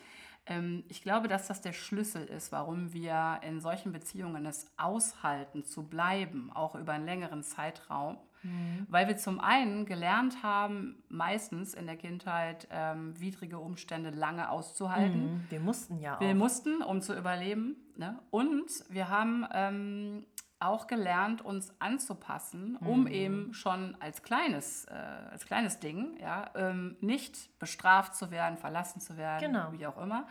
Ähm, 0.47 0.85
ich 0.89 1.03
glaube, 1.03 1.29
dass 1.29 1.47
das 1.47 1.61
der 1.61 1.73
Schlüssel 1.73 2.25
ist, 2.25 2.53
warum 2.53 2.93
wir 2.93 3.41
in 3.43 3.61
solchen 3.61 3.93
Beziehungen 3.93 4.47
es 4.47 4.67
aushalten 4.77 5.65
zu 5.65 5.89
bleiben, 5.89 6.51
auch 6.53 6.75
über 6.75 6.93
einen 6.93 7.07
längeren 7.07 7.43
Zeitraum. 7.43 8.19
Mhm. 8.43 8.87
Weil 8.89 9.07
wir 9.07 9.17
zum 9.17 9.39
einen 9.39 9.87
gelernt 9.87 10.43
haben, 10.43 11.03
meistens 11.09 11.75
in 11.75 11.87
der 11.87 11.97
Kindheit 11.97 12.67
ähm, 12.71 13.19
widrige 13.21 13.59
Umstände 13.61 14.11
lange 14.11 14.51
auszuhalten. 14.51 15.35
Mhm. 15.35 15.47
Wir 15.49 15.61
mussten 15.61 16.01
ja 16.01 16.17
auch. 16.17 16.21
Wir 16.21 16.35
mussten, 16.35 16.83
um 16.83 17.01
zu 17.01 17.17
überleben. 17.17 17.77
Ne? 17.97 18.19
Und 18.31 18.69
wir 18.89 19.09
haben 19.09 19.47
ähm, 19.53 20.27
auch 20.63 20.87
gelernt, 20.87 21.43
uns 21.43 21.73
anzupassen, 21.79 22.77
um 22.77 23.07
eben 23.07 23.53
schon 23.55 23.97
als 24.01 24.23
kleines, 24.23 24.85
äh, 24.87 24.93
als 25.31 25.45
kleines 25.45 25.81
Ding 25.81 26.17
ja, 26.21 26.51
ähm, 26.55 26.97
nicht 27.01 27.59
bestraft 27.59 28.15
zu 28.15 28.31
werden, 28.31 28.57
verlassen 28.57 29.01
zu 29.01 29.17
werden, 29.17 29.53
Genau. 29.53 29.73
wie 29.73 29.87
auch 29.87 29.99
immer, 29.99 30.27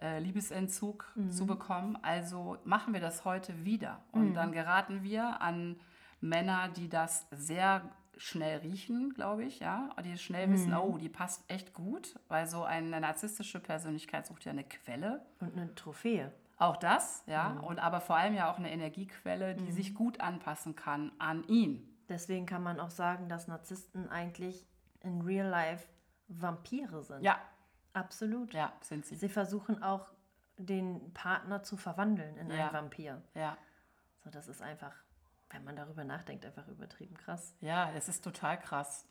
äh, 0.00 0.18
Liebesentzug 0.18 1.12
zu 1.30 1.46
bekommen. 1.46 1.98
Also 2.02 2.58
machen 2.64 2.92
wir 2.92 3.00
das 3.00 3.24
heute 3.24 3.64
wieder. 3.64 4.00
Und 4.12 4.34
dann 4.34 4.52
geraten 4.52 5.02
wir 5.02 5.40
an 5.40 5.76
Männer, 6.20 6.68
die 6.68 6.88
das 6.88 7.26
sehr 7.30 7.82
schnell 8.18 8.58
riechen, 8.60 9.12
glaube 9.14 9.44
ich, 9.44 9.58
ja, 9.60 9.90
die 10.02 10.16
schnell 10.16 10.50
wissen, 10.50 10.74
oh, 10.74 10.96
die 10.96 11.10
passt 11.10 11.44
echt 11.48 11.74
gut, 11.74 12.18
weil 12.28 12.46
so 12.46 12.64
eine 12.64 12.98
narzisstische 13.00 13.60
Persönlichkeit 13.60 14.26
sucht 14.26 14.44
ja 14.46 14.52
eine 14.52 14.64
Quelle. 14.64 15.20
Und 15.40 15.52
eine 15.56 15.74
Trophäe. 15.74 16.32
Auch 16.58 16.76
das, 16.78 17.22
ja, 17.26 17.50
und 17.60 17.78
aber 17.78 18.00
vor 18.00 18.16
allem 18.16 18.34
ja 18.34 18.50
auch 18.50 18.58
eine 18.58 18.70
Energiequelle, 18.72 19.54
die 19.54 19.72
sich 19.72 19.94
gut 19.94 20.20
anpassen 20.20 20.74
kann 20.74 21.12
an 21.18 21.44
ihn. 21.48 21.86
Deswegen 22.08 22.46
kann 22.46 22.62
man 22.62 22.80
auch 22.80 22.90
sagen, 22.90 23.28
dass 23.28 23.46
Narzissten 23.46 24.08
eigentlich 24.08 24.66
in 25.00 25.20
real 25.20 25.48
life 25.48 25.86
Vampire 26.28 27.02
sind. 27.02 27.22
Ja, 27.22 27.38
Absolut. 27.92 28.52
ja, 28.54 28.72
sind 28.80 29.04
sie. 29.06 29.16
Sie 29.16 29.28
versuchen 29.28 29.82
auch, 29.82 30.06
den 30.58 31.12
Partner 31.12 31.62
zu 31.62 31.76
verwandeln 31.76 32.36
in 32.38 32.50
Ja. 32.50 32.64
einen 32.64 32.72
Vampir. 32.72 33.22
Ja, 33.34 33.58
So, 34.24 34.30
das 34.30 34.48
ist 34.48 34.62
einfach, 34.62 34.94
wenn 35.50 35.62
man 35.64 35.76
darüber 35.76 36.02
nachdenkt, 36.04 36.46
einfach 36.46 36.66
übertrieben 36.68 37.14
krass. 37.16 37.54
ja, 37.60 37.90
es 37.92 38.08
ist 38.08 38.24
total 38.24 38.58
krass. 38.58 39.04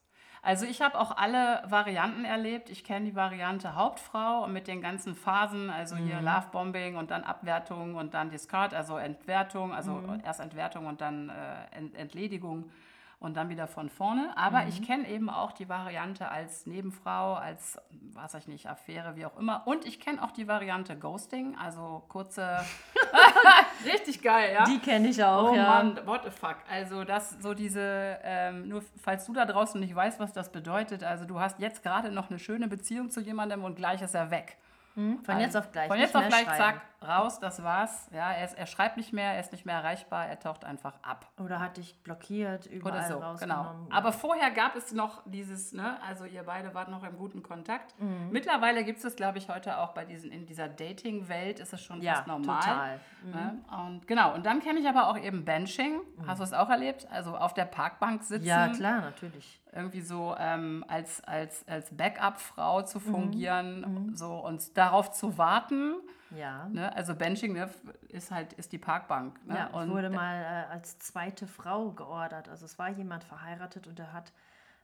Also 0.45 0.67
ich 0.67 0.83
habe 0.83 0.99
auch 0.99 1.17
alle 1.17 1.63
Varianten 1.65 2.23
erlebt. 2.23 2.69
Ich 2.69 2.83
kenne 2.83 3.05
die 3.05 3.15
Variante 3.15 3.73
Hauptfrau 3.73 4.45
mit 4.45 4.67
den 4.67 4.79
ganzen 4.79 5.15
Phasen, 5.15 5.71
also 5.71 5.95
hier 5.95 6.21
Lovebombing 6.21 6.97
und 6.97 7.09
dann 7.09 7.23
Abwertung 7.23 7.95
und 7.95 8.13
dann 8.13 8.29
Discard, 8.29 8.75
also 8.75 8.97
Entwertung, 8.97 9.73
also 9.73 10.03
erst 10.23 10.41
Entwertung 10.41 10.85
und 10.85 11.01
dann 11.01 11.29
äh, 11.29 11.75
Ent 11.75 11.95
Entledigung 11.95 12.69
und 13.19 13.35
dann 13.37 13.49
wieder 13.49 13.65
von 13.65 13.89
vorne. 13.89 14.33
Aber 14.37 14.67
ich 14.67 14.83
kenne 14.83 15.07
eben 15.09 15.31
auch 15.31 15.51
die 15.51 15.67
Variante 15.67 16.29
als 16.29 16.67
Nebenfrau, 16.67 17.33
als, 17.33 17.79
weiß 18.13 18.35
ich 18.35 18.47
nicht, 18.47 18.67
Affäre, 18.69 19.15
wie 19.15 19.25
auch 19.25 19.37
immer. 19.37 19.63
Und 19.65 19.87
ich 19.87 19.99
kenne 19.99 20.21
auch 20.21 20.31
die 20.31 20.47
Variante 20.47 20.95
Ghosting, 20.95 21.57
also 21.57 22.03
kurze, 22.07 22.59
richtig 23.85 24.21
geil, 24.21 24.53
ja. 24.53 24.63
Die 24.65 24.79
kenne 24.79 25.07
ich 25.09 25.23
auch, 25.23 25.51
Oh 25.51 25.55
ja. 25.55 25.63
Mann, 25.63 25.99
what 26.05 26.21
the 26.23 26.29
fuck. 26.31 26.57
Also 26.69 27.03
das, 27.03 27.35
so 27.41 27.53
diese, 27.53 28.17
ähm, 28.23 28.67
nur 28.69 28.83
falls 29.01 29.25
du 29.25 29.33
da 29.33 29.45
draußen 29.45 29.79
nicht 29.79 29.95
weißt, 29.95 30.19
was 30.19 30.33
das 30.33 30.51
bedeutet, 30.51 31.03
also 31.03 31.25
du 31.25 31.39
hast 31.39 31.59
jetzt 31.59 31.83
gerade 31.83 32.11
noch 32.11 32.29
eine 32.29 32.39
schöne 32.39 32.67
Beziehung 32.67 33.09
zu 33.11 33.21
jemandem 33.21 33.63
und 33.63 33.75
gleich 33.75 34.01
ist 34.01 34.15
er 34.15 34.31
weg. 34.31 34.57
Von 35.25 35.39
jetzt 35.41 35.57
auf 35.57 35.71
gleich. 35.73 35.89
Von 35.89 35.99
jetzt 35.99 36.15
auf 36.15 36.25
gleich, 36.25 36.45
schreiben. 36.45 36.57
zack, 36.57 36.81
raus, 37.07 37.39
das 37.39 37.63
war's. 37.63 38.09
Ja, 38.13 38.31
er, 38.31 38.45
ist, 38.45 38.57
er 38.57 38.65
schreibt 38.67 38.97
nicht 38.97 39.13
mehr, 39.13 39.33
er 39.33 39.39
ist 39.39 39.51
nicht 39.51 39.65
mehr 39.65 39.75
erreichbar, 39.75 40.27
er 40.27 40.39
taucht 40.39 40.65
einfach 40.65 40.93
ab. 41.01 41.27
Oder 41.39 41.59
hat 41.59 41.77
dich 41.77 42.01
blockiert, 42.03 42.67
Oder 42.67 42.75
überall 42.75 43.07
so, 43.07 43.13
genau. 43.15 43.25
rausgenommen. 43.31 43.91
Aber 43.91 44.11
vorher 44.11 44.51
gab 44.51 44.75
es 44.75 44.91
noch 44.93 45.21
dieses, 45.25 45.73
ne, 45.73 45.97
also 46.07 46.25
ihr 46.25 46.43
beide 46.43 46.73
wart 46.73 46.89
noch 46.89 47.03
im 47.03 47.17
guten 47.17 47.43
Kontakt. 47.43 47.99
Mhm. 47.99 48.29
Mittlerweile 48.31 48.83
gibt 48.83 48.97
es 48.97 49.03
das, 49.03 49.15
glaube 49.15 49.37
ich, 49.37 49.49
heute 49.49 49.77
auch 49.77 49.93
bei 49.93 50.05
diesen, 50.05 50.31
in 50.31 50.45
dieser 50.45 50.67
Dating-Welt 50.67 51.59
ist 51.59 51.73
es 51.73 51.81
schon 51.83 52.01
ja, 52.01 52.15
fast 52.15 52.27
normal. 52.27 52.59
total. 52.61 52.99
Ne? 53.23 53.59
Und 53.85 54.07
genau, 54.07 54.33
und 54.33 54.45
dann 54.45 54.59
kenne 54.61 54.79
ich 54.79 54.87
aber 54.87 55.07
auch 55.07 55.17
eben 55.17 55.45
Benching. 55.45 56.01
Hast 56.27 56.39
du 56.39 56.43
es 56.43 56.53
auch 56.53 56.69
erlebt? 56.69 57.07
Also 57.11 57.35
auf 57.35 57.53
der 57.53 57.65
Parkbank 57.65 58.23
sitzen. 58.23 58.45
Ja, 58.45 58.67
klar, 58.69 59.01
natürlich. 59.01 59.61
Irgendwie 59.73 60.01
so 60.01 60.35
ähm, 60.39 60.85
als, 60.87 61.23
als, 61.25 61.67
als 61.67 61.95
Backup-Frau 61.95 62.79
Mhm. 62.81 62.85
zu 62.85 62.99
fungieren 62.99 64.11
so, 64.15 64.35
und 64.35 64.77
darauf 64.77 65.11
zu 65.11 65.37
warten. 65.37 65.95
Ja. 66.35 66.67
Ne? 66.69 66.93
Also 66.95 67.15
Benching 67.15 67.53
ne, 67.53 67.69
ist 68.09 68.31
halt 68.31 68.53
ist 68.53 68.71
die 68.71 68.77
Parkbank. 68.77 69.45
Ne? 69.45 69.55
Ja, 69.55 69.67
ich 69.69 69.75
und 69.75 69.91
wurde 69.91 70.09
mal 70.09 70.41
äh, 70.41 70.71
als 70.73 70.99
zweite 70.99 71.47
Frau 71.47 71.91
geordert. 71.91 72.49
Also 72.49 72.65
es 72.65 72.77
war 72.77 72.89
jemand 72.89 73.23
verheiratet 73.23 73.87
und 73.87 73.99
er 73.99 74.13
hat 74.13 74.31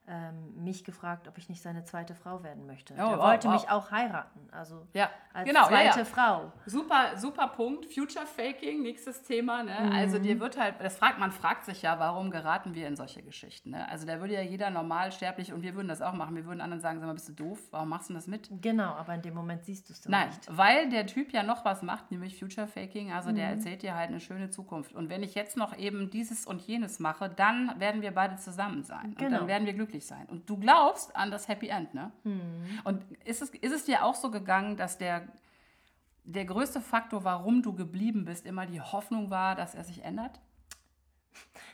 ähm, 0.07 0.63
mich 0.63 0.83
gefragt, 0.83 1.27
ob 1.27 1.37
ich 1.37 1.47
nicht 1.47 1.61
seine 1.61 1.83
zweite 1.83 2.15
Frau 2.15 2.43
werden 2.43 2.65
möchte. 2.65 2.93
Oh, 2.95 3.01
er 3.01 3.17
wow, 3.17 3.27
wollte 3.27 3.47
wow. 3.47 3.53
mich 3.53 3.69
auch 3.69 3.91
heiraten. 3.91 4.39
Also 4.51 4.87
Ja, 4.93 5.09
als 5.33 5.47
genau, 5.47 5.61
ja, 5.61 5.67
zweite 5.67 5.99
ja. 5.99 6.05
Frau. 6.05 6.51
Super, 6.65 7.17
super 7.17 7.47
Punkt. 7.47 7.85
Future 7.85 8.25
Faking, 8.25 8.81
nächstes 8.81 9.21
Thema. 9.23 9.63
Ne? 9.63 9.75
Mhm. 9.79 9.91
Also 9.91 10.19
dir 10.19 10.39
wird 10.39 10.59
halt, 10.59 10.75
das 10.79 10.97
fragt, 10.97 11.19
man 11.19 11.31
fragt 11.31 11.65
sich 11.65 11.83
ja, 11.83 11.99
warum 11.99 12.31
geraten 12.31 12.73
wir 12.73 12.87
in 12.87 12.95
solche 12.95 13.21
Geschichten? 13.21 13.69
Ne? 13.71 13.87
Also 13.89 14.05
da 14.07 14.19
würde 14.19 14.33
ja 14.33 14.41
jeder 14.41 14.69
normal 14.71 15.11
sterblich 15.11 15.53
und 15.53 15.61
wir 15.61 15.75
würden 15.75 15.87
das 15.87 16.01
auch 16.01 16.13
machen. 16.13 16.35
Wir 16.35 16.45
würden 16.45 16.61
anderen 16.61 16.81
sagen, 16.81 16.99
sag 16.99 17.07
mal, 17.07 17.13
bist 17.13 17.29
du 17.29 17.33
doof? 17.33 17.59
Warum 17.71 17.89
machst 17.89 18.09
du 18.09 18.13
das 18.13 18.27
mit? 18.27 18.49
Genau, 18.61 18.93
aber 18.95 19.13
in 19.13 19.21
dem 19.21 19.35
Moment 19.35 19.63
siehst 19.63 19.87
du 19.87 19.93
es 19.93 20.07
Nein, 20.09 20.27
nicht. 20.29 20.47
weil 20.57 20.89
der 20.89 21.05
Typ 21.05 21.31
ja 21.31 21.43
noch 21.43 21.63
was 21.63 21.83
macht, 21.83 22.11
nämlich 22.11 22.37
Future 22.39 22.67
Faking. 22.67 23.11
Also 23.13 23.31
der 23.31 23.47
erzählt 23.49 23.83
dir 23.83 23.95
halt 23.95 24.09
eine 24.09 24.19
schöne 24.19 24.49
Zukunft. 24.49 24.93
Und 24.93 25.09
wenn 25.09 25.21
ich 25.23 25.35
jetzt 25.35 25.55
noch 25.57 25.77
eben 25.77 26.09
dieses 26.09 26.45
und 26.47 26.59
jenes 26.61 26.99
mache, 26.99 27.29
dann 27.29 27.79
werden 27.79 28.01
wir 28.01 28.11
beide 28.11 28.35
zusammen 28.37 28.83
sein. 28.83 29.05
Und 29.11 29.17
Genau. 29.19 29.37
dann 29.39 29.47
werden 29.47 29.65
wir 29.65 29.73
glücklich 29.73 29.90
sein. 29.99 30.25
Und 30.27 30.49
du 30.49 30.57
glaubst 30.57 31.13
an 31.15 31.29
das 31.29 31.47
Happy 31.47 31.67
End, 31.67 31.93
ne? 31.93 32.11
Und 32.83 33.03
ist 33.25 33.41
es, 33.41 33.49
ist 33.49 33.73
es 33.73 33.83
dir 33.85 34.05
auch 34.05 34.15
so 34.15 34.31
gegangen, 34.31 34.77
dass 34.77 34.97
der, 34.97 35.27
der 36.23 36.45
größte 36.45 36.79
Faktor, 36.79 37.23
warum 37.23 37.61
du 37.61 37.73
geblieben 37.73 38.23
bist, 38.25 38.45
immer 38.45 38.65
die 38.65 38.79
Hoffnung 38.79 39.29
war, 39.29 39.55
dass 39.55 39.75
er 39.75 39.83
sich 39.83 40.03
ändert? 40.03 40.39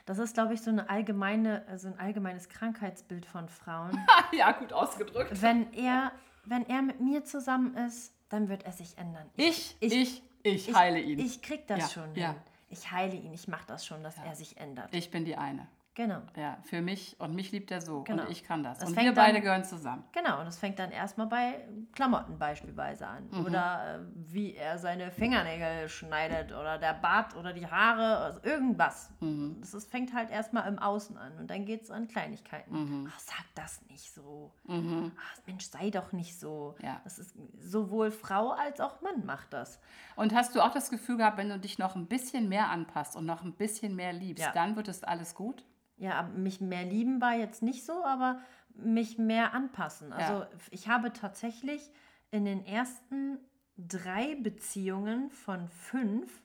Das 0.06 0.18
ist, 0.18 0.34
glaube 0.34 0.54
ich, 0.54 0.62
so 0.62 0.70
eine 0.70 0.88
allgemeine, 0.88 1.64
also 1.68 1.88
ein 1.88 1.98
allgemeines 1.98 2.48
Krankheitsbild 2.48 3.26
von 3.26 3.48
Frauen. 3.48 3.98
ja, 4.32 4.52
gut 4.52 4.72
ausgedrückt. 4.72 5.42
wenn 5.42 5.72
er, 5.72 6.12
wenn 6.44 6.66
er 6.68 6.82
mit 6.82 7.00
mir 7.00 7.24
zusammen 7.24 7.74
ist, 7.76 8.14
dann 8.28 8.48
wird 8.48 8.64
er 8.64 8.72
sich 8.72 8.96
ändern. 8.98 9.28
Ich, 9.36 9.76
ich, 9.80 10.22
ich, 10.42 10.74
heile 10.74 11.00
ihn. 11.00 11.18
Ich 11.18 11.42
krieg 11.42 11.66
das 11.66 11.78
Ja, 11.78 11.88
schon 11.88 12.14
ja. 12.14 12.28
hin. 12.32 12.36
Ich 12.70 12.90
heile 12.90 13.16
ihn, 13.16 13.32
ich 13.32 13.48
mache 13.48 13.66
das 13.66 13.86
schon, 13.86 14.02
dass 14.02 14.16
er 14.18 14.34
sich 14.34 14.58
ändert. 14.58 14.94
ich 14.94 15.10
bin 15.10 15.24
die 15.24 15.36
eine. 15.36 15.66
Genau. 15.98 16.20
Ja, 16.36 16.58
für 16.62 16.80
mich 16.80 17.16
und 17.18 17.34
mich 17.34 17.50
liebt 17.50 17.72
er 17.72 17.80
so 17.80 18.04
Genau. 18.04 18.22
und 18.22 18.30
ich 18.30 18.44
kann 18.44 18.62
das. 18.62 18.78
Das 18.78 18.88
und 18.90 18.96
wir 18.96 19.12
beide 19.14 19.32
dann- 19.32 19.42
gehören 19.42 19.64
zusammen. 19.64 20.04
Genau, 20.12 20.40
und 20.40 20.46
es 20.46 20.56
fängt 20.56 20.78
dann 20.78 20.92
erstmal 20.92 21.26
bei 21.26 21.66
Klamotten 21.92 22.38
beispielsweise 22.38 23.04
an. 23.08 23.26
Mhm. 23.32 23.46
Oder 23.46 23.96
äh, 23.96 23.98
wie 24.14 24.54
er 24.54 24.78
seine 24.78 25.10
Fingernägel 25.10 25.88
schneidet 25.88 26.52
oder 26.52 26.78
der 26.78 26.94
Bart 26.94 27.34
oder 27.34 27.52
die 27.52 27.66
Haare, 27.66 28.18
also 28.18 28.38
irgendwas. 28.44 29.10
Mhm. 29.18 29.56
Das 29.60 29.74
ist, 29.74 29.90
fängt 29.90 30.14
halt 30.14 30.30
erstmal 30.30 30.68
im 30.68 30.78
Außen 30.78 31.16
an 31.18 31.32
und 31.36 31.50
dann 31.50 31.64
geht 31.64 31.82
es 31.82 31.90
an 31.90 32.06
Kleinigkeiten. 32.06 32.72
Mhm. 33.02 33.10
Ach, 33.12 33.18
sag 33.18 33.44
das 33.56 33.82
nicht 33.90 34.14
so. 34.14 34.52
Ach, 34.68 35.46
Mensch, 35.46 35.64
sei 35.64 35.90
doch 35.90 36.12
nicht 36.12 36.38
so. 36.38 36.76
Ja. 36.80 37.00
Das 37.02 37.18
ist 37.18 37.34
sowohl 37.58 38.12
Frau 38.12 38.52
als 38.52 38.80
auch 38.80 39.00
Mann 39.00 39.26
macht 39.26 39.52
das. 39.52 39.80
Und 40.14 40.32
hast 40.32 40.54
du 40.54 40.60
auch 40.60 40.70
das 40.70 40.90
Gefühl 40.90 41.16
gehabt, 41.16 41.38
wenn 41.38 41.48
du 41.48 41.58
dich 41.58 41.80
noch 41.80 41.96
ein 41.96 42.06
bisschen 42.06 42.48
mehr 42.48 42.68
anpasst 42.70 43.16
und 43.16 43.26
noch 43.26 43.42
ein 43.42 43.54
bisschen 43.54 43.96
mehr 43.96 44.12
liebst, 44.12 44.44
Ja. 44.44 44.52
dann 44.52 44.76
wird 44.76 44.86
es 44.86 45.02
alles 45.02 45.34
gut? 45.34 45.64
Ja, 45.98 46.22
mich 46.22 46.60
mehr 46.60 46.84
lieben 46.84 47.20
war 47.20 47.34
jetzt 47.34 47.62
nicht 47.62 47.84
so, 47.84 48.04
aber 48.04 48.40
mich 48.74 49.18
mehr 49.18 49.52
anpassen. 49.54 50.12
Also 50.12 50.40
Ja. 50.40 50.48
ich 50.70 50.88
habe 50.88 51.12
tatsächlich 51.12 51.90
in 52.30 52.44
den 52.44 52.64
ersten 52.64 53.38
drei 53.76 54.36
Beziehungen 54.36 55.30
von 55.30 55.68
fünf 55.68 56.42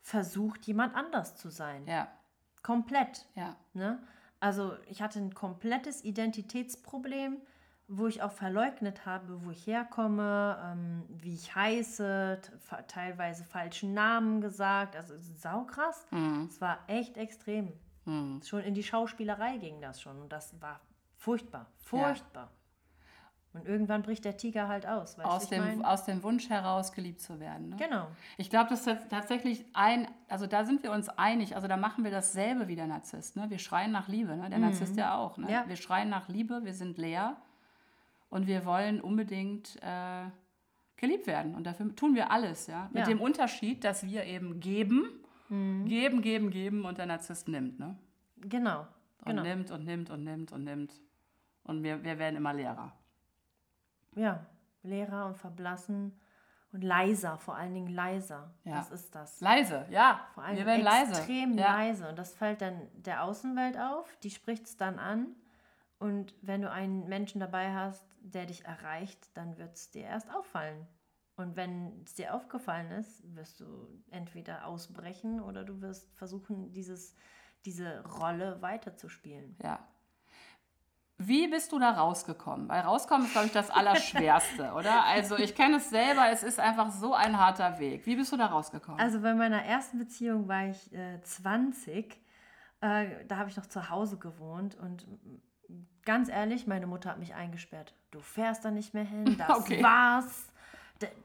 versucht, 0.00 0.66
jemand 0.66 0.94
anders 0.94 1.36
zu 1.36 1.50
sein. 1.50 1.86
Ja, 1.86 2.08
Komplett. 2.62 3.26
ja. 3.34 3.56
Ne? 3.74 4.02
Also 4.40 4.76
ich 4.88 5.02
hatte 5.02 5.18
ein 5.18 5.34
komplettes 5.34 6.04
Identitätsproblem, 6.04 7.38
wo 7.88 8.06
ich 8.08 8.22
auch 8.22 8.32
verleugnet 8.32 9.06
habe, 9.06 9.44
wo 9.44 9.50
ich 9.50 9.66
herkomme, 9.66 10.58
ähm, 10.64 11.04
wie 11.08 11.34
ich 11.34 11.54
heiße, 11.54 12.40
teilweise 12.88 13.44
falschen 13.44 13.94
Namen 13.94 14.40
gesagt. 14.40 14.96
Also 14.96 15.14
saukrass. 15.16 16.06
Es 16.48 16.60
war 16.60 16.78
echt 16.88 17.16
extrem. 17.16 17.72
Schon 18.44 18.60
in 18.62 18.74
die 18.74 18.82
Schauspielerei 18.84 19.56
ging 19.58 19.80
das 19.80 20.00
schon 20.00 20.20
und 20.20 20.30
das 20.32 20.60
war 20.60 20.80
furchtbar, 21.16 21.66
furchtbar. 21.78 22.50
Und 23.52 23.66
irgendwann 23.66 24.02
bricht 24.02 24.24
der 24.26 24.36
Tiger 24.36 24.68
halt 24.68 24.86
aus, 24.86 25.18
Aus, 25.18 25.48
dem, 25.48 25.82
aus 25.82 26.04
dem 26.04 26.22
Wunsch 26.22 26.50
heraus, 26.50 26.92
geliebt 26.92 27.20
zu 27.22 27.40
werden. 27.40 27.70
Ne? 27.70 27.76
Genau. 27.76 28.06
Ich 28.36 28.50
glaube, 28.50 28.68
das 28.68 28.86
ist 28.86 29.08
tatsächlich 29.08 29.64
ein, 29.72 30.06
also 30.28 30.46
da 30.46 30.64
sind 30.66 30.82
wir 30.82 30.92
uns 30.92 31.08
einig, 31.08 31.56
also 31.56 31.66
da 31.66 31.78
machen 31.78 32.04
wir 32.04 32.10
dasselbe 32.10 32.68
wie 32.68 32.76
der 32.76 32.86
Narzisst. 32.86 33.34
Ne? 33.34 33.48
Wir 33.48 33.58
schreien 33.58 33.92
nach 33.92 34.08
Liebe, 34.08 34.36
ne? 34.36 34.50
der 34.50 34.58
Narzisst 34.58 34.96
ja 34.96 35.16
auch. 35.16 35.38
Ne? 35.38 35.50
Ja. 35.50 35.64
Wir 35.66 35.76
schreien 35.76 36.10
nach 36.10 36.28
Liebe, 36.28 36.64
wir 36.64 36.74
sind 36.74 36.98
leer 36.98 37.36
und 38.28 38.46
wir 38.46 38.66
wollen 38.66 39.00
unbedingt 39.00 39.76
äh, 39.82 40.26
geliebt 40.96 41.26
werden. 41.26 41.54
Und 41.54 41.64
dafür 41.64 41.96
tun 41.96 42.14
wir 42.14 42.30
alles, 42.30 42.66
ja. 42.66 42.88
Mit 42.92 43.04
Ja. 43.04 43.06
dem 43.06 43.22
Unterschied, 43.22 43.84
dass 43.84 44.04
wir 44.04 44.24
eben 44.24 44.60
geben, 44.60 45.24
geben, 45.48 46.22
geben, 46.22 46.50
geben 46.50 46.84
und 46.84 46.98
der 46.98 47.06
Narzisst 47.06 47.48
nimmt. 47.48 47.78
Ne? 47.78 47.96
Genau. 48.38 48.80
Und 49.24 49.26
Genau. 49.26 49.42
nimmt 49.42 49.70
und 49.70 49.84
nimmt 49.84 50.10
und 50.10 50.24
nimmt 50.24 50.52
und 50.52 50.64
nimmt. 50.64 50.92
Und 51.64 51.82
wir, 51.82 52.02
wir 52.04 52.18
werden 52.18 52.36
immer 52.36 52.52
leerer. 52.54 52.92
Ja, 54.14 54.46
leerer 54.82 55.26
und 55.26 55.36
verblassen 55.36 56.18
und 56.72 56.82
leiser, 56.82 57.38
vor 57.38 57.56
allen 57.56 57.74
Dingen 57.74 57.88
leiser. 57.92 58.54
Ja. 58.64 58.76
Das 58.76 58.90
ist 58.90 59.14
das. 59.14 59.40
Leise, 59.40 59.86
ja. 59.90 60.26
Vor 60.34 60.44
allem 60.44 60.56
wir 60.56 60.66
werden 60.66 60.84
leise. 60.84 61.12
extrem 61.12 61.58
ja. 61.58 61.76
leise. 61.76 62.08
Und 62.08 62.18
das 62.18 62.34
fällt 62.34 62.60
dann 62.62 62.80
der 62.94 63.24
Außenwelt 63.24 63.78
auf, 63.78 64.16
die 64.22 64.30
spricht 64.30 64.66
es 64.66 64.76
dann 64.76 64.98
an. 64.98 65.34
Und 65.98 66.34
wenn 66.42 66.62
du 66.62 66.70
einen 66.70 67.08
Menschen 67.08 67.40
dabei 67.40 67.72
hast, 67.72 68.04
der 68.20 68.46
dich 68.46 68.64
erreicht, 68.64 69.30
dann 69.34 69.56
wird 69.58 69.74
es 69.74 69.90
dir 69.90 70.04
erst 70.04 70.32
auffallen. 70.34 70.86
Und 71.36 71.54
wenn 71.54 72.02
es 72.04 72.14
dir 72.14 72.34
aufgefallen 72.34 72.90
ist, 72.92 73.22
wirst 73.34 73.60
du 73.60 73.66
entweder 74.10 74.66
ausbrechen 74.66 75.40
oder 75.40 75.64
du 75.64 75.82
wirst 75.82 76.14
versuchen, 76.16 76.72
dieses, 76.72 77.14
diese 77.66 78.02
Rolle 78.04 78.62
weiterzuspielen. 78.62 79.56
Ja. 79.62 79.86
Wie 81.18 81.48
bist 81.48 81.72
du 81.72 81.78
da 81.78 81.90
rausgekommen? 81.92 82.68
Weil 82.68 82.80
rauskommen 82.80 83.26
ist, 83.26 83.32
glaube 83.32 83.46
ich, 83.48 83.52
das 83.52 83.70
Allerschwerste, 83.72 84.72
oder? 84.72 85.04
Also 85.04 85.36
ich 85.36 85.54
kenne 85.54 85.76
es 85.76 85.90
selber, 85.90 86.30
es 86.30 86.42
ist 86.42 86.58
einfach 86.58 86.90
so 86.90 87.14
ein 87.14 87.38
harter 87.38 87.78
Weg. 87.78 88.06
Wie 88.06 88.16
bist 88.16 88.32
du 88.32 88.38
da 88.38 88.46
rausgekommen? 88.46 88.98
Also 88.98 89.20
bei 89.20 89.34
meiner 89.34 89.62
ersten 89.62 89.98
Beziehung 89.98 90.48
war 90.48 90.66
ich 90.68 90.92
äh, 90.94 91.20
20. 91.22 92.18
Äh, 92.80 93.24
da 93.26 93.36
habe 93.36 93.50
ich 93.50 93.56
noch 93.56 93.66
zu 93.66 93.90
Hause 93.90 94.18
gewohnt 94.18 94.74
und 94.76 95.06
ganz 96.04 96.30
ehrlich, 96.30 96.66
meine 96.66 96.86
Mutter 96.86 97.10
hat 97.10 97.18
mich 97.18 97.34
eingesperrt. 97.34 97.94
Du 98.10 98.20
fährst 98.20 98.64
da 98.64 98.70
nicht 98.70 98.94
mehr 98.94 99.04
hin, 99.04 99.36
das 99.38 99.50
okay. 99.58 99.82
war's 99.82 100.50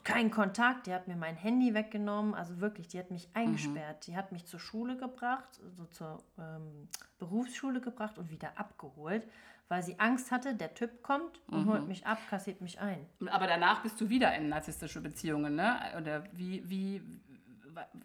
kein 0.04 0.32
Kontakt, 0.32 0.88
die 0.88 0.94
hat 0.94 1.08
mir 1.08 1.16
mein 1.16 1.36
Handy 1.36 1.74
weggenommen, 1.74 2.34
also 2.34 2.60
wirklich, 2.60 2.88
die 2.88 3.00
hat 3.00 3.12
mich 3.12 3.30
eingesperrt. 3.34 3.98
Mhm. 3.98 4.12
Die 4.12 4.18
hat 4.18 4.32
mich 4.32 4.46
zur 4.46 4.60
Schule 4.60 4.98
gebracht, 4.98 5.48
so 5.76 5.86
zur 5.86 6.24
ähm, 6.38 6.88
Berufsschule 7.20 7.80
gebracht 7.80 8.18
und 8.18 8.30
wieder 8.30 8.58
abgeholt, 8.58 9.28
weil 9.70 9.84
sie 9.84 10.00
Angst 10.00 10.32
hatte, 10.32 10.56
der 10.56 10.74
Typ 10.74 11.02
kommt 11.02 11.42
und 11.48 11.66
mhm. 11.66 11.70
holt 11.70 11.88
mich 11.88 12.06
ab, 12.06 12.18
kassiert 12.30 12.60
mich 12.62 12.80
ein. 12.80 13.06
Aber 13.28 13.48
danach 13.48 13.82
bist 13.82 14.00
du 14.02 14.10
wieder 14.10 14.36
in 14.36 14.50
narzisstische 14.50 15.00
Beziehungen, 15.02 15.56
ne? 15.56 15.80
Oder 15.98 16.24
wie, 16.34 16.70
wie, 16.70 17.02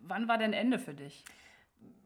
wann 0.03 0.29
war 0.29 0.39
denn 0.39 0.53
Ende 0.53 0.79
für 0.79 0.95
dich? 0.95 1.25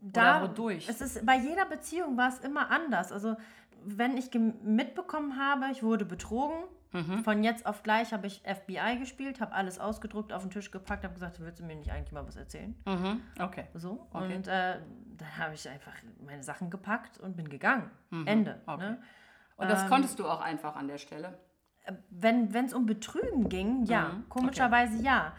Da, 0.01 0.39
Oder 0.39 0.51
wodurch? 0.51 0.89
Es 0.89 1.03
ist, 1.03 1.27
bei 1.27 1.37
jeder 1.37 1.67
Beziehung 1.67 2.17
war 2.17 2.29
es 2.29 2.39
immer 2.39 2.71
anders. 2.71 3.13
Also 3.13 3.37
wenn 3.85 4.17
ich 4.17 4.31
mitbekommen 4.33 5.39
habe, 5.39 5.67
ich 5.71 5.83
wurde 5.83 6.05
betrogen, 6.05 6.65
Mhm. 6.93 7.23
Von 7.23 7.45
jetzt 7.45 7.67
auf 7.67 7.83
gleich 7.83 8.13
habe 8.13 8.27
ich 8.27 8.43
FBI 8.43 8.99
gespielt, 8.99 9.41
habe 9.41 9.53
alles 9.53 9.79
ausgedruckt, 9.79 10.33
auf 10.33 10.43
den 10.43 10.51
Tisch 10.51 10.71
gepackt, 10.71 11.05
habe 11.05 11.15
gesagt, 11.15 11.41
willst 11.41 11.61
du 11.61 11.65
mir 11.65 11.77
nicht 11.77 11.93
eigentlich 11.93 12.13
mal 12.13 12.27
was 12.27 12.37
erzählen? 12.37 12.75
Mhm. 12.85 13.21
Okay. 13.39 13.67
So. 13.75 14.09
Okay. 14.13 14.37
Und 14.37 14.49
äh, 14.49 14.81
dann 15.17 15.39
habe 15.39 15.55
ich 15.55 15.69
einfach 15.69 15.93
meine 16.25 16.43
Sachen 16.43 16.71
gepackt 16.71 17.19
und 17.19 17.37
bin 17.37 17.49
gegangen. 17.49 17.91
Mhm. 18.11 18.27
Ende. 18.27 18.61
Okay. 18.67 18.83
Ne? 18.83 19.03
Und 19.57 19.71
das 19.71 19.83
ähm, 19.83 19.89
konntest 19.89 20.19
du 20.19 20.27
auch 20.27 20.41
einfach 20.41 20.75
an 20.75 20.89
der 20.89 20.99
Stelle? 20.99 21.39
Äh, 21.85 21.93
wenn 22.11 22.53
es 22.53 22.75
um 22.75 22.87
Betrügen 22.87 23.49
ging, 23.49 23.85
ja. 23.85 24.09
Mhm. 24.09 24.29
Komischerweise 24.29 24.95
okay. 24.95 25.05
ja. 25.05 25.33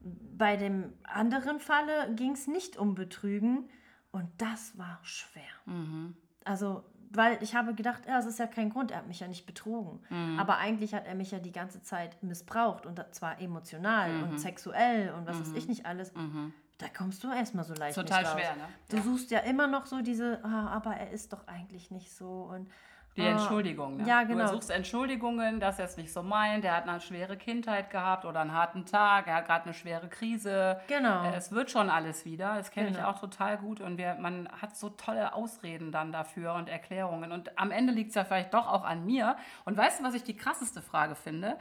Bei 0.00 0.56
dem 0.56 0.92
anderen 1.02 1.58
Falle 1.60 2.14
ging 2.14 2.32
es 2.32 2.46
nicht 2.46 2.76
um 2.76 2.94
Betrügen 2.94 3.68
und 4.12 4.30
das 4.38 4.78
war 4.78 4.98
schwer. 5.02 5.42
Mhm. 5.66 6.16
Also 6.44 6.84
weil 7.16 7.42
ich 7.42 7.54
habe 7.54 7.74
gedacht, 7.74 8.02
ja, 8.06 8.18
es 8.18 8.26
ist 8.26 8.38
ja 8.38 8.46
kein 8.46 8.70
Grund, 8.70 8.90
er 8.90 8.98
hat 8.98 9.06
mich 9.06 9.20
ja 9.20 9.28
nicht 9.28 9.46
betrogen. 9.46 10.00
Mhm. 10.10 10.38
Aber 10.38 10.58
eigentlich 10.58 10.94
hat 10.94 11.06
er 11.06 11.14
mich 11.14 11.30
ja 11.30 11.38
die 11.38 11.52
ganze 11.52 11.82
Zeit 11.82 12.22
missbraucht 12.22 12.86
und 12.86 13.02
zwar 13.12 13.40
emotional 13.40 14.12
mhm. 14.12 14.22
und 14.24 14.38
sexuell 14.38 15.12
und 15.12 15.26
was 15.26 15.36
mhm. 15.36 15.40
weiß 15.40 15.52
ich 15.54 15.68
nicht 15.68 15.86
alles. 15.86 16.14
Mhm. 16.14 16.52
Da 16.78 16.86
kommst 16.88 17.24
du 17.24 17.32
erstmal 17.32 17.64
so 17.64 17.74
leicht 17.74 17.94
Total 17.94 18.22
nicht 18.22 18.32
raus. 18.32 18.38
schwer, 18.38 18.56
ne? 18.56 18.68
Du 18.90 18.96
ja. 18.98 19.02
suchst 19.02 19.30
ja 19.30 19.38
immer 19.40 19.66
noch 19.66 19.86
so 19.86 20.02
diese, 20.02 20.44
ah, 20.44 20.68
aber 20.68 20.94
er 20.94 21.10
ist 21.10 21.32
doch 21.32 21.46
eigentlich 21.46 21.90
nicht 21.90 22.12
so 22.12 22.50
und 22.52 22.68
die 23.16 23.22
ah. 23.22 23.32
Entschuldigung. 23.32 23.98
Ne? 23.98 24.06
Ja, 24.06 24.24
genau. 24.24 24.44
Du 24.44 24.54
suchst 24.54 24.70
Entschuldigungen, 24.70 25.58
dass 25.60 25.78
er 25.78 25.86
es 25.86 25.96
nicht 25.96 26.12
so 26.12 26.22
meint. 26.22 26.64
Er 26.64 26.76
hat 26.76 26.88
eine 26.88 27.00
schwere 27.00 27.36
Kindheit 27.36 27.90
gehabt 27.90 28.24
oder 28.24 28.40
einen 28.40 28.52
harten 28.52 28.84
Tag. 28.84 29.26
Er 29.26 29.36
hat 29.36 29.46
gerade 29.46 29.64
eine 29.64 29.74
schwere 29.74 30.08
Krise. 30.08 30.80
Genau. 30.88 31.24
Äh, 31.24 31.36
es 31.36 31.52
wird 31.52 31.70
schon 31.70 31.88
alles 31.88 32.24
wieder. 32.24 32.56
Das 32.56 32.70
kenne 32.70 32.88
genau. 32.88 32.98
ich 32.98 33.04
auch 33.04 33.20
total 33.20 33.56
gut. 33.58 33.80
Und 33.80 33.96
wir, 33.98 34.16
man 34.16 34.48
hat 34.60 34.76
so 34.76 34.90
tolle 34.90 35.34
Ausreden 35.34 35.92
dann 35.92 36.12
dafür 36.12 36.54
und 36.54 36.68
Erklärungen. 36.68 37.32
Und 37.32 37.58
am 37.58 37.70
Ende 37.70 37.92
liegt 37.92 38.10
es 38.10 38.14
ja 38.16 38.24
vielleicht 38.24 38.52
doch 38.52 38.66
auch 38.66 38.84
an 38.84 39.04
mir. 39.06 39.36
Und 39.64 39.76
weißt 39.76 40.00
du, 40.00 40.04
was 40.04 40.14
ich 40.14 40.24
die 40.24 40.36
krasseste 40.36 40.82
Frage 40.82 41.14
finde? 41.14 41.56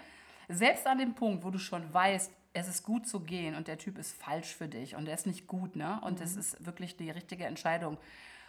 Selbst 0.49 0.85
an 0.85 0.97
dem 0.97 1.15
Punkt, 1.15 1.43
wo 1.43 1.49
du 1.49 1.57
schon 1.57 1.93
weißt, 1.93 2.31
es 2.53 2.67
ist 2.69 2.83
gut 2.83 3.07
zu 3.07 3.19
gehen 3.19 3.55
und 3.55 3.67
der 3.67 3.77
Typ 3.77 3.97
ist 3.97 4.15
falsch 4.21 4.55
für 4.55 4.67
dich 4.67 4.95
und 4.95 5.07
er 5.07 5.13
ist 5.13 5.27
nicht 5.27 5.45
gut, 5.45 5.75
ne? 5.75 5.99
Und 6.01 6.21
es 6.21 6.35
mhm. 6.35 6.39
ist 6.39 6.65
wirklich 6.65 6.95
die 6.95 7.09
richtige 7.09 7.45
Entscheidung. 7.45 7.97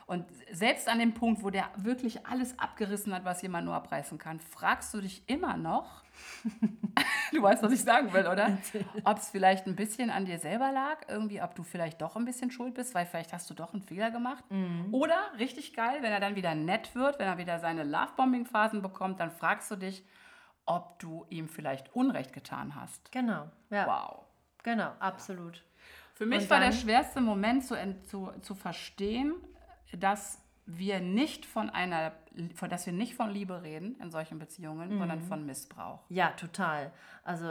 Und 0.07 0.25
selbst 0.53 0.88
an 0.88 1.01
dem 1.01 1.14
Punkt, 1.14 1.42
wo 1.42 1.51
der 1.51 1.69
wirklich 1.77 2.25
alles 2.27 2.57
abgerissen 2.61 3.12
hat, 3.12 3.25
was 3.25 3.42
jemand 3.42 3.66
nur 3.66 3.75
abreißen 3.75 4.19
kann, 4.19 4.38
fragst 4.38 4.95
du 4.95 5.01
dich 5.01 5.29
immer 5.29 5.57
noch, 5.57 6.05
du 7.33 7.42
weißt, 7.42 7.61
was 7.64 7.73
ich 7.73 7.83
sagen 7.83 8.12
will, 8.12 8.27
oder? 8.29 8.57
Ob 9.03 9.19
es 9.19 9.31
vielleicht 9.31 9.66
ein 9.66 9.75
bisschen 9.75 10.11
an 10.11 10.25
dir 10.25 10.38
selber 10.38 10.71
lag, 10.71 10.99
irgendwie, 11.09 11.42
ob 11.42 11.57
du 11.57 11.64
vielleicht 11.64 12.01
doch 12.01 12.14
ein 12.14 12.25
bisschen 12.25 12.53
schuld 12.53 12.75
bist, 12.75 12.95
weil 12.95 13.05
vielleicht 13.05 13.33
hast 13.33 13.51
du 13.51 13.55
doch 13.55 13.73
einen 13.73 13.83
Fehler 13.83 14.12
gemacht. 14.12 14.45
Mhm. 14.49 14.95
Oder, 14.95 15.19
richtig 15.40 15.75
geil, 15.75 15.99
wenn 16.03 16.12
er 16.12 16.21
dann 16.21 16.37
wieder 16.37 16.55
nett 16.55 16.95
wird, 16.95 17.19
wenn 17.19 17.27
er 17.27 17.38
wieder 17.38 17.59
seine 17.59 17.83
Lovebombing-Phasen 17.83 18.83
bekommt, 18.83 19.19
dann 19.19 19.33
fragst 19.33 19.73
du 19.73 19.77
dich, 19.77 20.05
ob 20.66 21.01
du 21.01 21.27
ihm 21.31 21.49
vielleicht 21.49 21.95
Unrecht 21.97 22.33
getan 22.33 22.77
hast. 22.77 23.11
Genau, 23.11 23.51
ja. 23.71 23.87
Wow. 23.87 24.25
Genau, 24.62 24.92
absolut. 25.01 25.64
Für 26.14 26.27
mich 26.27 26.49
war 26.49 26.61
der 26.61 26.73
schwerste 26.73 27.21
Moment 27.21 27.64
zu, 27.64 27.77
zu, 28.05 28.33
zu 28.40 28.55
verstehen, 28.55 29.35
dass 29.99 30.41
wir 30.67 31.01
nicht 31.01 31.47
von 31.47 31.71
einer, 31.71 32.13
von, 32.55 32.69
dass 32.69 32.87
wir 32.87 32.93
nicht 32.93 33.15
von 33.15 33.31
Liebe 33.31 33.63
reden 33.63 33.97
in 34.01 34.11
solchen 34.11 34.39
Beziehungen, 34.39 34.95
mhm. 34.95 34.99
sondern 34.99 35.21
von 35.23 35.47
Missbrauch. 35.47 36.05
Ja, 36.09 36.31
total. 36.31 36.93
Also 37.23 37.49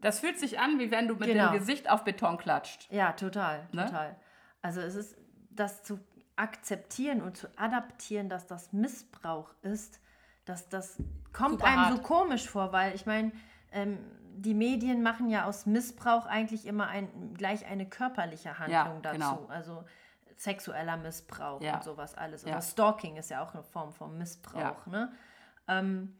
das 0.00 0.20
fühlt 0.20 0.38
sich 0.38 0.60
an, 0.60 0.78
wie 0.78 0.90
wenn 0.90 1.08
du 1.08 1.14
mit 1.14 1.28
genau. 1.28 1.50
dem 1.50 1.58
Gesicht 1.58 1.90
auf 1.90 2.04
Beton 2.04 2.36
klatscht. 2.36 2.90
Ja, 2.90 3.12
total, 3.12 3.66
ne? 3.72 3.86
total. 3.86 4.16
Also 4.60 4.80
es 4.80 4.94
ist 4.94 5.16
das 5.50 5.82
zu 5.82 5.98
akzeptieren 6.36 7.22
und 7.22 7.36
zu 7.36 7.48
adaptieren, 7.58 8.28
dass 8.28 8.46
das 8.46 8.72
Missbrauch 8.72 9.50
ist, 9.62 10.00
dass 10.44 10.68
das 10.68 11.02
kommt 11.32 11.52
Super 11.52 11.64
einem 11.64 11.80
hart. 11.86 11.96
so 11.96 12.02
komisch 12.02 12.48
vor, 12.48 12.72
weil 12.72 12.94
ich 12.94 13.06
meine, 13.06 13.32
ähm, 13.72 13.98
die 14.36 14.54
Medien 14.54 15.02
machen 15.02 15.28
ja 15.30 15.44
aus 15.46 15.66
Missbrauch 15.66 16.26
eigentlich 16.26 16.66
immer 16.66 16.86
ein, 16.86 17.34
gleich 17.34 17.66
eine 17.66 17.88
körperliche 17.88 18.58
Handlung 18.58 18.72
ja, 18.72 19.00
dazu. 19.02 19.16
Genau. 19.16 19.46
Also 19.48 19.84
sexueller 20.38 20.96
Missbrauch 20.96 21.60
ja. 21.60 21.76
und 21.76 21.84
sowas 21.84 22.14
alles. 22.14 22.44
Oder 22.44 22.54
ja. 22.54 22.62
Stalking 22.62 23.16
ist 23.16 23.30
ja 23.30 23.42
auch 23.42 23.52
eine 23.54 23.62
Form 23.62 23.92
von 23.92 24.16
Missbrauch. 24.16 24.86
Ne? 24.86 25.12
Ähm, 25.66 26.16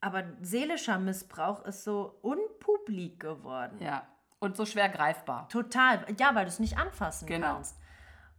aber 0.00 0.24
seelischer 0.40 0.98
Missbrauch 0.98 1.64
ist 1.64 1.84
so 1.84 2.18
unpublik 2.22 3.20
geworden. 3.20 3.78
Ja. 3.80 4.06
Und 4.38 4.56
so 4.56 4.66
schwer 4.66 4.88
greifbar. 4.88 5.48
Total. 5.48 6.04
Ja, 6.18 6.34
weil 6.34 6.44
du 6.46 6.50
es 6.50 6.58
nicht 6.58 6.78
anfassen 6.78 7.26
genau. 7.26 7.54
kannst. 7.54 7.78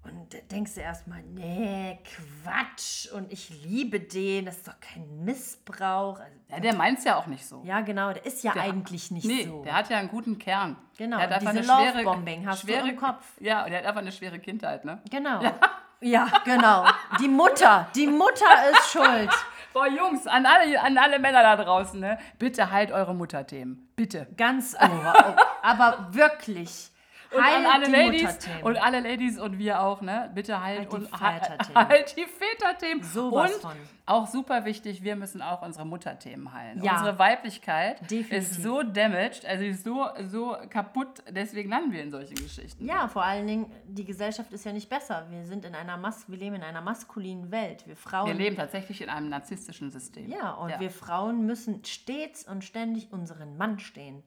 Und 0.04 0.36
denkst 0.52 0.74
du 0.74 0.82
erstmal, 0.82 1.22
nee, 1.22 2.00
Quatsch. 2.04 3.12
Und 3.12 3.32
ich 3.32 3.50
liebe 3.64 4.00
den, 4.00 4.46
das 4.46 4.58
ist 4.58 4.68
doch 4.68 4.80
kein 4.80 5.24
Missbrauch. 5.24 6.20
Also, 6.20 6.38
ja, 6.50 6.60
der 6.60 6.76
meint 6.76 6.98
es 6.98 7.04
ja 7.04 7.18
auch 7.18 7.28
nicht 7.28 7.46
so. 7.46 7.62
Ja, 7.64 7.82
genau, 7.82 8.12
der 8.12 8.26
ist 8.26 8.44
ja 8.44 8.52
der, 8.54 8.64
eigentlich 8.64 9.12
nicht 9.12 9.26
nee, 9.28 9.46
so. 9.46 9.64
Der 9.64 9.76
hat 9.76 9.90
ja 9.92 10.00
einen 10.00 10.10
guten 10.10 10.40
Kern. 10.40 10.76
Genau, 10.98 11.18
der 11.18 11.28
hat 11.28 11.34
einfach 11.34 11.52
diese 11.52 11.72
eine 11.72 11.92
schwere, 11.92 12.04
Bombing 12.04 12.48
hast 12.48 12.62
schwere, 12.62 12.84
du 12.84 12.90
im 12.90 12.96
Kopf. 12.96 13.24
Ja, 13.40 13.64
und 13.64 13.70
der 13.70 13.80
hat 13.80 13.86
einfach 13.86 14.02
eine 14.02 14.12
schwere 14.12 14.40
Kindheit, 14.40 14.86
ne? 14.86 15.02
Genau. 15.12 15.40
Ja, 15.42 15.54
ja 16.02 16.28
genau. 16.46 16.86
Die 17.20 17.28
Mutter, 17.28 17.88
die 17.96 18.08
Mutter 18.08 18.72
ist 18.72 18.92
schuld. 18.92 19.30
Boah, 19.74 19.88
Jungs, 19.88 20.26
an 20.26 20.46
alle, 20.48 20.82
an 20.82 20.98
alle 20.98 21.20
Männer 21.20 21.44
da 21.44 21.56
draußen, 21.56 22.00
ne? 22.00 22.18
Bitte 22.40 22.72
halt 22.72 22.92
eure 22.92 23.14
Mutterthemen. 23.14 23.88
Bitte. 23.96 24.28
Ganz, 24.36 24.76
oh, 24.82 24.86
oh, 24.86 25.36
aber 25.62 26.08
wirklich 26.12 26.92
und 27.32 27.44
an 27.44 27.66
alle 27.66 27.88
Ladies 27.88 28.38
und 28.64 28.78
alle 28.78 29.00
Ladies 29.00 29.40
und 29.40 29.58
wir 29.58 29.82
auch, 29.82 30.02
ne? 30.02 30.30
Bitte 30.34 30.62
halt, 30.62 30.80
halt 30.80 30.94
und 30.94 31.08
Väterthemen. 31.10 31.76
halt 31.90 32.18
die 32.18 32.26
Väterthemen. 32.26 33.04
Sowas 33.04 33.54
und 33.56 33.62
von. 33.62 33.72
auch 34.06 34.28
super 34.28 34.66
wichtig, 34.66 35.04
wir 35.04 35.16
müssen 35.16 35.42
auch 35.42 35.62
unsere 35.62 35.86
Mutterthemen 35.86 36.54
heilen. 36.54 36.84
Ja. 36.84 36.98
Unsere 36.98 37.20
Weiblichkeit 37.20 38.02
Definitiv. 38.02 38.32
ist 38.32 38.62
so 38.62 38.84
damaged, 38.84 39.46
also 39.46 39.64
ist 39.64 39.84
so, 39.84 40.08
so 40.28 40.58
kaputt, 40.70 41.24
deswegen 41.30 41.70
landen 41.70 41.92
wir 41.92 42.04
in 42.04 42.12
solchen 42.12 42.36
Geschichten. 42.36 42.86
Ja, 42.86 43.08
vor 43.08 43.24
allen 43.24 43.48
Dingen, 43.48 43.72
die 43.86 44.06
Gesellschaft 44.06 44.52
ist 44.52 44.66
ja 44.66 44.74
nicht 44.74 44.90
besser. 44.90 45.26
Wir 45.30 45.46
sind 45.46 45.66
in 45.66 45.76
einer 45.76 45.98
Mas 45.98 46.26
wir 46.28 46.38
leben 46.38 46.56
in 46.56 46.64
einer 46.64 46.82
maskulinen 46.82 47.52
Welt. 47.52 47.88
Wir 47.88 47.96
Frauen. 47.96 48.28
Wir 48.28 48.34
leben 48.36 48.56
tatsächlich 48.56 49.02
in 49.02 49.10
einem 49.10 49.30
narzisstischen 49.30 49.90
System. 49.90 50.30
Ja, 50.30 50.52
und 50.52 50.70
ja. 50.70 50.80
wir 50.80 50.92
Frauen 50.92 51.46
müssen 51.46 51.84
stets 51.86 52.48
und 52.48 52.64
ständig 52.64 53.12
unseren 53.12 53.58
Mann 53.58 53.80
stehen. 53.80 54.24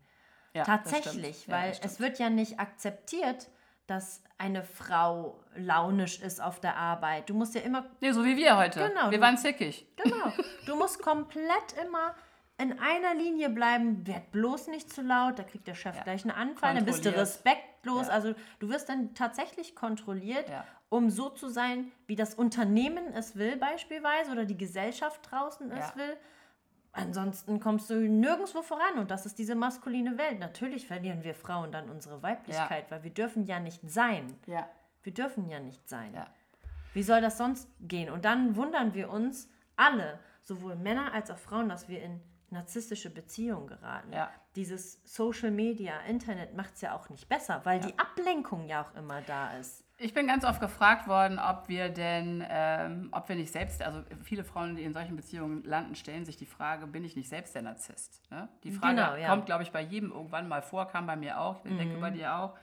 Ja, 0.54 0.62
Tatsächlich, 0.62 1.48
weil 1.48 1.72
ja, 1.72 1.78
es 1.82 1.98
wird 1.98 2.18
ja 2.18 2.30
nicht 2.30 2.60
akzeptiert, 2.60 3.48
dass 3.86 4.22
eine 4.38 4.62
Frau 4.62 5.42
launisch 5.56 6.20
ist 6.20 6.40
auf 6.40 6.60
der 6.60 6.76
Arbeit. 6.76 7.28
Du 7.28 7.34
musst 7.34 7.54
ja 7.54 7.60
immer. 7.60 7.84
Nee, 8.00 8.12
so 8.12 8.24
wie 8.24 8.36
wir 8.36 8.56
heute. 8.56 8.88
Genau. 8.88 9.10
Wir 9.10 9.20
waren 9.20 9.36
zickig. 9.36 9.86
Genau. 9.96 10.32
Du 10.66 10.76
musst 10.76 11.02
komplett 11.02 11.74
immer 11.82 12.14
in 12.56 12.78
einer 12.78 13.14
Linie 13.14 13.50
bleiben, 13.50 14.06
werd 14.06 14.30
bloß 14.30 14.68
nicht 14.68 14.92
zu 14.92 15.02
laut, 15.02 15.38
da 15.38 15.42
kriegt 15.42 15.66
der 15.66 15.74
Chef 15.74 15.96
ja. 15.96 16.02
gleich 16.04 16.22
einen 16.22 16.30
Anfall, 16.30 16.74
dann 16.74 16.84
bist 16.84 17.04
du 17.04 17.14
respektlos. 17.14 18.06
Ja. 18.06 18.12
Also 18.12 18.34
du 18.60 18.68
wirst 18.68 18.88
dann 18.88 19.14
tatsächlich 19.14 19.74
kontrolliert, 19.74 20.48
ja. 20.48 20.64
um 20.88 21.10
so 21.10 21.30
zu 21.30 21.48
sein, 21.48 21.90
wie 22.06 22.14
das 22.16 22.34
Unternehmen 22.34 23.12
es 23.12 23.36
will, 23.36 23.56
beispielsweise, 23.56 24.30
oder 24.30 24.44
die 24.44 24.56
Gesellschaft 24.56 25.20
draußen 25.30 25.70
es 25.72 25.96
will. 25.96 26.16
Ansonsten 26.96 27.58
kommst 27.58 27.90
du 27.90 28.08
nirgendwo 28.08 28.62
voran 28.62 28.98
und 28.98 29.10
das 29.10 29.26
ist 29.26 29.38
diese 29.38 29.56
maskuline 29.56 30.16
Welt. 30.16 30.38
Natürlich 30.38 30.86
verlieren 30.86 31.24
wir 31.24 31.34
Frauen 31.34 31.72
dann 31.72 31.90
unsere 31.90 32.22
Weiblichkeit, 32.22 32.84
ja. 32.84 32.90
weil 32.90 33.02
wir 33.02 33.10
dürfen 33.10 33.44
ja 33.46 33.58
nicht 33.58 33.80
sein. 33.90 34.32
Ja. 34.46 34.68
Wir 35.02 35.12
dürfen 35.12 35.48
ja 35.48 35.58
nicht 35.58 35.88
sein. 35.88 36.14
Ja. 36.14 36.28
Wie 36.92 37.02
soll 37.02 37.20
das 37.20 37.36
sonst 37.36 37.68
gehen? 37.80 38.10
Und 38.10 38.24
dann 38.24 38.54
wundern 38.54 38.94
wir 38.94 39.10
uns 39.10 39.48
alle, 39.74 40.20
sowohl 40.40 40.76
Männer 40.76 41.12
als 41.12 41.32
auch 41.32 41.38
Frauen, 41.38 41.68
dass 41.68 41.88
wir 41.88 42.00
in 42.00 42.20
narzisstische 42.50 43.10
Beziehungen 43.10 43.66
geraten. 43.66 44.12
Ja. 44.12 44.30
Dieses 44.54 45.00
Social 45.04 45.50
Media, 45.50 45.98
Internet 46.08 46.54
macht 46.54 46.74
es 46.74 46.80
ja 46.80 46.94
auch 46.94 47.08
nicht 47.08 47.28
besser, 47.28 47.60
weil 47.64 47.80
die 47.80 47.98
Ablenkung 47.98 48.68
ja 48.68 48.84
auch 48.84 48.94
immer 48.94 49.20
da 49.22 49.56
ist. 49.58 49.83
Ich 49.96 50.12
bin 50.12 50.26
ganz 50.26 50.44
oft 50.44 50.60
gefragt 50.60 51.06
worden, 51.06 51.38
ob 51.38 51.68
wir 51.68 51.88
denn, 51.88 52.44
ähm, 52.48 53.08
ob 53.12 53.28
wir 53.28 53.36
nicht 53.36 53.52
selbst, 53.52 53.80
also 53.80 54.02
viele 54.24 54.42
Frauen, 54.42 54.74
die 54.74 54.82
in 54.82 54.92
solchen 54.92 55.14
Beziehungen 55.14 55.62
landen, 55.64 55.94
stellen 55.94 56.24
sich 56.24 56.36
die 56.36 56.46
Frage, 56.46 56.88
bin 56.88 57.04
ich 57.04 57.14
nicht 57.14 57.28
selbst 57.28 57.54
der 57.54 57.62
Narzisst? 57.62 58.20
Ne? 58.30 58.48
Die 58.64 58.72
Frage 58.72 58.96
Genau, 58.96 59.14
ja. 59.14 59.28
kommt, 59.28 59.46
glaube 59.46 59.62
ich, 59.62 59.70
bei 59.70 59.80
jedem 59.82 60.10
irgendwann 60.10 60.48
mal 60.48 60.62
vor, 60.62 60.88
kam 60.88 61.06
bei 61.06 61.14
mir 61.14 61.40
auch, 61.40 61.64
ich 61.64 61.76
denke 61.76 61.98
bei 61.98 62.10
dir 62.10 62.34
auch. 62.36 62.56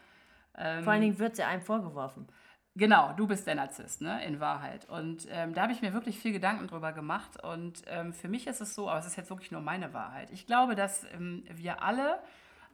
Ähm, 0.58 0.84
Vor 0.84 0.92
allen 0.92 1.02
Dingen 1.02 1.20
wird 1.20 1.38
sie 1.38 1.44
einem 1.44 1.62
vorgeworfen. 1.62 2.28
Genau, 2.76 3.14
du 3.14 3.28
bist 3.28 3.48
der 3.48 3.56
Narzisst, 3.56 4.02
ne, 4.02 4.24
in 4.26 4.40
Wahrheit. 4.40 4.88
Und 4.90 5.28
ähm, 5.30 5.54
da 5.54 5.64
habe 5.64 5.74
ich 5.74 5.82
mir 5.82 5.94
wirklich 5.94 6.20
viel 6.20 6.34
Gedanken 6.34 6.68
drüber 6.68 6.92
gemacht. 6.92 7.42
Und 7.44 7.82
ähm, 7.88 8.14
für 8.14 8.28
mich 8.28 8.48
ist 8.48 8.60
es 8.62 8.76
so, 8.76 8.90
aber 8.90 9.00
es 9.00 9.06
ist 9.06 9.16
jetzt 9.18 9.30
wirklich 9.30 9.52
nur 9.52 9.62
meine 9.62 9.94
Wahrheit. 9.94 10.30
Ich 10.32 10.46
glaube, 10.48 10.76
dass 10.76 11.06
ähm, 11.14 11.44
wir 11.50 11.82
alle 11.82 12.20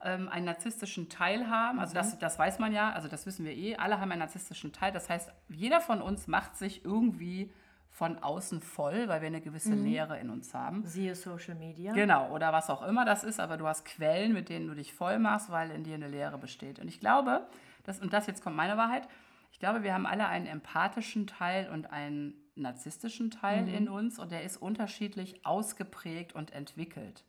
ähm, 0.03 0.29
einen 0.29 0.45
narzisstischen 0.45 1.09
Teil 1.09 1.49
haben. 1.49 1.79
Also 1.79 1.93
das, 1.93 2.17
das 2.19 2.37
weiß 2.37 2.59
man 2.59 2.73
ja, 2.73 2.91
also 2.91 3.07
das 3.07 3.25
wissen 3.25 3.45
wir 3.45 3.53
eh. 3.53 3.75
Alle 3.75 3.99
haben 3.99 4.11
einen 4.11 4.19
narzisstischen 4.19 4.73
Teil. 4.73 4.91
Das 4.91 5.09
heißt, 5.09 5.31
jeder 5.49 5.81
von 5.81 6.01
uns 6.01 6.27
macht 6.27 6.55
sich 6.57 6.85
irgendwie 6.85 7.51
von 7.89 8.19
außen 8.19 8.61
voll, 8.61 9.07
weil 9.07 9.21
wir 9.21 9.27
eine 9.27 9.41
gewisse 9.41 9.73
Leere 9.73 10.19
in 10.19 10.29
uns 10.29 10.53
haben. 10.53 10.85
Siehe 10.85 11.15
Social 11.15 11.55
Media. 11.55 11.93
Genau, 11.93 12.31
oder 12.31 12.53
was 12.53 12.69
auch 12.69 12.83
immer 12.83 13.05
das 13.05 13.23
ist, 13.23 13.39
aber 13.39 13.57
du 13.57 13.65
hast 13.65 13.85
Quellen, 13.85 14.33
mit 14.33 14.49
denen 14.49 14.67
du 14.67 14.75
dich 14.75 14.93
voll 14.93 15.17
machst, 15.17 15.51
weil 15.51 15.71
in 15.71 15.83
dir 15.83 15.95
eine 15.95 16.07
Leere 16.07 16.37
besteht. 16.37 16.77
Und 16.77 16.89
ich 16.89 16.99
glaube, 16.99 17.47
das, 17.85 17.99
und 17.99 18.13
das 18.13 18.27
jetzt 18.27 18.43
kommt 18.43 18.55
meine 18.55 18.77
Wahrheit, 18.77 19.07
ich 19.51 19.59
glaube, 19.59 19.81
wir 19.81 19.95
haben 19.95 20.05
alle 20.05 20.27
einen 20.27 20.45
empathischen 20.45 21.25
Teil 21.25 21.69
und 21.71 21.91
einen 21.91 22.35
narzisstischen 22.53 23.31
Teil 23.31 23.67
in 23.67 23.89
uns 23.89 24.19
und 24.19 24.31
der 24.31 24.43
ist 24.43 24.57
unterschiedlich 24.57 25.43
ausgeprägt 25.45 26.33
und 26.33 26.51
entwickelt. 26.51 27.23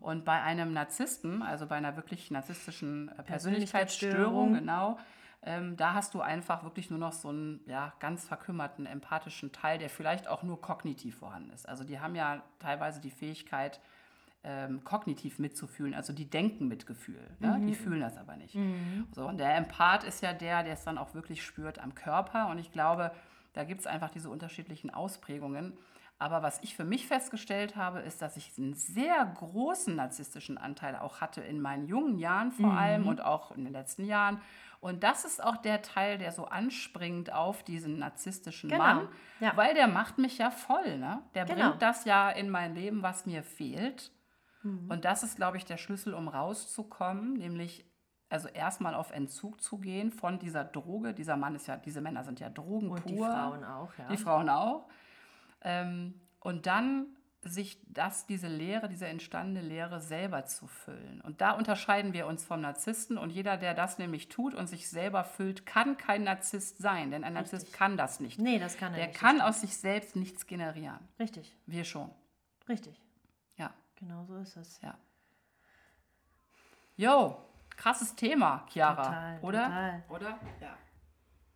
Und 0.00 0.24
bei 0.24 0.40
einem 0.42 0.72
Narzissten, 0.72 1.42
also 1.42 1.66
bei 1.66 1.76
einer 1.76 1.96
wirklich 1.96 2.30
narzisstischen 2.30 3.08
äh, 3.08 3.22
Persönlichkeitsstörung, 3.22 4.54
Persönlichkeitsstörung. 4.54 4.54
genau, 4.54 4.98
ähm, 5.44 5.76
da 5.76 5.94
hast 5.94 6.14
du 6.14 6.20
einfach 6.20 6.62
wirklich 6.62 6.90
nur 6.90 6.98
noch 6.98 7.12
so 7.12 7.28
einen 7.28 7.60
ja, 7.66 7.92
ganz 7.98 8.24
verkümmerten, 8.24 8.86
empathischen 8.86 9.50
Teil, 9.50 9.78
der 9.78 9.90
vielleicht 9.90 10.28
auch 10.28 10.42
nur 10.42 10.60
kognitiv 10.60 11.16
vorhanden 11.16 11.50
ist. 11.50 11.68
Also 11.68 11.82
die 11.82 11.98
haben 11.98 12.14
ja 12.14 12.42
teilweise 12.60 13.00
die 13.00 13.10
Fähigkeit, 13.10 13.80
ähm, 14.44 14.82
kognitiv 14.84 15.38
mitzufühlen, 15.38 15.94
also 15.94 16.12
die 16.12 16.28
denken 16.28 16.66
mit 16.66 16.86
Gefühl, 16.86 17.20
ne? 17.38 17.60
die 17.64 17.74
fühlen 17.74 18.00
das 18.00 18.16
aber 18.16 18.36
nicht. 18.36 18.56
So, 19.12 19.26
und 19.26 19.38
der 19.38 19.54
Empath 19.56 20.02
ist 20.02 20.20
ja 20.20 20.32
der, 20.32 20.64
der 20.64 20.72
es 20.72 20.82
dann 20.82 20.98
auch 20.98 21.14
wirklich 21.14 21.44
spürt 21.44 21.78
am 21.78 21.94
Körper 21.94 22.48
und 22.48 22.58
ich 22.58 22.72
glaube, 22.72 23.12
da 23.52 23.62
gibt 23.64 23.80
es 23.80 23.86
einfach 23.86 24.10
diese 24.10 24.30
unterschiedlichen 24.30 24.90
Ausprägungen. 24.90 25.74
Aber 26.22 26.40
was 26.40 26.60
ich 26.62 26.76
für 26.76 26.84
mich 26.84 27.08
festgestellt 27.08 27.74
habe, 27.74 27.98
ist, 27.98 28.22
dass 28.22 28.36
ich 28.36 28.52
einen 28.56 28.74
sehr 28.74 29.26
großen 29.26 29.96
narzisstischen 29.96 30.56
Anteil 30.56 30.94
auch 30.94 31.20
hatte 31.20 31.40
in 31.40 31.60
meinen 31.60 31.84
jungen 31.88 32.16
Jahren 32.16 32.52
vor 32.52 32.72
allem 32.74 33.08
und 33.08 33.24
auch 33.24 33.50
in 33.50 33.64
den 33.64 33.72
letzten 33.72 34.04
Jahren. 34.04 34.40
Und 34.78 35.02
das 35.02 35.24
ist 35.24 35.42
auch 35.42 35.56
der 35.56 35.82
Teil, 35.82 36.18
der 36.18 36.30
so 36.30 36.44
anspringt 36.44 37.32
auf 37.32 37.64
diesen 37.64 37.98
narzisstischen 37.98 38.70
Genau, 38.70 38.84
Mann, 38.84 39.08
ja. 39.40 39.56
weil 39.56 39.74
der 39.74 39.88
macht 39.88 40.18
mich 40.18 40.38
ja 40.38 40.52
voll. 40.52 40.96
Ne? 40.96 41.20
Der 41.34 41.44
Genau. 41.44 41.70
bringt 41.70 41.82
das 41.82 42.04
ja 42.04 42.30
in 42.30 42.50
mein 42.50 42.76
Leben, 42.76 43.02
was 43.02 43.26
mir 43.26 43.42
fehlt. 43.42 44.12
Und 44.62 45.04
das 45.04 45.24
ist, 45.24 45.34
glaube 45.34 45.56
ich, 45.56 45.64
der 45.64 45.76
Schlüssel, 45.76 46.14
um 46.14 46.28
rauszukommen, 46.28 47.32
nämlich 47.32 47.84
also 48.28 48.46
erstmal 48.46 48.94
auf 48.94 49.10
Entzug 49.10 49.60
zu 49.60 49.78
gehen 49.78 50.12
von 50.12 50.38
dieser 50.38 50.62
Droge. 50.64 51.14
Dieser 51.14 51.36
Mann 51.36 51.56
ist 51.56 51.66
ja, 51.66 51.76
diese 51.76 52.00
Männer 52.00 52.22
sind 52.22 52.38
ja 52.38 52.48
Drogen 52.48 52.88
Und 52.90 53.02
pur. 53.02 53.10
die 53.10 53.18
Frauen 53.18 53.64
auch, 53.64 53.90
ja. 53.98 54.06
Die 54.06 54.16
Frauen 54.16 54.48
auch. 54.48 54.86
Ähm, 55.62 56.20
und 56.40 56.66
dann 56.66 57.06
sich 57.44 57.80
das, 57.88 58.26
diese 58.26 58.46
Leere, 58.46 58.88
diese 58.88 59.08
entstandene 59.08 59.66
Leere 59.66 60.00
selber 60.00 60.44
zu 60.46 60.68
füllen. 60.68 61.20
Und 61.22 61.40
da 61.40 61.52
unterscheiden 61.52 62.12
wir 62.12 62.28
uns 62.28 62.44
vom 62.44 62.60
Narzissten. 62.60 63.18
Und 63.18 63.30
jeder, 63.30 63.56
der 63.56 63.74
das 63.74 63.98
nämlich 63.98 64.28
tut 64.28 64.54
und 64.54 64.68
sich 64.68 64.88
selber 64.88 65.24
füllt, 65.24 65.66
kann 65.66 65.96
kein 65.96 66.22
Narzisst 66.22 66.78
sein. 66.78 67.10
Denn 67.10 67.24
ein 67.24 67.32
Narzisst 67.32 67.72
kann 67.72 67.96
das 67.96 68.20
nicht. 68.20 68.38
Nee, 68.38 68.60
das 68.60 68.76
kann 68.76 68.92
er 68.92 68.98
Der 68.98 69.06
nicht. 69.08 69.18
kann 69.18 69.40
aus 69.40 69.60
sich 69.60 69.76
selbst 69.76 70.14
nichts 70.14 70.46
generieren. 70.46 71.00
Richtig, 71.18 71.56
Wir 71.66 71.84
schon. 71.84 72.10
richtig. 72.68 73.00
Ja. 73.56 73.72
Genau 73.96 74.24
so 74.24 74.36
ist 74.36 74.56
es. 74.56 74.80
Ja. 74.80 74.96
Jo, 76.96 77.36
krasses 77.76 78.14
Thema, 78.14 78.66
Chiara. 78.70 79.02
Total, 79.04 79.38
oder? 79.42 79.64
total. 79.64 80.02
Oder? 80.10 80.38
Ja. 80.60 80.76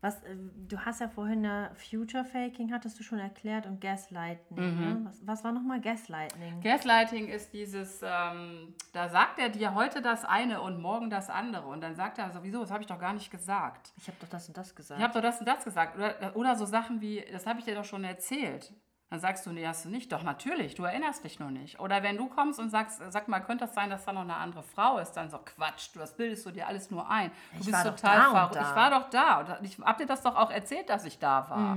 Was, 0.03 0.23
äh, 0.25 0.37
du 0.69 0.79
hast 0.79 1.01
ja 1.01 1.09
vorhin 1.09 1.45
äh, 1.45 1.75
Future 1.75 2.25
Faking, 2.25 2.73
hattest 2.73 2.99
du 2.99 3.03
schon 3.03 3.19
erklärt, 3.19 3.67
und 3.67 3.81
Gaslighting. 3.81 4.57
Ne? 4.57 5.01
Was, 5.05 5.27
was 5.27 5.45
war 5.45 5.53
nochmal 5.53 5.81
Gaslighting? 5.81 6.61
Gaslighting 6.61 7.29
ist 7.29 7.53
dieses, 7.53 8.03
ähm, 8.03 8.75
da 8.93 9.09
sagt 9.09 9.39
er 9.39 9.49
dir 9.49 9.75
heute 9.75 10.03
das 10.03 10.25
eine 10.25 10.61
und 10.61 10.81
morgen 10.81 11.09
das 11.09 11.31
andere. 11.31 11.67
Und 11.67 11.81
dann 11.81 11.95
sagt 11.95 12.19
er 12.19 12.31
sowieso, 12.31 12.61
das 12.61 12.71
habe 12.71 12.83
ich 12.83 12.87
doch 12.87 12.99
gar 12.99 13.15
nicht 13.15 13.31
gesagt. 13.31 13.93
ich 13.97 14.07
habe 14.07 14.19
doch 14.21 14.29
das 14.29 14.49
und 14.49 14.57
das 14.57 14.75
gesagt. 14.75 15.01
Ich 15.01 15.05
habe 15.05 15.15
doch 15.15 15.23
das 15.23 15.41
und 15.41 15.47
das 15.47 15.65
gesagt. 15.65 15.97
Oder, 15.97 16.37
oder 16.37 16.57
so 16.57 16.67
Sachen 16.67 17.01
wie, 17.01 17.25
das 17.33 17.47
habe 17.47 17.59
ich 17.59 17.65
dir 17.65 17.75
doch 17.75 17.85
schon 17.85 18.05
erzählt. 18.05 18.73
Dann 19.09 19.21
sagst 19.21 19.47
du, 19.47 19.53
nee, 19.53 19.65
hast 19.65 19.85
du 19.85 19.89
nicht. 19.89 20.11
Doch, 20.11 20.25
natürlich, 20.25 20.75
du 20.75 20.83
erinnerst 20.83 21.23
dich 21.23 21.39
nur 21.39 21.53
nicht. 21.53 21.79
Oder 21.79 22.03
wenn 22.03 22.17
du 22.17 22.27
kommst 22.29 22.59
und 22.59 22.71
sagst, 22.71 23.01
sag 23.11 23.29
mal, 23.29 23.39
könnte 23.39 23.65
das 23.67 23.73
sein, 23.75 23.89
dass 23.89 24.05
da 24.05 24.13
noch 24.13 24.23
eine 24.23 24.35
andere 24.37 24.65
Frau 24.65 24.99
ist? 24.99 25.13
Dann 25.13 25.31
so, 25.31 25.39
Quatsch, 25.39 25.91
du, 25.95 26.01
das 26.01 26.17
bildest 26.17 26.45
du 26.45 26.51
dir 26.51 26.67
alles 26.67 26.91
nur 26.91 27.09
ein. 27.09 27.31
Du 27.53 27.61
Ich 27.61 27.67
bist 27.67 27.73
war 27.73 27.85
doch 27.85 27.95
total 27.95 28.31
verrückt. 28.33 28.57
Ich 28.57 28.75
war 28.77 28.91
doch 28.91 29.11
da. 29.11 29.39
Und 29.59 29.65
ich 29.65 29.79
habe 29.79 29.99
dir 30.03 30.07
das 30.09 30.23
doch 30.23 30.35
auch 30.35 30.51
erzählt, 30.51 30.89
dass 30.91 31.05
ich 31.05 31.21
da 31.21 31.49
war. 31.49 31.77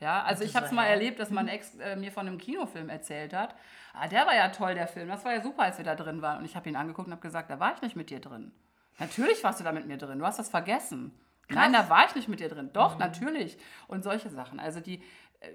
Ja, 0.00 0.22
also 0.24 0.44
ich 0.44 0.54
habe 0.54 0.66
es 0.66 0.72
mal 0.72 0.84
hä? 0.84 0.90
erlebt, 0.90 1.18
dass 1.18 1.30
mein 1.30 1.48
Ex 1.48 1.74
äh, 1.76 1.96
mir 1.96 2.12
von 2.12 2.26
einem 2.28 2.36
Kinofilm 2.36 2.90
erzählt 2.90 3.32
hat. 3.32 3.54
Ah, 3.94 4.08
der 4.08 4.26
war 4.26 4.34
ja 4.34 4.48
toll, 4.50 4.74
der 4.74 4.86
Film. 4.86 5.08
Das 5.08 5.24
war 5.24 5.32
ja 5.32 5.40
super, 5.40 5.62
als 5.62 5.78
wir 5.78 5.84
da 5.86 5.94
drin 5.94 6.20
waren. 6.20 6.40
Und 6.40 6.44
ich 6.44 6.56
habe 6.56 6.68
ihn 6.68 6.76
angeguckt 6.76 7.06
und 7.08 7.12
habe 7.12 7.22
gesagt, 7.22 7.48
da 7.48 7.58
war 7.58 7.72
ich 7.74 7.80
nicht 7.80 7.96
mit 7.96 8.10
dir 8.10 8.20
drin. 8.20 8.52
Natürlich 8.98 9.42
warst 9.42 9.60
du 9.60 9.64
da 9.64 9.72
mit 9.72 9.86
mir 9.86 9.96
drin. 9.96 10.18
Du 10.18 10.26
hast 10.26 10.38
das 10.38 10.50
vergessen. 10.50 11.18
Nein, 11.48 11.72
da 11.72 11.88
war 11.88 12.04
ich 12.06 12.14
nicht 12.16 12.26
mit 12.28 12.40
dir 12.40 12.48
drin. 12.48 12.70
Doch, 12.72 12.94
Mhm. 12.94 12.98
natürlich. 13.00 13.56
Und 13.86 14.02
solche 14.02 14.30
Sachen. 14.30 14.58
Also 14.58 14.80
die, 14.80 15.00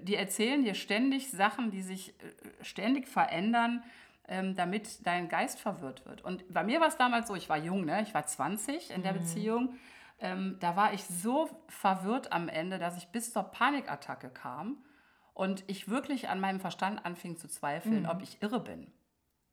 die 0.02 0.16
erzählen 0.16 0.62
dir 0.62 0.74
ständig 0.74 1.30
Sachen, 1.30 1.70
die 1.70 1.82
sich 1.82 2.10
äh, 2.20 2.64
ständig 2.64 3.08
verändern, 3.08 3.82
ähm, 4.28 4.54
damit 4.54 5.06
dein 5.06 5.28
Geist 5.28 5.60
verwirrt 5.60 6.06
wird. 6.06 6.22
Und 6.22 6.44
bei 6.52 6.64
mir 6.64 6.80
war 6.80 6.88
es 6.88 6.96
damals 6.96 7.28
so, 7.28 7.34
ich 7.34 7.48
war 7.48 7.58
jung, 7.58 7.84
ne? 7.84 8.02
ich 8.02 8.14
war 8.14 8.26
20 8.26 8.90
in 8.90 9.00
Mhm. 9.00 9.02
der 9.02 9.12
Beziehung. 9.12 9.74
Ähm, 10.20 10.56
da 10.60 10.76
war 10.76 10.92
ich 10.94 11.04
so 11.04 11.48
verwirrt 11.68 12.32
am 12.32 12.48
Ende, 12.48 12.78
dass 12.78 12.96
ich 12.96 13.08
bis 13.08 13.32
zur 13.32 13.42
Panikattacke 13.42 14.30
kam 14.30 14.78
und 15.34 15.64
ich 15.66 15.88
wirklich 15.88 16.28
an 16.28 16.38
meinem 16.40 16.60
Verstand 16.60 17.04
anfing 17.04 17.36
zu 17.36 17.48
zweifeln, 17.48 18.06
ob 18.06 18.22
ich 18.22 18.40
irre 18.42 18.60
bin. 18.60 18.92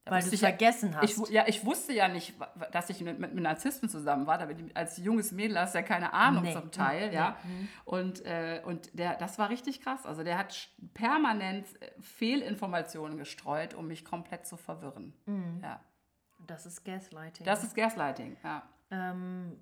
Da 0.06 0.12
Mhm. 0.12 0.16
Weil 0.16 0.24
du 0.24 0.34
es 0.34 0.40
vergessen 0.40 0.96
hast. 0.96 1.04
Ich, 1.20 1.30
ja, 1.30 1.44
ich 1.48 1.66
wusste 1.66 1.94
ja 1.94 2.08
nicht, 2.08 2.34
dass 2.72 2.90
ich 2.90 3.02
mit, 3.02 3.20
mit 3.20 3.32
einem 3.32 3.44
Narzissten 3.44 3.90
zusammen 3.90 4.26
war. 4.28 4.38
Da 4.38 4.46
bin 4.46 4.68
ich- 4.68 4.76
Als 4.78 4.98
junges 4.98 5.32
Mädel 5.32 5.60
hast 5.60 5.76
du 5.76 5.80
ja 5.80 5.84
keine 5.84 6.14
Ahnung 6.14 6.44
Nee. 6.44 6.54
zum 6.54 6.72
Teil. 6.72 7.10
Nee. 7.10 7.16
Ja. 7.16 7.38
Und, 7.86 8.26
äh, 8.26 8.62
und 8.66 8.98
der, 8.98 9.16
das 9.18 9.38
war 9.38 9.50
richtig 9.50 9.82
krass. 9.82 10.06
Also 10.06 10.24
der 10.24 10.38
hat 10.38 10.70
permanent 10.94 11.68
äh, 11.82 11.92
Fehlinformationen 12.02 13.18
gestreut, 13.18 13.74
um 13.74 13.88
mich 13.88 14.04
komplett 14.06 14.48
zu 14.48 14.58
verwirren. 14.58 15.14
Mhm. 15.26 15.60
Ja. 15.64 15.80
das 16.48 16.66
ist 16.66 16.84
Gaslighting. 16.86 17.46
Das 17.46 17.64
ist 17.64 17.76
Gaslighting. 17.76 18.38
Ja. 18.44 18.64
ähm, 18.92 19.56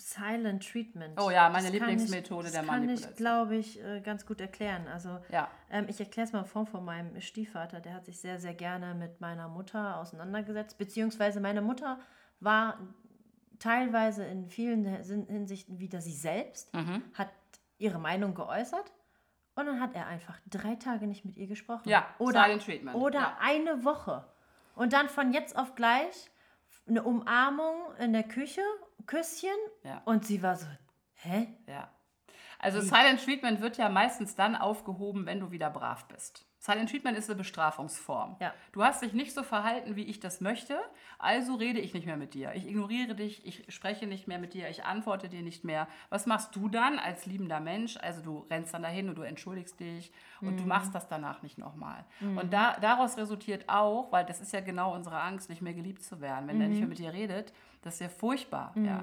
Silent 0.00 0.68
Treatment. 0.70 1.20
Oh 1.20 1.30
ja, 1.30 1.48
meine 1.50 1.64
Das 1.66 1.72
Lieblingsmethode 1.72 2.46
ich, 2.46 2.52
der 2.52 2.62
Das 2.62 2.70
kann 2.70 2.82
ich, 2.82 2.88
Manipulation. 2.88 3.16
glaube 3.16 3.56
ich, 3.56 3.82
äh, 3.84 4.00
ganz 4.00 4.24
gut 4.26 4.40
erklären. 4.40 4.86
Also 4.88 5.18
Ja. 5.30 5.48
ähm, 5.70 5.86
ich 5.88 6.00
erkläre 6.00 6.26
es 6.26 6.32
mal 6.32 6.44
Form 6.44 6.66
von 6.66 6.84
meinem 6.84 7.20
Stiefvater. 7.20 7.80
Der 7.80 7.94
hat 7.94 8.06
sich 8.06 8.18
sehr, 8.20 8.38
sehr 8.40 8.54
gerne 8.54 8.94
mit 8.94 9.20
meiner 9.20 9.48
Mutter 9.48 9.98
auseinandergesetzt. 9.98 10.78
Beziehungsweise 10.78 11.40
meine 11.40 11.62
Mutter 11.62 11.98
war 12.40 12.78
teilweise 13.58 14.24
in 14.24 14.46
vielen 14.48 14.84
Hinsichten 14.86 15.78
wieder 15.78 16.00
sie 16.00 16.14
selbst, 16.14 16.72
Mhm. 16.74 17.02
hat 17.14 17.28
ihre 17.78 17.98
Meinung 17.98 18.34
geäußert. 18.34 18.92
Und 19.54 19.66
dann 19.66 19.80
hat 19.80 19.94
er 19.94 20.06
einfach 20.06 20.38
drei 20.48 20.76
Tage 20.76 21.06
nicht 21.06 21.24
mit 21.24 21.36
ihr 21.36 21.46
gesprochen. 21.46 21.88
Ja, 21.88 22.06
oder, 22.18 22.44
Silent 22.44 22.64
Treatment, 22.64 22.96
Oder 22.96 23.20
ja. 23.20 23.38
eine 23.40 23.84
Woche. 23.84 24.24
Und 24.74 24.92
dann 24.94 25.08
von 25.08 25.32
jetzt 25.34 25.56
auf 25.58 25.74
gleich 25.74 26.30
eine 26.88 27.02
Umarmung 27.02 27.76
in 27.98 28.12
der 28.14 28.22
Küche, 28.22 28.62
Küsschen. 29.10 29.50
Ja. 29.82 30.02
Und 30.04 30.24
sie 30.24 30.40
war 30.40 30.54
so, 30.54 30.66
hä? 31.14 31.48
Ja. 31.66 31.90
Also 32.60 32.80
Silent 32.80 33.24
Treatment 33.24 33.60
wird 33.60 33.76
ja 33.76 33.88
meistens 33.88 34.36
dann 34.36 34.54
aufgehoben, 34.54 35.26
wenn 35.26 35.40
du 35.40 35.50
wieder 35.50 35.68
brav 35.70 36.06
bist. 36.06 36.46
Silent 36.58 36.90
Treatment 36.90 37.16
ist 37.16 37.28
eine 37.28 37.38
Bestrafungsform. 37.38 38.36
Ja. 38.38 38.52
Du 38.72 38.84
hast 38.84 39.00
dich 39.00 39.14
nicht 39.14 39.32
so 39.32 39.42
verhalten, 39.42 39.96
wie 39.96 40.04
ich 40.04 40.20
das 40.20 40.42
möchte, 40.42 40.78
also 41.18 41.54
rede 41.54 41.80
ich 41.80 41.94
nicht 41.94 42.04
mehr 42.04 42.18
mit 42.18 42.34
dir. 42.34 42.52
Ich 42.54 42.68
ignoriere 42.68 43.14
dich, 43.14 43.46
ich 43.46 43.64
spreche 43.74 44.06
nicht 44.06 44.28
mehr 44.28 44.38
mit 44.38 44.52
dir, 44.52 44.68
ich 44.68 44.84
antworte 44.84 45.30
dir 45.30 45.42
nicht 45.42 45.64
mehr. 45.64 45.88
Was 46.10 46.26
machst 46.26 46.54
du 46.54 46.68
dann 46.68 46.98
als 46.98 47.24
liebender 47.24 47.60
Mensch? 47.60 47.96
Also 47.96 48.20
du 48.20 48.46
rennst 48.50 48.74
dann 48.74 48.82
dahin 48.82 49.08
und 49.08 49.16
du 49.16 49.22
entschuldigst 49.22 49.80
dich 49.80 50.12
und 50.42 50.60
du 50.60 50.64
machst 50.64 50.94
das 50.94 51.08
danach 51.08 51.42
nicht 51.42 51.56
nochmal. 51.56 52.04
Und 52.20 52.52
da, 52.52 52.76
daraus 52.78 53.16
resultiert 53.16 53.64
auch, 53.68 54.12
weil 54.12 54.26
das 54.26 54.42
ist 54.42 54.52
ja 54.52 54.60
genau 54.60 54.94
unsere 54.94 55.18
Angst, 55.20 55.48
nicht 55.48 55.62
mehr 55.62 55.74
geliebt 55.74 56.04
zu 56.04 56.20
werden. 56.20 56.46
Wenn 56.46 56.58
der 56.58 56.68
nicht 56.68 56.80
mehr 56.80 56.88
mit 56.88 56.98
dir 56.98 57.14
redet, 57.14 57.54
das 57.82 57.94
ist 57.94 58.00
ja 58.00 58.08
furchtbar. 58.08 58.72
Ja. 58.76 59.02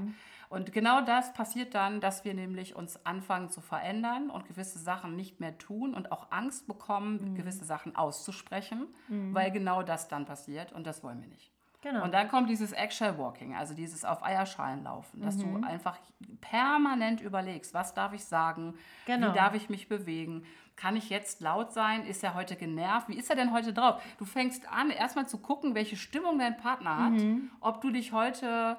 Und 0.49 0.71
genau 0.71 1.01
das 1.01 1.33
passiert 1.33 1.75
dann, 1.75 1.99
dass 1.99 2.23
wir 2.23 2.33
nämlich 2.33 2.73
uns 2.75 3.05
anfangen 3.05 3.49
zu 3.49 3.59
verändern 3.59 4.29
und 4.29 4.47
gewisse 4.47 4.79
Sachen 4.79 5.15
nicht 5.17 5.41
mehr 5.41 5.57
tun 5.57 5.93
und 5.93 6.11
auch 6.13 6.31
Angst 6.31 6.67
bekommen, 6.67 7.17
gewisse 7.19 7.33
gewisse 7.35 7.65
Sachen 7.65 7.95
auszusprechen, 7.97 8.87
weil 9.09 9.51
genau 9.51 9.83
das 9.83 10.07
dann 10.07 10.25
passiert 10.25 10.71
und 10.71 10.87
das 10.87 11.03
wollen 11.03 11.19
wir 11.21 11.27
nicht. 11.27 11.51
Genau. 11.81 12.03
Und 12.03 12.13
dann 12.13 12.27
kommt 12.27 12.49
dieses 12.49 12.71
Actual 12.71 13.17
Walking, 13.17 13.55
also 13.55 13.73
dieses 13.73 14.03
auf 14.05 14.23
Eierschalen 14.23 14.83
laufen, 14.83 15.21
dass 15.21 15.35
Mhm. 15.37 15.61
du 15.61 15.67
einfach 15.67 15.97
permanent 16.41 17.21
überlegst, 17.21 17.73
was 17.73 17.93
darf 17.93 18.13
ich 18.13 18.23
sagen, 18.25 18.75
Genau. 19.05 19.29
wie 19.31 19.35
darf 19.37 19.53
ich 19.53 19.69
mich 19.69 19.87
bewegen, 19.87 20.43
kann 20.77 20.95
ich 20.95 21.09
jetzt 21.09 21.41
laut 21.41 21.73
sein, 21.73 22.05
ist 22.05 22.23
er 22.23 22.33
heute 22.35 22.55
genervt, 22.55 23.09
wie 23.09 23.15
ist 23.17 23.29
er 23.29 23.35
denn 23.35 23.51
heute 23.51 23.73
drauf? 23.73 24.01
Du 24.19 24.25
fängst 24.25 24.71
an, 24.71 24.89
erstmal 24.91 25.27
zu 25.27 25.39
gucken, 25.39 25.75
welche 25.75 25.97
Stimmung 25.97 26.39
dein 26.39 26.55
Partner 26.55 26.97
hat, 26.97 27.11
Mhm. 27.13 27.51
ob 27.59 27.81
du 27.81 27.89
dich 27.89 28.13
heute 28.13 28.77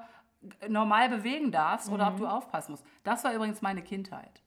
normal 0.69 1.09
bewegen 1.09 1.51
darfst 1.53 1.91
oder 1.91 2.09
ob 2.09 2.15
Mhm. 2.15 2.19
du 2.21 2.27
aufpassen 2.29 2.71
musst. 2.73 2.87
Das 3.05 3.25
war 3.25 3.33
übrigens 3.35 3.61
meine 3.61 3.83
Kindheit. 3.83 4.41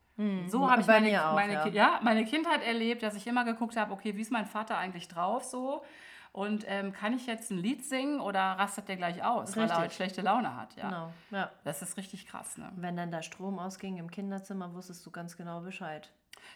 So 0.48 0.70
habe 0.70 0.82
ich 0.82 0.88
meine, 0.88 1.26
auch, 1.30 1.34
meine, 1.34 1.54
ja. 1.54 1.68
Ja, 1.68 2.00
meine 2.04 2.26
Kindheit 2.26 2.62
erlebt, 2.64 3.02
dass 3.02 3.16
ich 3.16 3.26
immer 3.26 3.44
geguckt 3.44 3.76
habe, 3.76 3.92
okay, 3.92 4.16
wie 4.16 4.22
ist 4.22 4.32
mein 4.32 4.46
Vater 4.46 4.78
eigentlich 4.78 5.08
drauf 5.08 5.44
so? 5.44 5.84
Und 6.32 6.64
ähm, 6.68 6.94
kann 6.94 7.14
ich 7.14 7.26
jetzt 7.26 7.50
ein 7.52 7.58
Lied 7.58 7.84
singen 7.84 8.22
oder 8.22 8.40
rastet 8.40 8.88
der 8.88 8.96
gleich 8.98 9.24
aus, 9.24 9.56
weil 9.58 9.64
er 9.64 9.70
Richtig. 9.70 9.84
heute 9.84 9.94
schlechte 9.96 10.22
Laune 10.22 10.56
hat? 10.56 10.76
Ja. 10.78 10.84
Genau, 10.90 11.14
ja. 11.32 11.52
Das 11.64 11.82
ist 11.82 11.98
richtig 11.98 12.28
krass. 12.28 12.58
Ne? 12.58 12.72
Wenn 12.76 12.96
dann 12.96 13.10
der 13.12 13.22
Strom 13.24 13.58
ausging 13.60 13.98
im 13.98 14.10
Kinderzimmer, 14.12 14.74
wusstest 14.74 15.06
du 15.06 15.12
ganz 15.12 15.36
genau 15.36 15.60
Bescheid. 15.62 16.10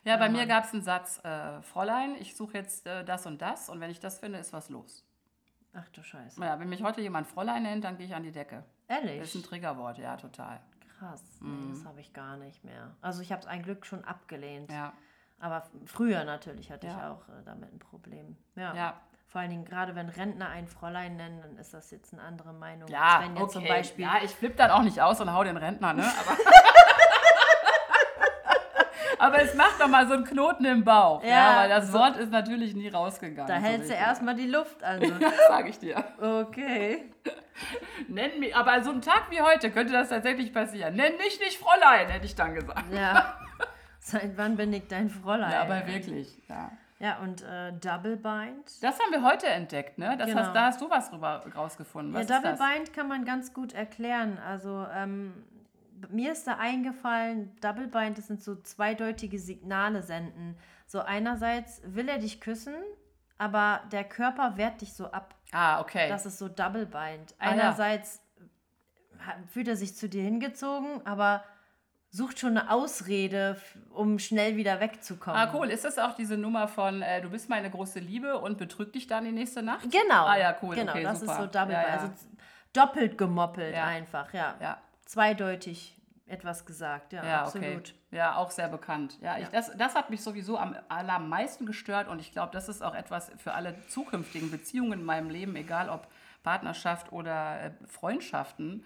Ja, 0.03 0.17
bei 0.17 0.29
mir 0.29 0.45
gab 0.45 0.65
es 0.65 0.73
einen 0.73 0.83
Satz, 0.83 1.19
äh, 1.23 1.61
Fräulein, 1.61 2.15
ich 2.19 2.35
suche 2.35 2.53
jetzt 2.57 2.85
äh, 2.87 3.03
das 3.03 3.25
und 3.25 3.41
das 3.41 3.69
und 3.69 3.79
wenn 3.79 3.89
ich 3.91 3.99
das 3.99 4.19
finde, 4.19 4.39
ist 4.39 4.53
was 4.53 4.69
los. 4.69 5.03
Ach 5.73 5.87
du 5.89 6.03
Scheiße. 6.03 6.39
Ja, 6.41 6.59
wenn 6.59 6.69
mich 6.69 6.83
heute 6.83 7.01
jemand 7.01 7.27
Fräulein 7.27 7.63
nennt, 7.63 7.83
dann 7.83 7.97
gehe 7.97 8.05
ich 8.05 8.15
an 8.15 8.23
die 8.23 8.31
Decke. 8.31 8.63
Das 8.87 8.99
ist 8.99 9.03
ein 9.03 9.09
Ehrlich? 9.09 9.43
Triggerwort, 9.47 9.97
ja, 9.97 10.15
total. 10.15 10.61
Krass. 10.99 11.21
Nee, 11.41 11.73
das 11.73 11.85
habe 11.85 11.99
ich 11.99 12.13
gar 12.13 12.37
nicht 12.37 12.63
mehr. 12.63 12.95
Also 13.01 13.21
ich 13.21 13.31
habe 13.31 13.41
es 13.41 13.47
ein 13.47 13.61
Glück 13.63 13.85
schon 13.85 14.05
abgelehnt. 14.05 14.71
Ja, 14.71 14.93
Aber 15.39 15.63
früher 15.85 16.23
natürlich 16.23 16.71
hatte 16.71 16.87
ich 16.87 16.93
Ja. 16.93 17.11
auch 17.11 17.27
äh, 17.27 17.43
damit 17.43 17.73
ein 17.73 17.79
Problem. 17.79 18.37
Ja. 18.55 18.73
ja. 18.73 19.01
Vor 19.27 19.41
allen 19.41 19.49
Dingen, 19.49 19.65
gerade 19.65 19.95
wenn 19.95 20.07
Rentner 20.07 20.47
ein 20.49 20.67
Fräulein 20.67 21.17
nennen, 21.17 21.41
dann 21.41 21.57
ist 21.57 21.73
das 21.73 21.91
jetzt 21.91 22.13
eine 22.13 22.21
andere 22.21 22.53
Meinung. 22.53 22.87
Ja, 22.87 23.19
wenn 23.21 23.33
jetzt 23.35 23.43
okay. 23.43 23.51
zum 23.53 23.67
Beispiel. 23.67 24.05
ja, 24.05 24.19
ich 24.23 24.31
flippe 24.31 24.55
dann 24.55 24.71
auch 24.71 24.83
nicht 24.83 25.01
aus 25.01 25.19
und 25.19 25.33
hau 25.33 25.43
den 25.43 25.57
Rentner, 25.57 25.91
ne? 25.93 26.03
Aber, 26.05 26.37
Aber 29.19 29.41
es 29.41 29.53
macht 29.55 29.79
doch 29.79 29.87
mal 29.87 30.07
so 30.07 30.13
einen 30.13 30.23
Knoten 30.25 30.65
im 30.65 30.83
Bauch, 30.83 31.23
ja, 31.23 31.29
Ja, 31.29 31.57
weil 31.57 31.69
das 31.69 31.87
so- 31.87 31.93
Wort 31.99 32.17
ist 32.17 32.31
natürlich 32.31 32.75
nie 32.75 32.89
rausgegangen. 32.89 33.47
da 33.47 33.59
so 33.59 33.65
hältst 33.65 33.89
du 33.89 33.93
richtig. 33.93 34.07
erstmal 34.07 34.35
die 34.35 34.47
Luft 34.47 34.83
an. 34.83 35.01
So. 35.01 35.13
Das 35.19 35.33
sage 35.47 35.69
ich 35.69 35.79
dir. 35.79 36.03
Okay. 36.21 37.11
Nenn 38.07 38.39
mich, 38.39 38.55
aber 38.55 38.83
so 38.83 38.91
ein 38.91 39.01
Tag 39.01 39.23
wie 39.29 39.41
heute 39.41 39.71
könnte 39.71 39.93
das 39.93 40.09
tatsächlich 40.09 40.53
passieren. 40.53 40.95
Nenn 40.95 41.15
mich 41.17 41.39
nicht 41.39 41.57
Fräulein, 41.57 42.07
hätte 42.09 42.25
ich 42.25 42.35
dann 42.35 42.53
gesagt. 42.53 42.91
Ja. 42.91 43.35
Seit 43.99 44.37
wann 44.37 44.55
bin 44.57 44.71
ich 44.73 44.87
dein 44.87 45.09
Fräulein? 45.09 45.51
Ja, 45.51 45.61
aber 45.61 45.87
wirklich, 45.87 46.37
ja. 46.47 46.71
Ja, 46.99 47.17
und 47.19 47.41
äh, 47.41 47.73
Double 47.73 48.15
Bind. 48.17 48.81
Das 48.81 48.99
haben 48.99 49.11
wir 49.11 49.21
heute 49.23 49.47
entdeckt, 49.47 49.97
ne? 49.97 50.15
Das 50.17 50.27
Genau. 50.29 50.41
hast, 50.41 50.53
da 50.55 50.65
hast 50.67 50.81
du 50.81 50.89
was 50.89 51.09
drüber 51.09 51.43
rausgefunden. 51.55 52.13
Was 52.13 52.29
ja, 52.29 52.37
Double? 52.39 52.57
Bind 52.57 52.93
kann 52.93 53.07
man 53.07 53.25
ganz 53.25 53.53
gut 53.53 53.73
erklären. 53.73 54.37
Also 54.47 54.85
ähm, 54.95 55.33
mir 56.09 56.31
ist 56.31 56.47
da 56.47 56.57
eingefallen, 56.57 57.55
Double 57.61 57.87
Bind, 57.87 58.17
das 58.17 58.27
sind 58.27 58.41
so 58.41 58.55
zweideutige 58.55 59.39
Signale 59.39 60.01
senden. 60.01 60.57
So 60.85 60.99
einerseits 60.99 61.81
will 61.85 62.09
er 62.09 62.19
dich 62.19 62.41
küssen, 62.41 62.75
aber 63.37 63.81
der 63.91 64.03
Körper 64.03 64.57
wehrt 64.57 64.81
dich 64.81 64.93
so 64.93 65.11
ab. 65.11 65.35
Ah, 65.51 65.81
okay. 65.81 66.09
Das 66.09 66.25
ist 66.25 66.37
so 66.37 66.47
Double 66.47 66.85
Bind. 66.85 67.35
Ah, 67.39 67.45
ja. 67.45 67.51
Einerseits 67.51 68.21
fühlt 69.47 69.67
er 69.67 69.75
sich 69.75 69.95
zu 69.95 70.07
dir 70.07 70.23
hingezogen, 70.23 71.05
aber 71.05 71.43
sucht 72.09 72.39
schon 72.39 72.57
eine 72.57 72.71
Ausrede, 72.71 73.57
um 73.89 74.19
schnell 74.19 74.55
wieder 74.55 74.79
wegzukommen. 74.79 75.39
ah, 75.39 75.51
cool. 75.53 75.69
Ist 75.69 75.83
das 75.83 75.99
auch 75.99 76.15
diese 76.15 76.37
Nummer 76.37 76.67
von 76.67 77.01
äh, 77.01 77.21
Du 77.21 77.29
bist 77.29 77.49
meine 77.49 77.69
große 77.69 77.99
Liebe 77.99 78.39
und 78.39 78.57
betrüg 78.57 78.93
dich 78.93 79.07
dann 79.07 79.25
die 79.25 79.31
nächste 79.31 79.61
Nacht? 79.61 79.83
Genau. 79.91 80.25
Ah, 80.25 80.37
ja, 80.37 80.55
cool. 80.61 80.75
Genau, 80.75 80.93
okay, 80.93 81.03
das 81.03 81.19
super. 81.19 81.31
ist 81.33 81.37
so 81.39 81.45
Double 81.47 81.73
ja, 81.73 81.81
Bind. 81.81 81.93
ja. 81.93 82.01
Also 82.01 82.13
doppelt 82.71 83.17
gemoppelt 83.17 83.75
einfach, 83.75 84.33
ja. 84.33 84.55
ja. 84.61 84.77
Zweideutig 85.05 85.95
etwas 86.27 86.65
gesagt, 86.65 87.13
ja, 87.13 87.23
Ja, 87.23 87.41
absolut. 87.43 87.65
okay. 87.65 87.93
Ja, 88.11 88.35
auch 88.37 88.49
sehr 88.49 88.67
bekannt. 88.67 89.19
Ja, 89.21 89.37
Ich, 89.37 89.47
das, 89.49 89.71
das 89.77 89.93
hat 89.93 90.09
mich 90.09 90.21
sowieso 90.23 90.57
am 90.57 90.75
allermeisten 90.89 91.65
gestört 91.67 92.07
und 92.07 92.19
ich 92.19 92.31
glaube, 92.31 92.51
das 92.51 92.67
ist 92.67 92.81
auch 92.81 92.95
etwas 92.95 93.31
für 93.37 93.53
alle 93.53 93.75
zukünftigen 93.87 94.49
Beziehungen 94.49 94.93
in 94.93 95.03
meinem 95.05 95.29
Leben, 95.29 95.55
egal 95.55 95.89
ob 95.89 96.07
Partnerschaft 96.41 97.11
oder 97.11 97.61
äh, 97.61 97.71
Freundschaften. 97.87 98.83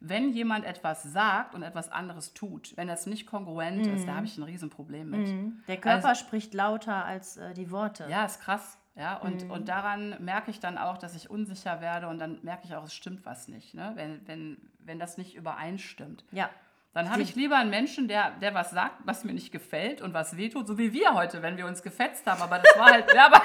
Wenn 0.00 0.30
jemand 0.32 0.64
etwas 0.64 1.04
sagt 1.04 1.54
und 1.54 1.62
etwas 1.62 1.92
anderes 1.92 2.34
tut, 2.34 2.76
wenn 2.76 2.88
das 2.88 3.06
nicht 3.06 3.26
kongruent 3.28 3.86
ist, 3.86 4.08
da 4.08 4.16
habe 4.16 4.26
ich 4.26 4.36
ein 4.36 4.42
Riesenproblem 4.42 5.10
mit. 5.10 5.68
Der 5.68 5.76
Körper 5.76 6.08
Also- 6.08 6.20
spricht 6.24 6.54
lauter 6.54 7.04
als 7.04 7.36
äh, 7.36 7.54
die 7.54 7.70
Worte. 7.70 8.06
Ja, 8.10 8.24
ist 8.24 8.40
krass. 8.40 8.78
Ja, 8.96 9.16
und, 9.18 9.48
und 9.48 9.68
daran 9.68 10.16
merke 10.22 10.50
ich 10.50 10.58
dann 10.60 10.76
auch, 10.76 10.98
dass 10.98 11.14
ich 11.14 11.30
unsicher 11.30 11.80
werde 11.80 12.08
und 12.08 12.18
dann 12.18 12.40
merke 12.42 12.64
ich 12.66 12.74
auch, 12.74 12.84
es 12.84 12.92
stimmt 12.92 13.24
was 13.24 13.48
nicht, 13.48 13.72
ne? 13.74 13.92
wenn, 13.94 14.26
wenn, 14.28 14.58
wenn 14.84 14.98
das 14.98 15.18
nicht 15.18 15.34
übereinstimmt. 15.34 16.24
Ja. 16.30 16.50
Dann 16.94 17.10
habe 17.10 17.22
ich 17.22 17.34
lieber 17.34 17.56
einen 17.56 17.70
Menschen, 17.70 18.06
der, 18.06 18.32
der 18.32 18.52
was 18.52 18.70
sagt, 18.70 18.96
was 19.06 19.24
mir 19.24 19.32
nicht 19.32 19.50
gefällt 19.50 20.02
und 20.02 20.12
was 20.12 20.36
wehtut, 20.36 20.66
so 20.66 20.76
wie 20.76 20.92
wir 20.92 21.14
heute, 21.14 21.40
wenn 21.40 21.56
wir 21.56 21.66
uns 21.66 21.82
gefetzt 21.82 22.26
haben. 22.26 22.42
Aber 22.42 22.58
das 22.58 22.78
war 22.78 22.90
halt, 22.90 23.10
ja, 23.14 23.26
aber 23.32 23.40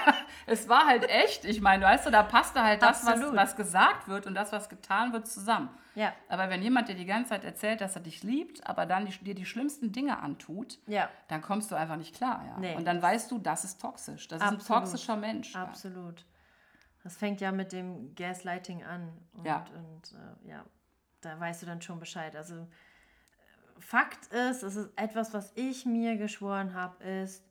es 0.48 0.68
war 0.68 0.86
halt 0.86 1.10
echt. 1.10 1.46
Ich 1.46 1.62
meine, 1.62 1.86
weißt 1.86 2.06
du, 2.06 2.12
da 2.12 2.24
passte 2.24 2.62
halt 2.62 2.82
das, 2.82 3.06
was, 3.06 3.14
Absolut. 3.14 3.36
was 3.38 3.56
gesagt 3.56 4.10
wird 4.10 4.28
und 4.28 4.36
das, 4.36 4.52
was 4.52 4.68
getan 4.68 5.14
wird, 5.14 5.28
zusammen. 5.28 5.70
Ja. 5.96 6.12
Aber 6.28 6.50
wenn 6.50 6.62
jemand 6.62 6.90
dir 6.90 6.96
die 6.96 7.06
ganze 7.06 7.30
Zeit 7.30 7.46
erzählt, 7.46 7.80
dass 7.80 7.96
er 7.96 8.02
dich 8.02 8.22
liebt, 8.22 8.68
aber 8.68 8.86
dann 8.86 9.06
die, 9.06 9.18
dir 9.24 9.34
die 9.34 9.46
schlimmsten 9.46 9.94
Dinge 9.94 10.20
antut, 10.20 10.78
Ja. 10.86 11.08
dann 11.30 11.42
kommst 11.42 11.72
du 11.72 11.76
einfach 11.76 11.96
nicht 11.96 12.14
klar. 12.16 12.44
Ja? 12.46 12.58
Nee. 12.60 12.76
Und 12.76 12.84
dann 12.84 13.02
weißt 13.02 13.32
du, 13.32 13.40
das 13.40 13.64
ist 13.64 13.80
toxisch. 13.80 14.28
Das 14.28 14.42
ist 14.42 14.44
Absolut. 14.46 14.70
ein 14.70 14.84
toxischer 14.84 15.16
Mensch. 15.16 15.54
Ja. 15.54 15.64
Absolut. 15.64 16.26
Das 17.02 17.16
fängt 17.16 17.40
ja 17.40 17.54
mit 17.54 17.72
dem 17.72 18.14
Gaslighting 18.16 18.84
an. 18.84 19.14
Und, 19.34 19.46
Ja. 19.46 19.64
und 19.74 20.12
äh, 20.46 20.50
ja, 20.50 20.66
da 21.22 21.40
weißt 21.40 21.62
du 21.62 21.66
dann 21.66 21.82
schon 21.82 22.00
Bescheid. 22.00 22.36
Also 22.36 22.56
äh, 22.56 22.66
Fakt 23.80 24.28
ist, 24.28 24.64
es 24.64 24.76
ist 24.76 24.90
etwas, 24.96 25.34
was 25.34 25.52
ich 25.56 25.86
mir 25.86 26.18
geschworen 26.18 26.74
habe, 26.74 27.04
ist, 27.04 27.44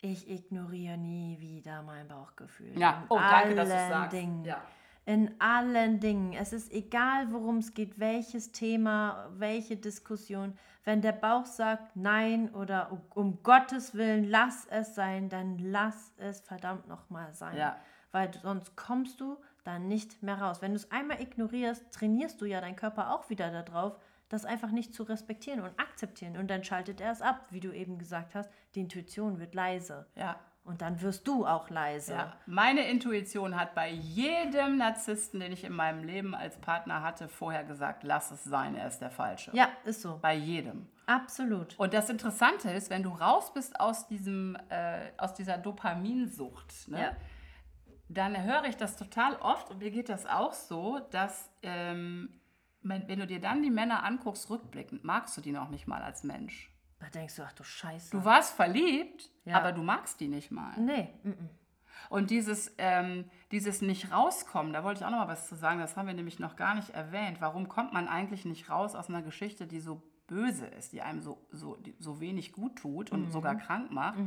ich 0.00 0.28
ignoriere 0.28 0.98
nie 0.98 1.38
wieder 1.40 1.82
mein 1.82 2.08
Bauchgefühl. 2.08 2.76
Ja, 2.76 3.02
In 3.02 3.06
oh, 3.08 3.18
danke, 3.18 3.54
dass 3.54 3.68
du 3.68 3.74
allen 3.74 3.90
sagst. 3.90 4.12
Dingen. 4.12 4.44
Ja. 4.44 4.60
In 5.04 5.40
allen 5.40 6.00
Dingen. 6.00 6.32
Es 6.32 6.52
ist 6.52 6.72
egal, 6.72 7.32
worum 7.32 7.58
es 7.58 7.74
geht, 7.74 7.98
welches 7.98 8.52
Thema, 8.52 9.28
welche 9.32 9.76
Diskussion. 9.76 10.58
Wenn 10.84 11.02
der 11.02 11.12
Bauch 11.12 11.46
sagt 11.46 11.94
Nein 11.96 12.52
oder 12.52 12.98
um, 13.14 13.42
Gottes 13.42 13.94
Willen, 13.94 14.24
lass 14.24 14.66
es 14.66 14.94
sein, 14.94 15.28
dann 15.28 15.58
lass 15.58 16.12
es 16.18 16.40
verdammt 16.40 16.88
nochmal 16.88 17.32
sein. 17.32 17.56
Ja. 17.56 17.76
Weil 18.10 18.32
sonst 18.34 18.76
kommst 18.76 19.20
du 19.20 19.38
da 19.64 19.78
nicht 19.78 20.22
mehr 20.22 20.40
raus. 20.40 20.60
Wenn 20.62 20.72
du 20.72 20.76
es 20.76 20.90
einmal 20.90 21.20
ignorierst, 21.20 21.92
trainierst 21.92 22.40
du 22.40 22.46
ja 22.46 22.60
deinen 22.60 22.76
Körper 22.76 23.12
auch 23.14 23.30
wieder 23.30 23.50
darauf, 23.62 23.98
das 24.28 24.44
einfach 24.44 24.70
nicht 24.70 24.94
zu 24.94 25.02
respektieren 25.02 25.60
und 25.60 25.78
akzeptieren. 25.78 26.36
Und 26.36 26.48
dann 26.50 26.64
schaltet 26.64 27.00
er 27.00 27.12
es 27.12 27.20
ab, 27.22 27.46
wie 27.50 27.60
du 27.60 27.70
eben 27.72 27.98
gesagt 27.98 28.34
hast. 28.34 28.50
Die 28.74 28.80
Intuition 28.80 29.38
wird 29.38 29.54
leise. 29.54 30.06
ja. 30.16 30.36
Und 30.64 30.80
dann 30.80 31.02
wirst 31.02 31.26
du 31.26 31.44
auch 31.44 31.70
leise. 31.70 32.12
Ja, 32.12 32.36
meine 32.46 32.88
Intuition 32.88 33.56
hat 33.56 33.74
bei 33.74 33.90
jedem 33.90 34.76
Narzissten, 34.78 35.40
den 35.40 35.50
ich 35.50 35.64
in 35.64 35.72
meinem 35.72 36.04
Leben 36.04 36.36
als 36.36 36.56
Partner 36.56 37.02
hatte, 37.02 37.26
vorher 37.26 37.64
gesagt, 37.64 38.04
lass 38.04 38.30
es 38.30 38.44
sein, 38.44 38.76
er 38.76 38.86
ist 38.86 39.00
der 39.00 39.10
Falsche. 39.10 39.50
ja 39.54 39.68
ist 39.84 40.02
so. 40.02 40.20
Bei 40.22 40.34
jedem. 40.36 40.86
Absolut. 41.06 41.76
Und 41.80 41.92
das 41.92 42.08
Interessante 42.10 42.70
ist, 42.70 42.90
wenn 42.90 43.02
du 43.02 43.10
raus 43.10 43.52
bist 43.52 43.80
aus, 43.80 44.06
diesem, 44.06 44.56
äh, 44.68 45.10
aus 45.18 45.34
dieser 45.34 45.58
Dopaminsucht, 45.58 46.88
ne, 46.88 47.00
Ja. 47.00 47.16
Dann 48.18 48.42
höre 48.42 48.64
ich 48.64 48.76
das 48.76 48.96
total 48.96 49.36
oft 49.36 49.70
und 49.70 49.78
mir 49.78 49.90
geht 49.90 50.08
das 50.08 50.26
auch 50.26 50.52
so, 50.52 50.98
dass 51.10 51.50
ähm, 51.62 52.40
wenn, 52.82 53.06
wenn 53.08 53.20
du 53.20 53.26
dir 53.26 53.40
dann 53.40 53.62
die 53.62 53.70
Männer 53.70 54.02
anguckst, 54.04 54.50
rückblickend, 54.50 55.04
magst 55.04 55.36
du 55.36 55.40
die 55.40 55.52
noch 55.52 55.68
nicht 55.68 55.86
mal 55.86 56.02
als 56.02 56.24
Mensch. 56.24 56.70
Da 56.98 57.06
denkst 57.08 57.36
du, 57.36 57.42
ach 57.42 57.52
du 57.52 57.64
Scheiße. 57.64 58.10
Du 58.10 58.24
warst 58.24 58.54
verliebt, 58.54 59.30
Ja. 59.44 59.56
aber 59.58 59.72
du 59.72 59.82
magst 59.82 60.20
die 60.20 60.28
nicht 60.28 60.50
mal. 60.50 60.78
nee, 60.78 61.08
mm. 61.22 61.32
Und 62.08 62.30
dieses, 62.30 62.74
ähm, 62.78 63.30
dieses 63.52 63.80
nicht 63.80 64.10
rauskommen, 64.12 64.72
da 64.72 64.82
wollte 64.82 65.00
ich 65.00 65.06
auch 65.06 65.10
noch 65.10 65.18
mal 65.18 65.28
was 65.28 65.48
zu 65.48 65.54
sagen, 65.54 65.78
das 65.78 65.96
haben 65.96 66.06
wir 66.08 66.14
nämlich 66.14 66.38
noch 66.40 66.56
gar 66.56 66.74
nicht 66.74 66.90
erwähnt. 66.90 67.40
Warum 67.40 67.68
kommt 67.68 67.92
man 67.92 68.08
eigentlich 68.08 68.44
nicht 68.44 68.68
raus 68.68 68.94
aus 68.94 69.08
einer 69.08 69.22
Geschichte, 69.22 69.66
die 69.66 69.80
so 69.80 70.02
böse 70.32 70.66
ist, 70.78 70.92
die 70.92 71.02
einem 71.02 71.20
so, 71.20 71.38
so, 71.50 71.76
so 71.98 72.20
wenig 72.20 72.52
gut 72.52 72.76
tut 72.76 73.12
und 73.12 73.30
sogar 73.30 73.54
krank 73.56 73.90
macht? 73.90 74.18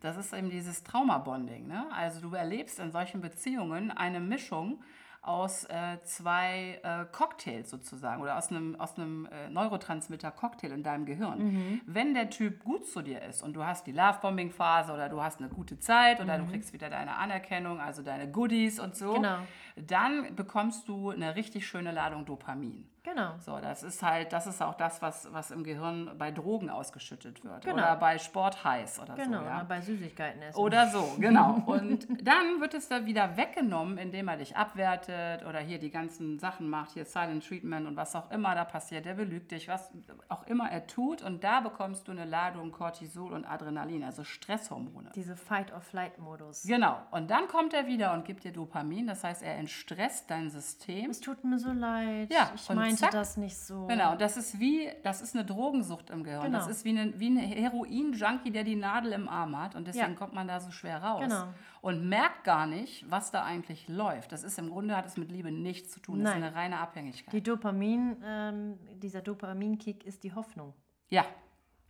Das 0.00 0.16
ist 0.16 0.32
eben 0.34 0.50
dieses 0.50 0.82
Traumabonding. 0.84 1.66
Ne? 1.66 1.86
Also 1.92 2.20
du 2.20 2.34
erlebst 2.34 2.78
in 2.78 2.90
solchen 2.92 3.20
Beziehungen 3.22 3.90
eine 3.90 4.20
Mischung 4.20 4.82
aus 5.22 5.64
äh, 5.64 5.98
zwei 6.04 6.78
äh, 6.84 7.04
Cocktails 7.10 7.68
sozusagen 7.68 8.22
oder 8.22 8.38
aus 8.38 8.50
einem, 8.50 8.76
aus 8.78 8.96
einem 8.96 9.26
äh, 9.26 9.48
Neurotransmitter-Cocktail 9.50 10.70
in 10.72 10.84
deinem 10.84 11.04
Gehirn. 11.04 11.80
Wenn 11.84 12.14
der 12.14 12.30
Typ 12.30 12.62
gut 12.62 12.86
zu 12.86 13.02
dir 13.02 13.22
ist 13.22 13.42
und 13.42 13.54
du 13.54 13.64
hast 13.64 13.88
die 13.88 13.92
Love-Bombing-Phase 13.92 14.92
oder 14.92 15.08
du 15.08 15.20
hast 15.20 15.40
eine 15.40 15.48
gute 15.48 15.80
Zeit 15.80 16.20
oder 16.20 16.38
du 16.38 16.46
kriegst 16.46 16.72
wieder 16.72 16.90
deine 16.90 17.16
Anerkennung, 17.16 17.80
also 17.80 18.02
deine 18.02 18.30
Goodies 18.30 18.78
und 18.78 18.94
so, 18.94 19.14
Genau. 19.14 19.38
dann 19.74 20.36
bekommst 20.36 20.86
du 20.88 21.10
eine 21.10 21.34
richtig 21.34 21.66
schöne 21.66 21.90
Ladung 21.90 22.24
Dopamin. 22.24 22.86
Genau. 23.06 23.34
So, 23.38 23.58
das 23.60 23.84
ist 23.84 24.02
halt, 24.02 24.32
das 24.32 24.48
ist 24.48 24.60
auch 24.60 24.74
das, 24.74 25.00
was, 25.00 25.32
was 25.32 25.52
im 25.52 25.62
Gehirn 25.62 26.10
bei 26.18 26.32
Drogen 26.32 26.70
ausgeschüttet 26.70 27.44
wird. 27.44 27.64
Genau. 27.64 27.76
Oder 27.76 27.96
bei 27.96 28.18
Sport 28.18 28.64
heiß 28.64 28.98
oder 28.98 29.14
Genau, 29.14 29.38
so. 29.38 29.44
Ja? 29.44 29.56
oder 29.58 29.64
bei 29.64 29.80
Süßigkeiten 29.80 30.42
essen. 30.42 30.58
Oder 30.58 30.88
so, 30.88 31.14
genau. 31.20 31.62
Und 31.66 32.08
dann 32.26 32.60
wird 32.60 32.74
es 32.74 32.88
da 32.88 33.06
wieder 33.06 33.36
weggenommen, 33.36 33.96
indem 33.98 34.26
er 34.26 34.38
dich 34.38 34.56
abwertet 34.56 35.46
oder 35.46 35.60
hier 35.60 35.78
die 35.78 35.90
ganzen 35.90 36.40
Sachen 36.40 36.68
macht, 36.68 36.92
hier 36.94 37.04
Silent 37.04 37.46
Treatment 37.46 37.86
und 37.86 37.94
was 37.94 38.16
auch 38.16 38.28
immer 38.32 38.56
da 38.56 38.64
passiert. 38.64 39.04
Der 39.04 39.14
belügt 39.14 39.52
dich, 39.52 39.68
was 39.68 39.92
auch 40.28 40.44
immer 40.48 40.68
er 40.68 40.88
tut. 40.88 41.22
Und 41.22 41.44
da 41.44 41.60
bekommst 41.60 42.08
du 42.08 42.12
eine 42.12 42.24
Ladung 42.24 42.72
Cortisol 42.72 43.32
und 43.32 43.44
Adrenalin, 43.44 44.02
also 44.02 44.24
Stresshormone. 44.24 45.12
Diese 45.14 45.36
Fight-or-Flight-Modus. 45.36 46.64
Genau. 46.64 46.98
Und 47.12 47.30
dann 47.30 47.46
kommt 47.46 47.72
er 47.72 47.86
wieder 47.86 48.14
und 48.14 48.24
gibt 48.24 48.42
dir 48.42 48.52
Dopamin. 48.52 49.06
Das 49.06 49.22
heißt, 49.22 49.44
er 49.44 49.56
entstresst 49.58 50.28
dein 50.28 50.50
System. 50.50 51.10
Es 51.10 51.20
tut 51.20 51.44
mir 51.44 51.60
so 51.60 51.70
leid. 51.70 52.32
Ja, 52.32 52.50
ich 52.52 52.68
und 52.68 52.95
meinte 53.00 53.02
zack. 53.02 53.10
das 53.12 53.36
nicht 53.36 53.56
so. 53.56 53.86
Genau, 53.86 54.16
das 54.16 54.36
ist 54.36 54.58
wie, 54.60 54.88
das 55.02 55.20
ist 55.22 55.34
eine 55.34 55.44
Drogensucht 55.44 56.10
im 56.10 56.24
Gehirn. 56.24 56.44
Genau. 56.44 56.58
Das 56.58 56.68
ist 56.68 56.84
wie 56.84 56.98
ein 56.98 57.18
wie 57.18 57.28
ein 57.30 57.36
Heroin-Junkie, 57.38 58.50
der 58.50 58.64
die 58.64 58.76
Nadel 58.76 59.12
im 59.12 59.28
Arm 59.28 59.58
hat 59.60 59.74
und 59.74 59.86
deswegen 59.86 60.12
Ja. 60.12 60.14
kommt 60.14 60.32
man 60.34 60.48
da 60.48 60.60
so 60.60 60.70
schwer 60.70 61.02
raus. 61.02 61.22
Genau. 61.22 61.44
Und 61.82 62.08
merkt 62.08 62.44
gar 62.44 62.66
nicht, 62.66 63.08
was 63.10 63.30
da 63.30 63.44
eigentlich 63.44 63.86
läuft. 63.88 64.32
Das 64.32 64.42
ist 64.42 64.58
im 64.58 64.70
Grunde, 64.70 64.96
hat 64.96 65.06
es 65.06 65.16
mit 65.16 65.30
Liebe 65.30 65.52
nichts 65.52 65.92
zu 65.92 66.00
tun. 66.00 66.18
Das 66.22 66.32
Nein. 66.32 66.42
ist 66.42 66.46
eine 66.48 66.56
reine 66.56 66.78
Abhängigkeit. 66.80 67.32
Die 67.32 67.42
Dopamin, 67.42 68.16
ähm, 68.24 68.78
dieser 68.94 69.22
Dopaminkick 69.22 70.04
ist 70.04 70.24
die 70.24 70.34
Hoffnung. 70.34 70.74
ja, 71.08 71.24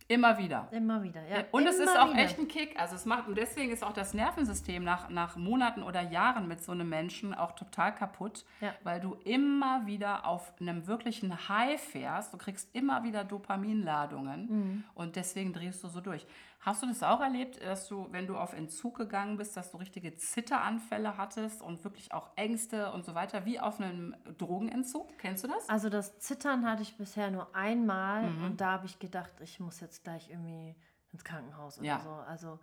immer 0.09 0.37
wieder. 0.37 0.67
Immer 0.71 1.03
wieder, 1.03 1.21
ja. 1.27 1.43
Und 1.51 1.67
es 1.67 1.75
Immer 1.79 1.83
ist 1.91 1.99
auch 1.99 2.13
wieder. 2.13 2.23
echt 2.23 2.39
ein 2.39 2.47
Kick. 2.47 2.79
Also 2.79 2.95
es 2.95 3.05
macht, 3.05 3.27
und 3.27 3.37
deswegen 3.37 3.71
ist 3.71 3.83
auch 3.83 3.93
das 3.93 4.13
Nervensystem 4.13 4.83
nach, 4.83 5.09
nach 5.09 5.35
Monaten 5.35 5.83
oder 5.83 6.01
Jahren 6.01 6.47
mit 6.47 6.63
so 6.63 6.71
einem 6.71 6.87
Menschen 6.89 7.33
auch 7.33 7.51
total 7.53 7.93
kaputt, 7.93 8.45
Ja. 8.61 8.73
weil 8.83 8.99
du 9.01 9.15
immer 9.25 9.85
wieder 9.85 10.25
auf 10.25 10.53
einem 10.61 10.87
wirklichen 10.87 11.49
High 11.49 11.79
fährst. 11.81 12.33
Du 12.33 12.37
kriegst 12.37 12.73
immer 12.73 13.03
wieder 13.03 13.23
Dopaminladungen 13.23 14.47
Mhm. 14.49 14.83
und 14.95 15.15
deswegen 15.15 15.53
drehst 15.53 15.83
du 15.83 15.87
so 15.87 16.01
durch. 16.01 16.25
Hast 16.59 16.81
du 16.83 16.87
das 16.87 17.01
auch 17.03 17.21
erlebt, 17.21 17.61
dass 17.63 17.87
du, 17.87 18.07
wenn 18.11 18.27
du 18.27 18.35
auf 18.37 18.53
Entzug 18.53 18.97
gegangen 18.97 19.37
bist, 19.37 19.55
dass 19.55 19.71
du 19.71 19.77
richtige 19.77 20.15
Zitteranfälle 20.15 21.15
hattest 21.17 21.61
und 21.61 21.83
wirklich 21.83 22.11
auch 22.13 22.29
Ängste 22.35 22.91
und 22.91 23.05
so 23.05 23.13
weiter, 23.15 23.45
wie 23.45 23.59
auf 23.59 23.79
einem 23.79 24.15
Drogenentzug? 24.37 25.17
Kennst 25.19 25.43
du 25.43 25.47
das? 25.47 25.69
Also 25.69 25.89
das 25.89 26.17
Zittern 26.19 26.65
hatte 26.69 26.81
ich 26.81 26.97
bisher 26.97 27.31
nur 27.31 27.55
einmal 27.55 28.29
Mhm. 28.31 28.43
und 28.43 28.61
da 28.61 28.71
habe 28.73 28.85
ich 28.85 28.99
gedacht, 28.99 29.31
ich 29.41 29.59
muss 29.59 29.79
jetzt 29.79 30.03
gleich 30.03 30.29
irgendwie 30.29 30.75
ins 31.13 31.23
Krankenhaus 31.23 31.77
oder 31.77 31.87
Ja. 31.87 31.99
so. 32.01 32.09
Also 32.11 32.59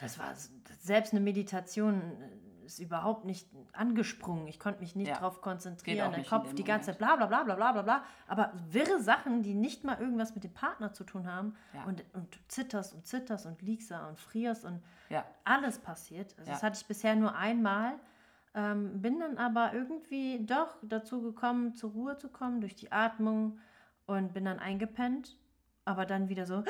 das 0.00 0.18
war 0.18 0.34
selbst 0.80 1.12
eine 1.12 1.20
Meditation 1.20 2.02
ist 2.68 2.78
überhaupt 2.80 3.24
nicht 3.24 3.48
angesprungen. 3.72 4.46
Ich 4.46 4.60
konnte 4.60 4.80
mich 4.80 4.94
nicht 4.94 5.08
Ja. 5.08 5.26
Geht 5.26 5.40
konzentrieren. 5.40 6.12
Der 6.12 6.24
Kopf 6.24 6.52
die 6.54 6.64
ganze 6.64 6.90
Zeit 6.90 6.98
bla 6.98 7.16
bla 7.16 7.26
bla 7.26 7.42
bla 7.42 7.54
bla 7.54 7.72
bla 7.72 7.82
bla. 7.82 8.04
Aber 8.26 8.52
wirre 8.68 9.00
Sachen, 9.00 9.42
die 9.42 9.54
nicht 9.54 9.84
mal 9.84 9.98
irgendwas 9.98 10.34
mit 10.34 10.44
dem 10.44 10.52
Partner 10.52 10.92
zu 10.92 11.04
tun 11.04 11.26
haben. 11.32 11.54
Ja. 11.72 11.84
Und, 11.84 12.04
und 12.12 12.34
du 12.34 12.38
zitterst 12.48 12.92
und 12.94 13.06
zitterst 13.06 13.46
und 13.46 13.62
liegst 13.62 13.90
da 13.90 14.06
und 14.06 14.18
frierst 14.18 14.66
und 14.66 14.82
Ja. 15.08 15.24
alles 15.44 15.78
passiert. 15.78 16.34
Also 16.38 16.50
Das 16.50 16.62
hatte 16.62 16.76
ich 16.78 16.86
bisher 16.86 17.16
nur 17.16 17.34
einmal. 17.34 17.94
Ähm, 18.54 19.00
bin 19.00 19.18
dann 19.18 19.38
aber 19.38 19.72
irgendwie 19.72 20.44
doch 20.44 20.76
dazu 20.82 21.22
gekommen, 21.22 21.74
zur 21.74 21.92
Ruhe 21.92 22.18
zu 22.18 22.28
kommen 22.28 22.60
durch 22.60 22.74
die 22.74 22.92
Atmung 22.92 23.58
und 24.06 24.34
bin 24.34 24.44
dann 24.44 24.58
eingepennt, 24.58 25.36
aber 25.84 26.04
dann 26.06 26.28
wieder 26.28 26.44
so 26.46 26.64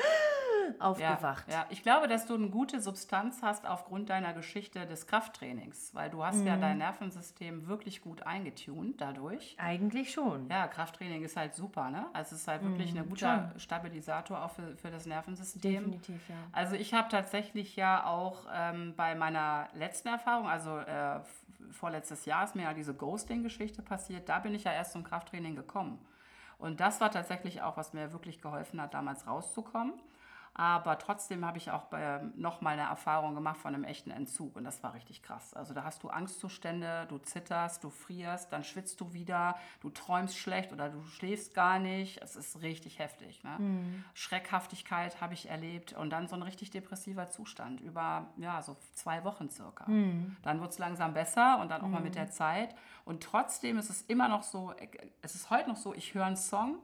aufgewacht. 0.79 1.45
Ja, 1.47 1.53
ja, 1.53 1.65
ich 1.69 1.83
glaube, 1.83 2.07
dass 2.07 2.25
du 2.25 2.35
eine 2.35 2.49
gute 2.49 2.79
Substanz 2.81 3.41
hast 3.41 3.65
aufgrund 3.67 4.09
deiner 4.09 4.33
Geschichte 4.33 4.85
des 4.85 5.07
Krafttrainings, 5.07 5.93
weil 5.95 6.09
du 6.09 6.23
hast 6.23 6.43
ja 6.45 6.55
Mhm. 6.55 6.61
dein 6.61 6.77
Nervensystem 6.79 7.67
wirklich 7.67 8.01
gut 8.01 8.23
eingetunt 8.23 9.01
dadurch. 9.01 9.55
Eigentlich 9.59 10.11
schon. 10.11 10.49
Ja, 10.49 10.67
Krafttraining 10.67 11.23
ist 11.23 11.37
halt 11.37 11.53
super, 11.55 11.89
ne? 11.89 12.05
Also 12.13 12.35
es 12.35 12.41
ist 12.41 12.47
halt 12.47 12.63
wirklich 12.63 12.97
ein 12.97 13.07
guter 13.09 13.51
Stabilisator 13.57 14.43
auch 14.43 14.51
für, 14.51 14.75
für 14.77 14.91
das 14.91 15.05
Nervensystem. 15.05 15.85
Definitiv, 15.91 16.29
ja. 16.29 16.35
Also 16.51 16.75
ich 16.75 16.93
habe 16.93 17.09
tatsächlich 17.09 17.75
ja 17.75 18.05
auch 18.05 18.45
ähm, 18.53 18.93
bei 18.95 19.15
meiner 19.15 19.67
letzten 19.73 20.09
Erfahrung, 20.09 20.47
also 20.47 20.77
äh, 20.77 21.19
vorletztes 21.71 22.25
Jahr 22.25 22.43
ist 22.45 22.55
mir 22.55 22.63
ja 22.63 22.73
diese 22.73 22.93
Ghosting-Geschichte 22.93 23.81
passiert, 23.81 24.27
da 24.29 24.39
bin 24.39 24.55
ich 24.55 24.63
ja 24.63 24.71
erst 24.73 24.93
zum 24.93 25.03
Krafttraining 25.03 25.55
gekommen. 25.55 25.99
Und 26.57 26.79
das 26.81 26.99
war 26.99 27.09
tatsächlich 27.11 27.61
auch, 27.61 27.77
was 27.77 27.93
mir 27.93 28.11
wirklich 28.11 28.41
geholfen 28.41 28.81
hat, 28.81 28.93
damals 28.93 29.25
rauszukommen. 29.27 29.93
Aber 30.59 30.97
trotzdem 30.97 31.45
habe 31.45 31.57
ich 31.57 31.71
auch 31.71 31.85
noch 32.35 32.59
mal 32.59 32.71
eine 32.71 32.81
Erfahrung 32.81 33.33
gemacht 33.33 33.55
von 33.55 33.73
einem 33.73 33.85
echten 33.85 34.11
Entzug 34.11 34.57
und 34.57 34.65
das 34.65 34.83
war 34.83 34.93
richtig 34.93 35.23
krass. 35.23 35.53
Also 35.53 35.73
da 35.73 35.85
hast 35.85 36.03
du 36.03 36.09
Angstzustände, 36.09 37.05
du 37.07 37.17
zitterst, 37.17 37.81
du 37.81 37.89
frierst, 37.89 38.51
dann 38.51 38.65
schwitzt 38.65 38.99
du 38.99 39.13
wieder, 39.13 39.55
du 39.79 39.89
träumst 39.89 40.37
schlecht 40.37 40.73
oder 40.73 40.89
du 40.89 41.01
schläfst 41.05 41.53
gar 41.53 41.79
nicht. 41.79 42.21
Es 42.21 42.35
ist 42.35 42.61
richtig 42.61 42.99
heftig. 42.99 43.41
Ne? 43.45 44.03
Schreckhaftigkeit 44.13 45.21
habe 45.21 45.33
ich 45.33 45.49
erlebt 45.49 45.93
und 45.93 46.09
dann 46.09 46.27
so 46.27 46.35
ein 46.35 46.43
richtig 46.43 46.71
depressiver 46.71 47.29
Zustand 47.29 47.79
über 47.79 48.27
ja, 48.35 48.61
so 48.61 48.75
zwei 48.91 49.23
Wochen 49.23 49.49
circa. 49.49 49.85
Dann 50.41 50.59
wird 50.59 50.71
es 50.71 50.77
langsam 50.77 51.13
besser 51.13 51.59
und 51.61 51.71
dann 51.71 51.81
auch 51.83 51.87
mal 51.87 52.01
mit 52.01 52.15
der 52.15 52.31
Zeit. 52.31 52.75
Und 53.05 53.23
trotzdem 53.23 53.77
ist 53.77 53.89
es 53.89 54.01
immer 54.01 54.27
noch 54.27 54.43
so, 54.43 54.73
es 55.21 55.35
ist 55.35 55.49
heute 55.51 55.69
noch 55.69 55.77
so, 55.77 55.93
ich 55.93 56.13
höre 56.13 56.25
einen 56.25 56.35
Song, 56.35 56.79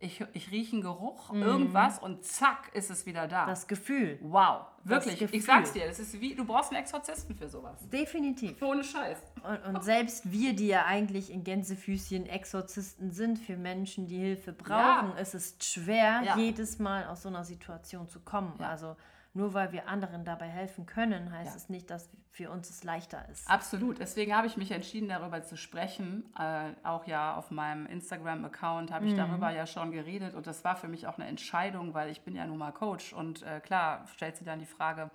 ich, 0.00 0.22
ich 0.34 0.50
rieche 0.50 0.72
einen 0.72 0.82
Geruch, 0.82 1.32
irgendwas 1.32 1.98
und 1.98 2.24
zack 2.24 2.70
ist 2.74 2.90
es 2.90 3.06
wieder 3.06 3.26
da. 3.26 3.46
Das 3.46 3.66
Gefühl. 3.66 4.18
wow, 4.22 4.66
wirklich. 4.82 5.18
Gefühl. 5.18 5.38
Ich 5.38 5.44
sag's 5.44 5.72
dir, 5.72 5.86
das 5.86 5.98
ist 5.98 6.20
wie, 6.20 6.34
du 6.34 6.44
brauchst 6.44 6.72
einen 6.72 6.82
Exorzisten 6.82 7.34
für 7.34 7.48
sowas. 7.48 7.78
Definitiv. 7.88 8.60
Ohne 8.60 8.84
Scheiß. 8.84 9.16
Und, 9.42 9.74
und 9.76 9.84
selbst 9.84 10.30
wir, 10.30 10.54
die 10.54 10.66
ja 10.68 10.84
eigentlich 10.84 11.30
in 11.30 11.42
Gänsefüßchen 11.44 12.26
Exorzisten 12.26 13.12
sind 13.12 13.38
für 13.38 13.56
Menschen, 13.56 14.06
die 14.06 14.18
Hilfe 14.18 14.52
brauchen, 14.52 15.10
Ja. 15.10 15.14
es 15.16 15.34
ist 15.34 15.64
schwer, 15.64 16.22
Ja. 16.24 16.36
jedes 16.36 16.78
Mal 16.78 17.06
aus 17.06 17.22
so 17.22 17.28
einer 17.30 17.44
Situation 17.44 18.08
zu 18.08 18.20
kommen. 18.20 18.54
Ja. 18.60 18.68
Also 18.70 18.96
nur 19.36 19.52
weil 19.52 19.72
wir 19.72 19.88
anderen 19.88 20.24
dabei 20.24 20.46
helfen 20.46 20.86
können, 20.86 21.32
heißt 21.32 21.50
Ja. 21.50 21.56
es 21.56 21.68
nicht, 21.68 21.90
dass 21.90 22.08
für 22.30 22.50
uns 22.50 22.70
es 22.70 22.84
leichter 22.84 23.28
ist. 23.28 23.48
Absolut. 23.50 23.98
Deswegen 23.98 24.34
habe 24.34 24.46
ich 24.46 24.56
mich 24.56 24.70
entschieden, 24.70 25.08
darüber 25.08 25.42
zu 25.42 25.56
sprechen. 25.56 26.24
Äh, 26.38 26.70
auch 26.84 27.06
ja 27.06 27.34
auf 27.36 27.50
meinem 27.50 27.86
Instagram-Account 27.86 28.90
habe 28.92 29.06
ich 29.06 29.14
darüber 29.14 29.50
ja 29.50 29.66
schon 29.66 29.90
geredet. 29.92 30.34
Und 30.34 30.46
das 30.46 30.64
war 30.64 30.76
für 30.76 30.88
mich 30.88 31.06
auch 31.06 31.18
eine 31.18 31.26
Entscheidung, 31.28 31.94
weil 31.94 32.10
ich 32.10 32.22
bin 32.22 32.34
ja 32.36 32.46
nun 32.46 32.58
mal 32.58 32.72
Coach. 32.72 33.12
Und 33.12 33.42
äh, 33.42 33.60
klar, 33.60 34.04
stellt 34.14 34.36
sie 34.36 34.44
dann 34.44 34.58
die 34.60 34.66
Frage, 34.66 35.10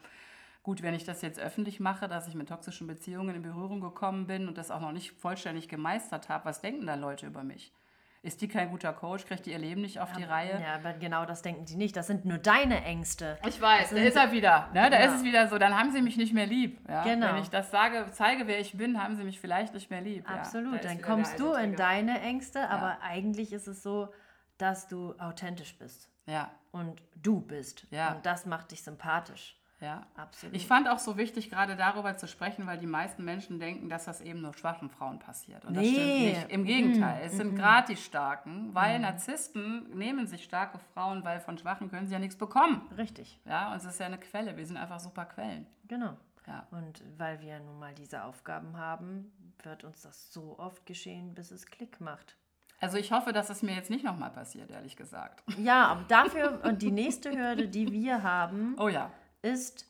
gut, 0.64 0.82
wenn 0.82 0.94
ich 0.94 1.06
das 1.06 1.22
jetzt 1.22 1.40
öffentlich 1.40 1.80
mache, 1.80 2.08
dass 2.08 2.28
ich 2.28 2.36
mit 2.36 2.50
toxischen 2.50 2.88
Beziehungen 2.88 3.36
in 3.36 3.42
Berührung 3.42 3.80
gekommen 3.82 4.28
bin 4.28 4.48
und 4.48 4.58
das 4.58 4.70
auch 4.72 4.82
noch 4.82 4.92
nicht 4.92 5.12
vollständig 5.14 5.68
gemeistert 5.70 6.30
habe, 6.30 6.46
was 6.46 6.62
denken 6.62 6.86
dann 6.86 7.00
Leute 7.02 7.26
über 7.26 7.44
mich? 7.44 7.74
Ist 8.22 8.42
die 8.42 8.50
kein 8.50 8.70
guter 8.70 8.92
Coach? 8.92 9.26
Kriegt 9.26 9.46
die 9.46 9.52
ihr 9.54 9.60
Leben 9.60 9.80
nicht 9.82 10.00
auf 10.00 10.12
die 10.12 10.24
Reihe? 10.26 10.60
Ja, 10.62 10.76
aber 10.76 10.92
genau 10.94 11.26
das 11.26 11.42
denken 11.42 11.64
die 11.66 11.76
nicht. 11.78 11.96
Das 11.96 12.08
sind 12.08 12.26
nur 12.26 12.38
deine 12.38 12.84
Ängste. 12.84 13.38
Ich 13.48 13.62
weiß, 13.62 13.92
da 13.92 13.96
ist 13.96 14.18
er 14.18 14.32
wieder. 14.34 14.68
Ne? 14.74 14.90
Da 14.90 15.00
Ja. 15.00 15.06
ist 15.06 15.16
es 15.16 15.24
wieder 15.24 15.48
so, 15.48 15.58
dann 15.58 15.78
haben 15.78 15.92
sie 15.92 16.02
mich 16.02 16.18
nicht 16.18 16.34
mehr 16.34 16.46
lieb. 16.46 16.82
Ja? 16.90 17.04
Genau. 17.04 17.28
Wenn 17.34 17.42
ich 17.44 17.50
das 17.50 17.72
sage, 17.72 18.08
zeige, 18.12 18.46
wer 18.46 18.60
ich 18.60 18.78
bin, 18.78 19.02
haben 19.02 19.16
sie 19.16 19.24
mich 19.24 19.40
vielleicht 19.40 19.74
nicht 19.74 19.90
mehr 19.90 20.02
lieb. 20.02 20.26
Ja, 20.28 20.36
Absolut. 20.36 20.84
da 20.84 20.90
Dann 20.90 21.02
kommst 21.02 21.40
du 21.40 21.54
in 21.54 21.78
deine 21.78 22.20
Ängste, 22.20 22.70
aber 22.70 23.02
eigentlich 23.02 23.54
ist 23.54 23.68
es 23.68 23.82
so, 23.84 24.10
dass 24.58 24.90
du 24.90 25.14
authentisch 25.18 25.78
bist 25.78 26.10
Ja, 26.26 26.52
und 26.72 27.02
du 27.16 27.40
bist. 27.40 27.88
Ja. 27.90 28.12
Und 28.16 28.26
das 28.26 28.46
macht 28.46 28.72
dich 28.72 28.84
sympathisch. 28.84 29.56
Ja. 29.82 30.06
Absolut. 30.16 30.56
Ich 30.56 30.68
fand 30.68 30.88
auch 30.90 31.00
so 31.00 31.18
wichtig, 31.18 31.50
gerade 31.50 31.76
darüber 31.76 32.18
zu 32.18 32.28
sprechen, 32.28 32.66
weil 32.68 32.78
die 32.78 32.86
meisten 32.88 33.24
Menschen 33.24 33.60
denken, 33.60 33.90
dass 33.90 34.06
das 34.06 34.22
eben 34.22 34.42
nur 34.42 34.54
schwachen 34.54 34.90
Frauen 34.90 35.20
passiert. 35.20 35.66
Und 35.66 35.76
das 35.76 35.84
Nee. 35.84 35.94
stimmt 35.94 36.08
nicht. 36.24 36.50
Im 36.52 36.64
Gegenteil, 36.66 37.22
es 37.26 37.34
sind 37.38 37.56
gerade 37.56 37.88
die 37.94 37.98
Starken, 37.98 38.74
weil 38.74 39.00
Narzissten 39.00 39.90
nehmen 39.98 40.28
sich 40.28 40.44
starke 40.44 40.80
Frauen, 40.94 41.24
weil 41.24 41.40
von 41.40 41.58
Schwachen 41.58 41.90
können 41.90 42.08
sie 42.08 42.14
ja 42.14 42.20
nichts 42.20 42.36
bekommen. 42.38 42.82
Richtig. 42.98 43.40
Ja, 43.46 43.72
und 43.72 43.78
es 43.78 43.86
ist 43.86 44.00
ja 44.00 44.06
eine 44.08 44.18
Quelle. 44.18 44.58
Wir 44.58 44.66
sind 44.66 44.78
einfach 44.78 45.00
super 45.00 45.26
Quellen. 45.26 45.66
Genau. 45.88 46.18
Ja. 46.48 46.66
Und 46.72 47.04
weil 47.18 47.40
wir 47.42 47.60
nun 47.60 47.78
mal 47.80 47.94
diese 47.94 48.24
Aufgaben 48.24 48.76
haben, 48.78 49.32
wird 49.64 49.84
uns 49.84 50.02
das 50.02 50.32
so 50.34 50.58
oft 50.58 50.86
geschehen, 50.86 51.36
bis 51.36 51.52
es 51.52 51.66
Klick 51.68 52.00
macht. 52.02 52.36
Also 52.82 52.98
ich 52.98 53.12
hoffe, 53.12 53.34
dass 53.34 53.50
es 53.50 53.62
mir 53.62 53.76
jetzt 53.76 53.90
nicht 53.90 54.06
nochmal 54.06 54.30
passiert, 54.32 54.72
ehrlich 54.72 54.96
gesagt. 54.96 55.44
Ja, 55.58 55.88
aber 55.88 56.04
dafür, 56.08 56.62
und 56.64 56.82
die 56.82 56.92
nächste 56.92 57.30
Hürde, 57.38 57.68
die 57.68 57.92
wir 57.92 58.24
haben, 58.24 58.76
Oh 58.80 58.88
ja. 58.88 59.12
Ist, 59.42 59.86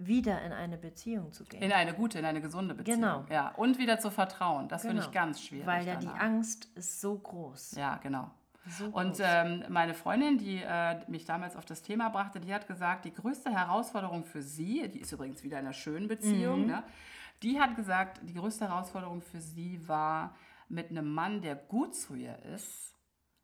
wieder 0.00 0.40
in 0.42 0.52
eine 0.52 0.78
Beziehung 0.78 1.32
zu 1.32 1.44
gehen. 1.44 1.60
In 1.60 1.72
eine 1.72 1.92
gute, 1.92 2.18
in 2.20 2.24
eine 2.24 2.40
gesunde 2.40 2.74
Beziehung. 2.74 3.00
Genau. 3.00 3.24
Ja, 3.30 3.48
und 3.56 3.78
wieder 3.78 3.98
zu 3.98 4.10
vertrauen. 4.12 4.68
Das 4.68 4.82
finde 4.82 4.96
Genau. 4.96 5.06
ich 5.08 5.12
ganz 5.12 5.42
schwierig. 5.42 5.66
Weil 5.66 5.86
ja 5.86 5.96
die 5.96 6.06
danach. 6.06 6.20
Angst 6.22 6.68
ist 6.76 7.00
so 7.00 7.18
groß. 7.18 7.72
Ja, 7.72 7.96
genau. 7.96 8.30
So 8.68 8.84
Und 8.86 9.16
ähm, 9.20 9.64
meine 9.70 9.94
Freundin, 9.94 10.38
die 10.38 10.62
äh, 10.64 11.00
mich 11.10 11.24
damals 11.24 11.56
auf 11.56 11.64
das 11.64 11.82
Thema 11.82 12.10
brachte, 12.10 12.38
die 12.38 12.52
hat 12.54 12.68
gesagt, 12.68 13.06
die 13.06 13.12
größte 13.12 13.50
Herausforderung 13.50 14.24
für 14.24 14.42
sie, 14.42 14.88
die 14.88 15.00
ist 15.00 15.10
übrigens 15.10 15.42
wieder 15.42 15.58
in 15.58 15.64
einer 15.64 15.72
schönen 15.72 16.06
Beziehung, 16.06 16.60
Mhm. 16.62 16.66
ne? 16.66 16.82
die 17.42 17.58
hat 17.60 17.74
gesagt, 17.76 18.20
die 18.22 18.34
größte 18.34 18.68
Herausforderung 18.68 19.20
für 19.22 19.40
sie 19.40 19.86
war, 19.88 20.34
mit 20.68 20.90
einem 20.90 21.12
Mann, 21.12 21.40
der 21.40 21.56
gut 21.56 21.94
zu 21.96 22.14
ihr 22.14 22.38
ist, 22.54 22.94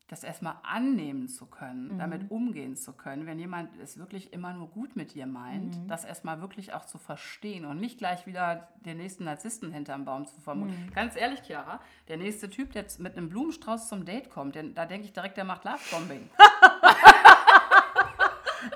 das 0.07 0.23
erstmal 0.23 0.57
annehmen 0.63 1.29
zu 1.29 1.47
können, 1.47 1.95
Mhm. 1.95 1.99
damit 1.99 2.31
umgehen 2.31 2.77
zu 2.77 2.93
können, 2.93 3.25
wenn 3.27 3.39
jemand 3.39 3.71
es 3.81 3.97
wirklich 3.97 4.33
immer 4.35 4.53
nur 4.53 4.69
gut 4.69 4.97
mit 4.97 5.15
dir 5.15 5.27
meint, 5.27 5.79
Mhm. 5.79 5.89
das 5.89 6.05
erstmal 6.05 6.41
wirklich 6.43 6.75
auch 6.75 6.85
zu 6.85 6.99
verstehen 6.99 7.65
und 7.65 7.81
nicht 7.81 7.97
gleich 7.99 8.27
wieder 8.27 8.69
den 8.85 8.99
nächsten 8.99 9.25
Narzissten 9.25 9.73
hinterm 9.73 10.05
Baum 10.05 10.27
zu 10.27 10.41
vermuten. 10.43 10.75
Mhm. 10.87 10.91
Ganz 10.93 11.17
ehrlich, 11.17 11.41
Chiara, 11.43 11.81
der 12.09 12.19
nächste 12.19 12.51
Typ, 12.51 12.73
der 12.73 12.83
jetzt 12.83 13.01
mit 13.01 13.17
einem 13.17 13.31
Blumenstrauß 13.31 13.89
zum 13.89 14.05
Date 14.05 14.29
kommt, 14.29 14.55
denn 14.57 14.75
da 14.75 14.85
denke 14.85 15.07
ich 15.07 15.13
direkt, 15.15 15.37
der 15.39 15.45
macht 15.45 15.65
Lovebombing. 15.65 16.29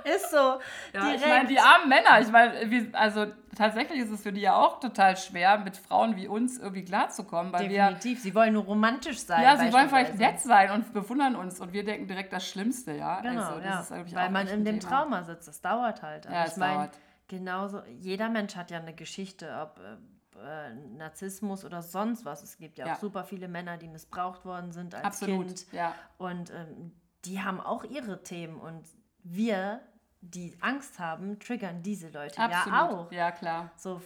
Ist 0.05 0.30
so. 0.30 0.36
Ja, 0.36 0.61
direkt. 0.93 1.20
ich 1.20 1.26
meine, 1.26 1.49
die 1.49 1.59
armen 1.59 1.89
Männer, 1.89 2.20
ich 2.20 2.28
meine, 2.30 2.70
wir- 2.70 2.89
also 2.93 3.26
tatsächlich 3.57 4.01
ist 4.01 4.11
es 4.11 4.22
für 4.22 4.32
die 4.32 4.41
ja 4.43 4.55
auch 4.57 4.80
total 4.80 5.16
schwer, 5.16 5.59
mit 5.59 5.76
Frauen 5.76 6.16
wie 6.16 6.28
uns 6.28 6.59
irgendwie 6.59 6.84
klarzukommen, 6.84 7.53
weil 7.53 7.68
wir 7.68 7.84
Definitiv. 7.89 8.22
Sie 8.22 8.34
wollen 8.34 8.53
nur 8.55 8.64
romantisch 8.64 9.18
sein. 9.20 9.43
Ja, 9.43 9.57
sie 9.57 9.72
wollen 9.72 9.89
vielleicht 9.89 10.18
nett 10.18 10.41
sein 10.41 10.70
und 10.70 10.93
bewundern 10.93 11.36
uns 11.36 11.61
und 11.61 11.72
wir 11.72 11.84
denken 11.84 12.07
direkt 12.07 12.32
das 12.32 12.47
Schlimmste, 12.49 12.93
ja. 12.93 13.20
Genau, 13.20 13.43
Also, 13.43 13.61
ja. 13.61 13.80
ist, 13.80 13.91
ich, 14.07 14.14
weil 14.14 14.30
man 14.30 14.47
in 14.49 14.64
dem 14.64 14.80
Thema. 14.80 14.93
Trauma 14.93 15.22
sitzt. 15.24 15.49
Das 15.49 15.61
dauert 15.61 16.03
halt. 16.03 16.24
Ja, 16.26 16.47
ich 16.47 16.53
dauert. 16.55 16.99
Genauso, 17.28 17.82
jeder 18.01 18.28
Mensch 18.30 18.57
hat 18.57 18.70
ja 18.70 18.78
eine 18.78 18.95
Geschichte, 18.95 19.51
ob 19.62 19.78
äh, 19.80 19.97
äh, 20.41 20.74
Narzissmus 20.97 21.64
oder 21.64 21.82
sonst 21.82 22.24
was. 22.24 22.43
Es 22.43 22.57
gibt 22.59 22.78
ja, 22.78 22.86
Ja. 22.86 22.95
auch 22.95 22.99
super 23.01 23.24
viele 23.24 23.49
Männer, 23.49 23.76
die 23.76 23.89
missbraucht 23.89 24.45
worden 24.45 24.72
sind 24.72 24.95
als 24.95 25.05
Absolut, 25.05 25.47
Kind. 25.47 25.66
ja. 25.72 25.93
Und 26.16 26.51
ähm, 26.51 26.93
die 27.24 27.43
haben 27.43 27.61
auch 27.61 27.84
ihre 27.84 28.22
Themen. 28.22 28.57
Und 28.61 28.84
wir, 29.25 29.81
die 30.21 30.57
Angst 30.61 30.99
haben, 30.99 31.39
triggern 31.39 31.83
diese 31.83 32.09
Leute 32.09 32.41
Absolut. 32.41 32.66
ja 32.66 32.89
auch. 32.89 33.12
Ja, 33.12 33.31
klar. 33.31 33.71
So, 33.77 34.01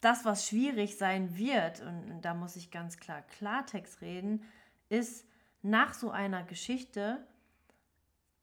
das, 0.00 0.24
was 0.24 0.46
schwierig 0.46 0.98
sein 0.98 1.36
wird, 1.36 1.80
und 1.80 2.20
da 2.22 2.34
muss 2.34 2.56
ich 2.56 2.70
ganz 2.70 2.98
klar 2.98 3.22
Klartext 3.22 4.00
reden, 4.00 4.44
ist 4.88 5.26
nach 5.62 5.94
so 5.94 6.10
einer 6.10 6.44
Geschichte 6.44 7.18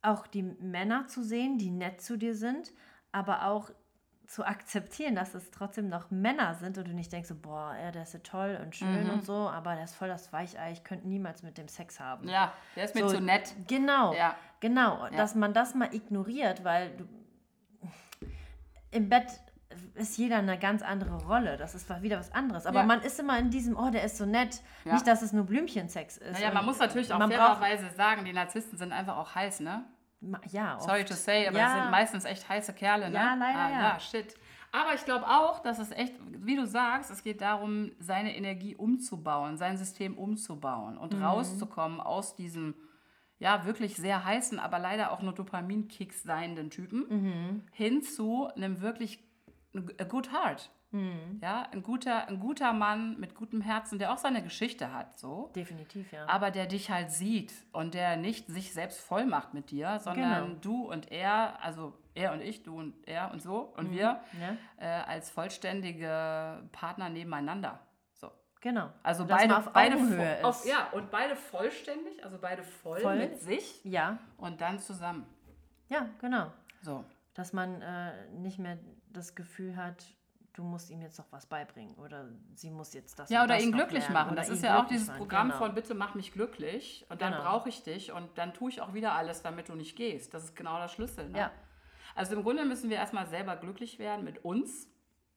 auch 0.02 0.28
die 0.28 0.44
Männer 0.44 1.08
zu 1.08 1.24
sehen, 1.24 1.58
die 1.58 1.70
nett 1.70 2.02
zu 2.02 2.18
dir 2.18 2.36
sind, 2.36 2.74
aber 3.14 3.46
auch 3.48 3.72
zu 4.28 4.46
akzeptieren, 4.46 5.16
dass 5.16 5.36
es 5.36 5.52
trotzdem 5.52 5.90
noch 5.90 6.10
Männer 6.10 6.56
sind 6.56 6.78
und 6.78 6.88
du 6.88 6.94
nicht 6.94 7.12
denkst 7.14 7.30
so, 7.30 7.36
boah, 7.36 7.76
ja, 7.80 7.92
der 7.92 8.04
ist 8.04 8.14
ja 8.14 8.20
toll 8.20 8.60
und 8.62 8.76
schön 8.76 9.10
und 9.10 9.24
so, 9.26 9.34
aber 9.34 9.76
der 9.76 9.84
ist 9.84 9.96
voll 9.96 10.08
das 10.08 10.34
Weichei, 10.34 10.72
ich 10.72 10.84
könnte 10.84 11.08
niemals 11.08 11.44
mit 11.44 11.58
dem 11.58 11.68
Sex 11.68 12.00
haben. 12.00 12.28
Ja, 12.28 12.52
der 12.76 12.86
ist 12.86 12.96
mir 12.96 13.08
So, 13.08 13.16
zu 13.16 13.22
nett. 13.22 13.54
Genau, 13.68 14.14
Ja. 14.14 14.36
Genau, 14.64 15.08
dass 15.16 15.36
man 15.36 15.54
das 15.54 15.76
mal 15.76 15.94
ignoriert, 15.94 16.64
weil 16.64 16.90
du, 16.98 17.06
im 18.92 19.10
Bett 19.10 19.28
ist 19.96 20.18
jeder 20.18 20.38
eine 20.38 20.58
ganz 20.58 20.82
andere 20.84 21.16
Rolle. 21.26 21.58
Das 21.58 21.76
ist 21.76 21.90
wieder 22.02 22.18
was 22.20 22.32
anderes. 22.32 22.66
Aber 22.66 22.80
Ja. 22.82 22.86
man 22.86 23.02
ist 23.02 23.20
immer 23.20 23.38
in 23.40 23.50
diesem, 23.50 23.76
oh, 23.76 23.90
der 23.90 24.04
ist 24.04 24.18
so 24.18 24.26
nett. 24.26 24.62
Ja. 24.86 24.94
Nicht, 24.94 25.06
dass 25.08 25.22
es 25.22 25.34
nur 25.34 25.46
Blümchensex 25.46 26.18
ist. 26.18 26.34
Naja, 26.40 26.54
man 26.54 26.66
muss 26.66 26.78
natürlich 26.80 27.12
auch 27.12 27.20
fairerweise 27.20 27.90
sagen, 27.92 28.24
die 28.26 28.34
Narzissten 28.34 28.78
sind 28.78 28.92
einfach 28.94 29.18
auch 29.18 29.36
heiß, 29.36 29.60
ne? 29.60 29.84
ja, 30.52 30.76
oft. 30.78 30.84
Sorry 30.86 31.04
to 31.04 31.16
say, 31.16 31.48
aber 31.48 31.58
Ja. 31.58 31.66
das 31.66 31.74
sind 31.82 31.92
meistens 31.92 32.24
echt 32.26 32.48
heiße 32.48 32.74
Kerle, 32.74 33.10
ne? 33.10 33.16
Ja, 33.16 33.34
leider, 33.34 33.60
ah, 33.60 33.70
ja. 33.70 33.82
Ja, 33.82 34.00
shit. 34.00 34.36
Aber 34.72 34.94
ich 34.96 35.04
glaube 35.04 35.28
auch, 35.28 35.60
dass 35.60 35.80
es 35.80 35.92
echt, 35.92 36.14
wie 36.22 36.56
du 36.56 36.66
sagst, 36.66 37.12
es 37.12 37.24
geht 37.24 37.42
darum, 37.42 37.92
seine 38.00 38.34
Energie 38.38 38.74
umzubauen, 38.76 39.58
sein 39.58 39.76
System 39.78 40.18
umzubauen 40.18 40.98
und 40.98 41.14
Mhm. 41.14 41.24
rauszukommen 41.26 42.00
aus 42.00 42.36
diesem, 42.38 42.74
ja, 43.40 43.66
wirklich 43.66 43.96
sehr 43.96 44.24
heißen, 44.24 44.60
aber 44.60 44.80
leider 44.80 45.12
auch 45.12 45.22
nur 45.22 45.34
Dopaminkicks 45.34 46.24
seienden 46.24 46.70
Typen 46.70 47.06
Mhm. 47.10 47.64
hin 47.72 48.02
zu 48.04 48.48
einem 48.56 48.82
wirklich 48.82 49.20
a 50.00 50.04
good 50.04 50.32
heart. 50.32 50.70
Mhm. 50.92 51.40
Ja, 51.42 51.68
ein 51.72 51.82
guter, 51.82 52.28
ein 52.28 52.40
guter 52.40 52.72
Mann 52.72 53.20
mit 53.20 53.34
gutem 53.34 53.62
Herzen, 53.62 53.98
der 53.98 54.14
auch 54.14 54.20
seine 54.20 54.44
Geschichte 54.44 54.94
hat, 54.94 55.18
so. 55.18 55.52
Definitiv, 55.56 56.12
ja. 56.12 56.28
Aber 56.28 56.52
der 56.52 56.68
dich 56.68 56.92
halt 56.92 57.10
sieht 57.10 57.52
und 57.72 57.96
der 57.96 58.16
nicht 58.16 58.46
sich 58.48 58.72
selbst 58.74 59.02
voll 59.02 59.26
macht 59.26 59.56
mit 59.56 59.72
dir, 59.72 59.98
sondern 60.00 60.46
Genau. 60.50 60.60
du 60.62 60.92
und 60.92 61.12
er, 61.12 61.62
also 61.64 61.98
er 62.14 62.32
und 62.34 62.42
ich, 62.42 62.62
du 62.62 62.78
und 62.78 62.94
er 63.08 63.32
und 63.32 63.42
so 63.42 63.74
und 63.76 63.92
wir 63.92 64.22
ja. 64.40 64.58
äh, 64.78 64.86
als 65.08 65.32
vollständige 65.32 66.64
Partner 66.72 67.10
nebeneinander. 67.10 67.80
Genau. 68.64 68.90
Also 69.04 69.26
beide, 69.28 69.58
auf 69.58 69.74
beide 69.74 69.96
Augenhöhe 69.96 70.38
vo- 70.40 70.44
auf, 70.44 70.64
ist. 70.64 70.72
ja, 70.72 70.88
und 70.94 71.12
beide 71.12 71.36
vollständig, 71.36 72.24
also 72.24 72.38
beide 72.40 72.64
voll, 72.64 73.02
Voll. 73.02 73.18
mit 73.18 73.38
sich 73.42 73.84
Ja, 73.84 74.18
und 74.38 74.62
dann 74.62 74.80
zusammen. 74.80 75.26
ja, 75.90 76.08
genau. 76.22 76.50
So. 76.82 77.04
Dass 77.34 77.52
man 77.52 77.82
äh, 77.82 78.30
nicht 78.30 78.60
mehr 78.60 78.78
das 79.12 79.36
Gefühl 79.36 79.76
hat, 79.76 80.06
du 80.54 80.64
musst 80.64 80.90
ihm 80.92 81.02
jetzt 81.02 81.18
noch 81.18 81.26
was 81.32 81.46
beibringen 81.46 81.96
oder 81.96 82.30
sie 82.54 82.70
muss 82.70 82.94
jetzt 82.94 83.20
das 83.20 83.30
Ja, 83.30 83.44
oder 83.44 83.56
das 83.56 83.64
ihn 83.66 83.74
glücklich 83.74 84.04
lernen 84.04 84.14
machen. 84.14 84.28
oder 84.32 84.36
Das 84.38 84.50
ist 84.50 84.64
ja 84.64 84.82
auch 84.82 84.88
dieses 84.88 85.08
machen, 85.08 85.18
Programm 85.18 85.48
genau. 85.50 85.58
von 85.60 85.76
Bitte 85.76 85.94
mach 85.94 86.16
mich 86.16 86.32
glücklich 86.32 87.06
und 87.10 87.22
dann 87.22 87.34
Genau. 87.34 87.44
brauche 87.44 87.68
ich 87.68 87.84
dich 87.84 88.14
und 88.14 88.30
dann 88.38 88.54
tue 88.54 88.70
ich 88.70 88.80
auch 88.80 88.94
wieder 88.94 89.12
alles, 89.14 89.42
damit 89.42 89.68
du 89.68 89.76
nicht 89.76 89.98
gehst. 89.98 90.34
Das 90.34 90.46
ist 90.46 90.56
genau 90.56 90.78
der 90.80 90.88
Schlüssel. 90.88 91.28
Ne? 91.30 91.38
Ja. 91.38 91.52
Also 92.16 92.34
im 92.36 92.44
Grunde 92.44 92.64
müssen 92.64 92.90
wir 92.90 92.96
erstmal 92.96 93.28
selber 93.28 93.58
glücklich 93.58 94.00
werden 94.00 94.24
mit 94.24 94.46
uns. 94.46 94.88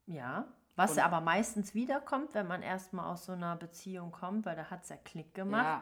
Ja, 0.05 0.45
was 0.77 0.91
Und- 0.91 0.97
ja 0.97 1.05
aber 1.05 1.19
meistens 1.19 1.73
wiederkommt, 1.75 2.33
wenn 2.33 2.47
man 2.47 2.61
erstmal 2.61 3.11
aus 3.11 3.25
so 3.25 3.33
einer 3.33 3.57
Beziehung 3.57 4.11
kommt, 4.13 4.45
weil 4.45 4.55
da 4.55 4.69
hat 4.69 4.83
es 4.83 4.89
ja 4.89 4.95
Klick 5.03 5.33
gemacht. 5.33 5.65
Ja. 5.65 5.81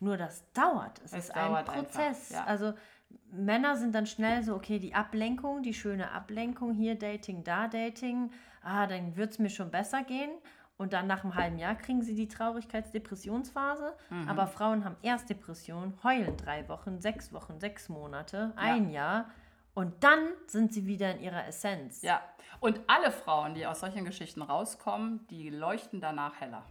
Nur 0.00 0.16
das 0.16 0.50
dauert. 0.52 0.98
Es, 1.04 1.12
Es 1.12 1.24
ist 1.26 1.36
ein 1.36 1.46
dauert 1.48 1.68
einfach, 1.68 1.82
Prozess. 1.84 2.30
ja. 2.30 2.44
Also 2.44 2.72
Männer 3.30 3.76
sind 3.76 3.94
dann 3.94 4.06
schnell 4.06 4.42
so, 4.42 4.54
okay, 4.56 4.78
die 4.78 4.94
Ablenkung, 4.94 5.62
die 5.62 5.74
schöne 5.74 6.10
Ablenkung, 6.12 6.72
hier 6.72 6.98
Dating, 6.98 7.44
da 7.44 7.68
Dating, 7.68 8.30
ah, 8.62 8.86
dann 8.86 9.14
wird 9.16 9.32
es 9.32 9.38
mir 9.38 9.50
schon 9.50 9.70
besser 9.70 10.02
gehen. 10.02 10.30
Und 10.78 10.94
dann 10.94 11.06
nach 11.06 11.22
einem 11.24 11.34
halben 11.34 11.58
Jahr 11.58 11.74
kriegen 11.74 12.00
sie 12.00 12.14
die 12.14 12.26
Traurigkeits-Depressionsphase. 12.28 13.92
Mhm. 14.08 14.28
Aber 14.28 14.46
Frauen 14.46 14.84
haben 14.84 14.96
erst 15.02 15.28
Depressionen, 15.28 15.94
heulen 16.02 16.36
drei 16.36 16.66
Wochen, 16.68 17.00
sechs 17.00 17.32
Wochen, 17.32 17.58
sechs 17.60 17.88
Monate, 17.90 18.52
ein 18.56 18.88
Jahr. 18.90 19.26
Und 19.80 20.04
dann 20.04 20.28
sind 20.46 20.74
sie 20.74 20.86
wieder 20.86 21.10
in 21.12 21.22
ihrer 21.22 21.46
Essenz. 21.46 22.02
Ja. 22.02 22.20
Und 22.60 22.82
alle 22.86 23.10
Frauen, 23.10 23.54
die 23.54 23.66
aus 23.66 23.80
solchen 23.80 24.04
Geschichten 24.04 24.42
rauskommen, 24.42 25.26
die 25.30 25.48
leuchten 25.48 26.02
danach 26.02 26.38
heller. 26.38 26.66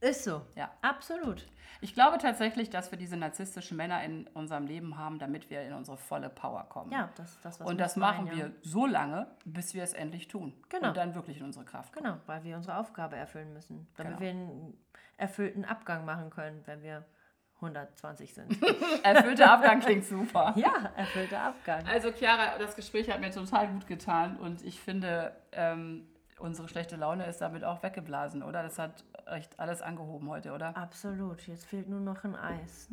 Ist 0.00 0.22
so. 0.22 0.42
Ja. 0.54 0.70
Absolut. 0.80 1.44
Ich 1.80 1.92
glaube 1.92 2.18
tatsächlich, 2.18 2.70
dass 2.70 2.92
wir 2.92 2.98
diese 2.98 3.16
narzisstischen 3.16 3.76
Männer 3.76 4.04
in 4.04 4.28
unserem 4.28 4.68
Leben 4.68 4.96
haben, 4.96 5.18
damit 5.18 5.50
wir 5.50 5.62
in 5.62 5.72
unsere 5.72 5.96
volle 5.96 6.28
Power 6.30 6.62
kommen. 6.68 6.92
Ja, 6.92 7.10
das 7.16 7.32
ist 7.32 7.44
das, 7.44 7.58
was 7.58 7.68
Und 7.68 7.80
das 7.80 7.96
meinen, 7.96 8.26
machen 8.26 8.38
ja. 8.38 8.44
wir 8.44 8.52
so 8.62 8.86
lange, 8.86 9.26
bis 9.44 9.74
wir 9.74 9.82
es 9.82 9.92
endlich 9.92 10.28
tun. 10.28 10.52
Genau. 10.68 10.86
Und 10.88 10.96
dann 10.96 11.16
wirklich 11.16 11.38
in 11.38 11.46
unsere 11.46 11.64
Kraft 11.64 11.92
kommen. 11.92 12.04
Genau, 12.04 12.18
weil 12.26 12.44
wir 12.44 12.54
unsere 12.54 12.78
Aufgabe 12.78 13.16
erfüllen 13.16 13.52
müssen. 13.54 13.88
Damit 13.96 14.18
Genau. 14.18 14.20
wir 14.20 14.30
einen 14.30 14.78
erfüllten 15.16 15.64
Abgang 15.64 16.04
machen 16.04 16.30
können, 16.30 16.62
wenn 16.66 16.84
wir 16.84 17.04
120 17.56 18.34
sind. 18.34 18.62
Erfüllter 19.02 19.50
Abgang 19.52 19.80
klingt 19.80 20.04
super. 20.04 20.52
ja, 20.56 20.90
erfüllter 20.96 21.40
Abgang. 21.40 21.86
Also 21.86 22.12
Chiara, 22.12 22.58
das 22.58 22.76
Gespräch 22.76 23.10
hat 23.10 23.20
mir 23.20 23.30
total 23.30 23.68
gut 23.68 23.86
getan 23.86 24.36
und 24.36 24.62
ich 24.62 24.80
finde, 24.80 25.34
ähm, 25.52 26.06
unsere 26.38 26.68
schlechte 26.68 26.96
Laune 26.96 27.24
ist 27.26 27.40
damit 27.40 27.64
auch 27.64 27.82
weggeblasen, 27.82 28.42
oder? 28.42 28.62
Das 28.62 28.78
hat 28.78 29.04
echt 29.26 29.58
alles 29.58 29.80
angehoben 29.80 30.28
heute, 30.28 30.52
oder? 30.52 30.76
Absolut. 30.76 31.46
Jetzt 31.46 31.64
fehlt 31.66 31.88
nur 31.88 32.00
noch 32.00 32.24
ein 32.24 32.36
Eis. 32.36 32.88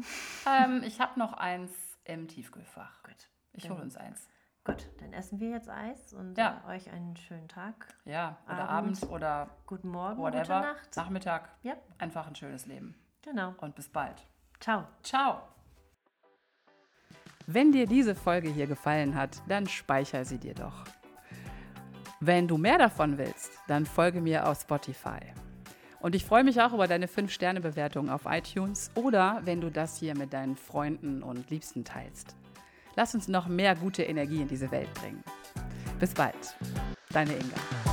ähm, 0.47 0.82
ich 0.86 1.01
habe 1.01 1.20
noch 1.20 1.34
eins 1.34 1.72
im 2.05 2.28
Tiefkühlfach. 2.30 3.03
Gut. 3.03 3.28
Ich 3.51 3.70
hole 3.70 3.82
uns 3.82 3.97
eins. 3.97 4.30
Gut, 4.66 4.88
dann 5.01 5.11
essen 5.11 5.41
wir 5.41 5.49
jetzt 5.49 5.70
Eis 5.70 6.14
und 6.14 6.38
Ja. 6.38 6.64
äh, 6.66 6.76
euch 6.78 6.89
einen 6.89 7.18
schönen 7.18 7.49
Tag. 7.49 7.93
Ja, 8.05 8.38
oder 8.45 8.70
Abend. 8.70 9.03
Abend 9.03 9.11
oder 9.11 9.49
Guten 9.68 9.89
Morgen, 9.89 10.22
whatever. 10.22 10.39
gute 10.61 10.68
Nacht. 10.74 10.95
Nachmittag. 10.95 11.49
Ja, 11.64 11.74
Einfach 11.97 12.28
ein 12.28 12.36
schönes 12.36 12.66
Leben. 12.66 12.95
genau. 13.22 13.53
Und 13.59 13.76
bis 13.76 13.89
bald. 13.89 14.26
Ciao. 14.64 14.86
Ciao. 15.03 15.41
Wenn 17.47 17.74
dir 17.74 17.86
diese 17.86 18.16
Folge 18.16 18.47
hier 18.47 18.66
gefallen 18.66 19.14
hat, 19.14 19.41
dann 19.49 19.68
speicher 19.68 20.24
sie 20.24 20.38
dir 20.38 20.53
doch. 20.53 20.86
Wenn 22.22 22.47
du 22.47 22.57
mehr 22.57 22.78
davon 22.78 23.18
willst, 23.18 23.51
dann 23.68 23.86
folge 23.86 24.22
mir 24.22 24.47
auf 24.47 24.61
Spotify. 24.61 25.20
Und 25.99 26.16
ich 26.16 26.24
freue 26.24 26.45
mich 26.45 26.61
auch 26.61 26.72
über 26.72 26.88
deine 26.88 27.07
5-Sterne-Bewertung 27.07 28.09
auf 28.09 28.22
iTunes 28.26 28.89
oder 28.95 29.41
wenn 29.43 29.59
du 29.59 29.70
das 29.70 29.97
hier 29.97 30.16
mit 30.16 30.32
deinen 30.32 30.55
Freunden 30.55 31.24
und 31.24 31.49
Liebsten 31.49 31.84
teilst. 31.84 32.38
Lass 32.95 33.14
uns 33.14 33.28
noch 33.28 33.47
mehr 33.47 33.76
gute 33.76 34.03
Energie 34.03 34.43
in 34.43 34.47
diese 34.47 34.72
Welt 34.72 34.93
bringen. 34.93 35.26
Bis 35.99 36.14
bald. 36.14 36.55
Deine 37.11 37.34
Inga. 37.34 37.93